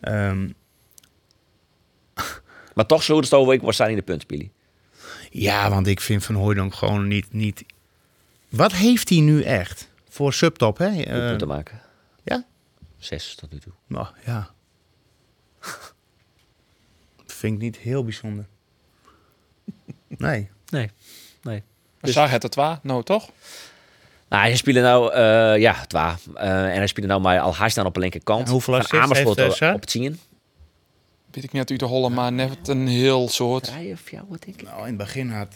[0.00, 0.48] Ehm,
[2.74, 4.52] maar toch zo het over ik was in de punt spelen.
[5.30, 7.64] ja, want ik vind Van Hooydonk gewoon niet, niet...
[8.48, 9.90] Wat heeft hij nu echt?
[10.08, 10.86] Voor subtop, hè?
[10.88, 11.80] Om Eh, te maken.
[12.24, 12.44] ja?
[12.98, 13.72] Zes tot nu toe.
[13.86, 14.50] Nou, ja.
[17.26, 18.44] vind ik niet heel bijzonder.
[20.08, 20.50] Nee.
[20.68, 20.90] Nee.
[21.42, 21.62] Nee.
[22.00, 22.78] Dus zag het het waar?
[22.82, 23.30] Nou, toch?
[24.28, 26.18] Nou, hij speelde nou, eh, ja, het waar.
[26.34, 28.46] Eh, en hij speelde nou maar al haast dan op de linkerkant.
[28.46, 29.74] En hoeveel assists Amersfoort heeft, eh, op- Saar?
[29.74, 30.20] op het zien.
[31.32, 33.68] Weet ik niet uit te hollen, maar net een heel soort.
[33.92, 34.66] Of jou, wat denk ik.
[34.66, 35.48] Nou, in het begin had...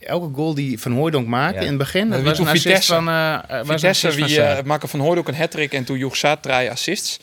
[0.00, 1.60] Elke goal die Van Hooydonk maakte Ja.
[1.60, 2.10] in het begin...
[2.10, 2.92] Dat was een assist Vitesse.
[2.94, 3.04] van...
[3.04, 6.16] was een Vitesse, van wie uh, maken van Hooyd ook een hat en toen joeg
[6.16, 7.20] Saat drie assists.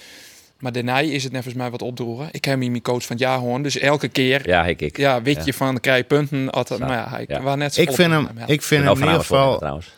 [0.60, 2.28] Maar daarna is het net volgens mij wat opdroegen.
[2.32, 4.82] Ik heb hem mijn coach van het jaar hoorn, dus elke keer Ja, ik.
[4.82, 4.98] ik.
[4.98, 6.50] ja, weet je van krijg je punten.
[6.50, 7.42] Altijd, maar ja, hij Ja.
[7.42, 9.58] was net zo ik vind hem, ik vind hem in ieder geval...
[9.58, 9.92] trouwens.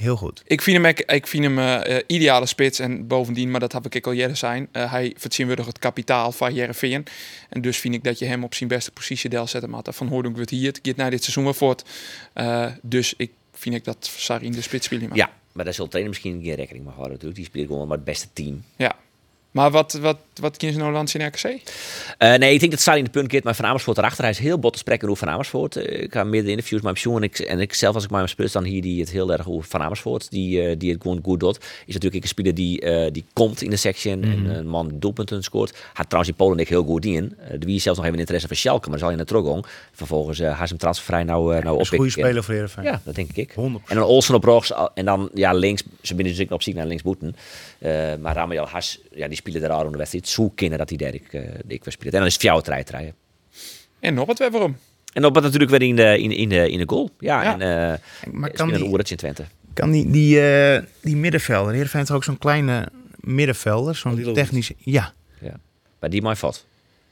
[0.00, 0.42] Heel goed.
[0.46, 2.78] Ik vind hem, ik vind hem uh, ideale spits.
[2.78, 4.68] En bovendien, maar dat heb ik al eerder zijn.
[4.72, 7.04] Uh, hij vertegenwoordigt het kapitaal van Jereveen.
[7.48, 9.70] En dus vind ik dat je hem op zijn beste positie deel zetten.
[9.70, 10.66] Maar van Hoordonk wordt hier.
[10.66, 11.84] Het gaat naar dit seizoen weer voort.
[12.34, 15.10] Uh, dus ik vind ik dat Sarri in de spits spelen.
[15.12, 17.12] Ja, maar daar zal trainer misschien geen rekening mee houden.
[17.12, 17.40] Natuurlijk.
[17.40, 18.64] Die speelt gewoon met het beste team.
[18.76, 18.96] Ja.
[19.50, 21.44] Maar wat, wat, wat kiezen ze nou in RKC?
[21.44, 24.22] Uh, nee, ik denk dat Sally in de punt keert, maar Van Amersfoort erachter.
[24.22, 25.76] Hij is heel bot te spreken over Van Amersfoort.
[25.76, 28.28] Uh, ik ga meerdere interviews met hem en ik, en ik zelf als ik mijn
[28.28, 31.20] speel dan hier die het heel erg over Van Amersfoort, die, uh, die het gewoon
[31.22, 31.56] goed doet.
[31.86, 34.46] Is natuurlijk een speler die, die komt in de section mm -hmm.
[34.46, 35.76] en een man doelpunten scoort.
[35.92, 37.36] Had trouwens in Polen ik heel goed in.
[37.58, 39.46] de wie zelfs nog even interesse van Schalke, maar zal je naar terug
[39.92, 41.80] Vervolgens uh, hij hem transfervrij nou, uh, nou op.
[41.80, 42.84] Een goede speler voor Heerenveen.
[42.84, 43.50] Ja, dat denk ik.
[43.50, 43.54] 100%.
[43.54, 45.82] En dan Olsen op rechts en dan ja, links.
[46.02, 47.36] Ze binnen dus op ziek naar links boeten.
[48.20, 50.98] Maar Ramayel Has, ja, die spelen daar al in de wedstrijd zo kennen dat hij
[50.98, 52.12] daar ik, uh, ik speelt.
[52.12, 53.14] En dan is het jouw rijden.
[54.00, 54.76] En nog wat waarom?
[55.12, 57.10] En op het natuurlijk weer in de, in, in de, in de goal.
[57.18, 57.58] Ja, ja.
[57.58, 59.44] en uh, maar kan die, een in Twente.
[59.72, 64.74] Kan die, die, uh, die middenvelder, hier vindt ook zo'n kleine middenvelder, zo'n technische...
[64.78, 65.12] Ja.
[65.40, 65.54] ja.
[66.00, 66.64] Maar die maar vat.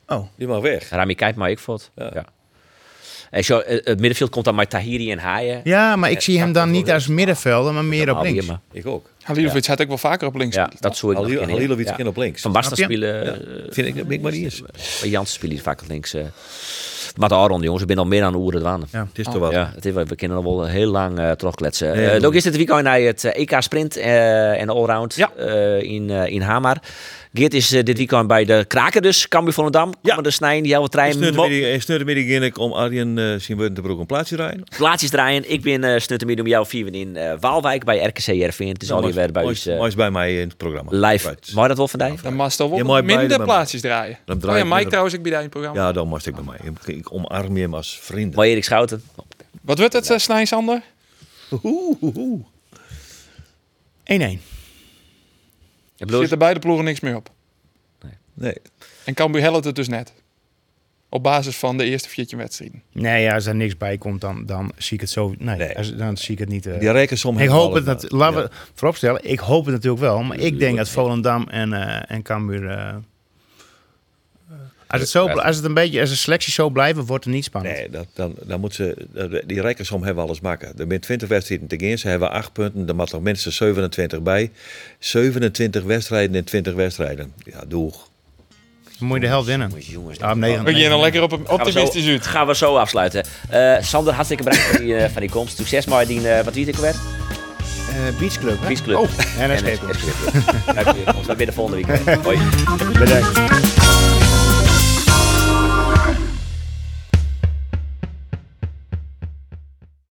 [0.07, 0.27] Oh.
[0.37, 0.89] Die mag weg.
[0.91, 1.91] Rami kijkt maar ik vat.
[1.95, 2.11] Ja.
[2.15, 2.25] ja.
[3.31, 5.61] En zo, het middenveld komt dan met Tahiri en Haaien.
[5.65, 8.47] Ja, maar ik zie hem dan niet als middenvelder, maar meer op links.
[8.73, 9.11] Ik ook.
[9.27, 9.71] Halilovic ja.
[9.71, 10.57] had ik wel vaker op links.
[10.57, 12.07] Ja, dat zou ik Halil, Halilovic ja.
[12.07, 12.43] op links.
[12.43, 13.25] Van Basten spelen...
[13.25, 13.35] Ja.
[13.69, 14.63] Vind ik, ik maar niet eens.
[15.03, 16.15] Jans spelen vaak op links.
[16.15, 16.23] Uh.
[17.17, 18.85] Maar de Aron, jongens, ik ben al meer dan oeren dwaan.
[18.93, 19.53] Ja, het is toch wel.
[19.53, 21.97] Ja, het is, we kennen al wel heel lang uh, terugkletsen.
[21.97, 25.31] Nee, uh, ook is het weekend naar het EK Sprint en Allround ja.
[25.79, 26.77] in, in Hamar.
[27.37, 29.93] Geert is uh, dit weekend bij de Kraken dus, Cambuur Volendam.
[30.03, 30.17] Ja.
[30.17, 31.13] de snijden, die jouw trein.
[31.13, 34.65] Snuttermiddag ik om Arjen uh, zien te broek een plaatsje draaien.
[34.77, 35.51] Plaatsjes draaien.
[35.51, 38.69] Ik ben uh, snuttermiddag om jou vier in uh, Waalwijk bij RKC Jervin.
[38.69, 39.67] Het is al weer bij ons.
[39.67, 41.09] Uh, bij mij in het programma.
[41.09, 41.29] Live.
[41.29, 41.53] Right.
[41.55, 42.21] Maar dat wel vandaag?
[42.23, 44.19] Dan mag je wel minder plaatsjes draaien.
[44.25, 45.81] Dan draai oh ja, Mike trouwens, ik bij in het programma.
[45.81, 46.59] Ja, dan moest ik bij mij.
[46.97, 48.35] Ik omarm je hem als vriend.
[48.35, 49.03] Maar Erik Schouten.
[49.63, 50.83] Wat wordt het, uh, Snij Sander?
[54.05, 54.56] 1-1.
[55.97, 57.31] Zit er beide ploegen niks meer op?
[58.35, 58.55] Nee.
[59.05, 60.13] En Cambuur helpt het dus net.
[61.09, 62.83] Op basis van de eerste viertje wedstrijden.
[62.93, 65.35] Nee, ja, als er niks bij komt, dan, dan zie ik het zo.
[65.39, 65.77] Nee, nee.
[65.77, 66.67] Als, dan zie ik het niet.
[66.67, 67.39] Uh, Die rekensom.
[67.39, 68.11] Ik hoop het dat.
[68.13, 69.31] Laten we vooropstellen.
[69.31, 72.63] Ik hoop het natuurlijk wel, maar ik denk dat Volendam en uh, en Cambuur.
[72.63, 72.95] Uh,
[74.89, 77.45] als het, zo, als het een beetje, als de selectie zo blijven, wordt het niet
[77.45, 77.77] spannend.
[77.77, 79.07] Nee, dat, dan, dan moet ze,
[79.47, 80.73] die rekensom hebben we alles maken.
[80.79, 82.89] Er zijn 20 wedstrijden te Ze hebben 8 punten.
[82.89, 84.51] Er moet nog minstens 27 bij.
[84.99, 87.33] 27 wedstrijden en 20 wedstrijden.
[87.45, 88.09] Ja, doeg.
[88.99, 89.73] Dan moet je de helft winnen.
[89.79, 92.27] Jongens, ah, negen, je dan lekker op een optimistisch uit.
[92.27, 93.25] Gaan we zo afsluiten.
[93.53, 95.57] Uh, Sander, hartstikke bedankt van die, uh, van die komst.
[95.57, 96.95] Succes maar die, uh, wat wie het weer?
[96.95, 98.59] Uh, Beach Club.
[98.67, 98.97] Beach Club.
[98.97, 99.09] Oh,
[99.39, 99.51] en.
[101.17, 102.19] Ons weer de volgende week.
[102.25, 102.39] Hoi.
[102.99, 103.76] Bedankt.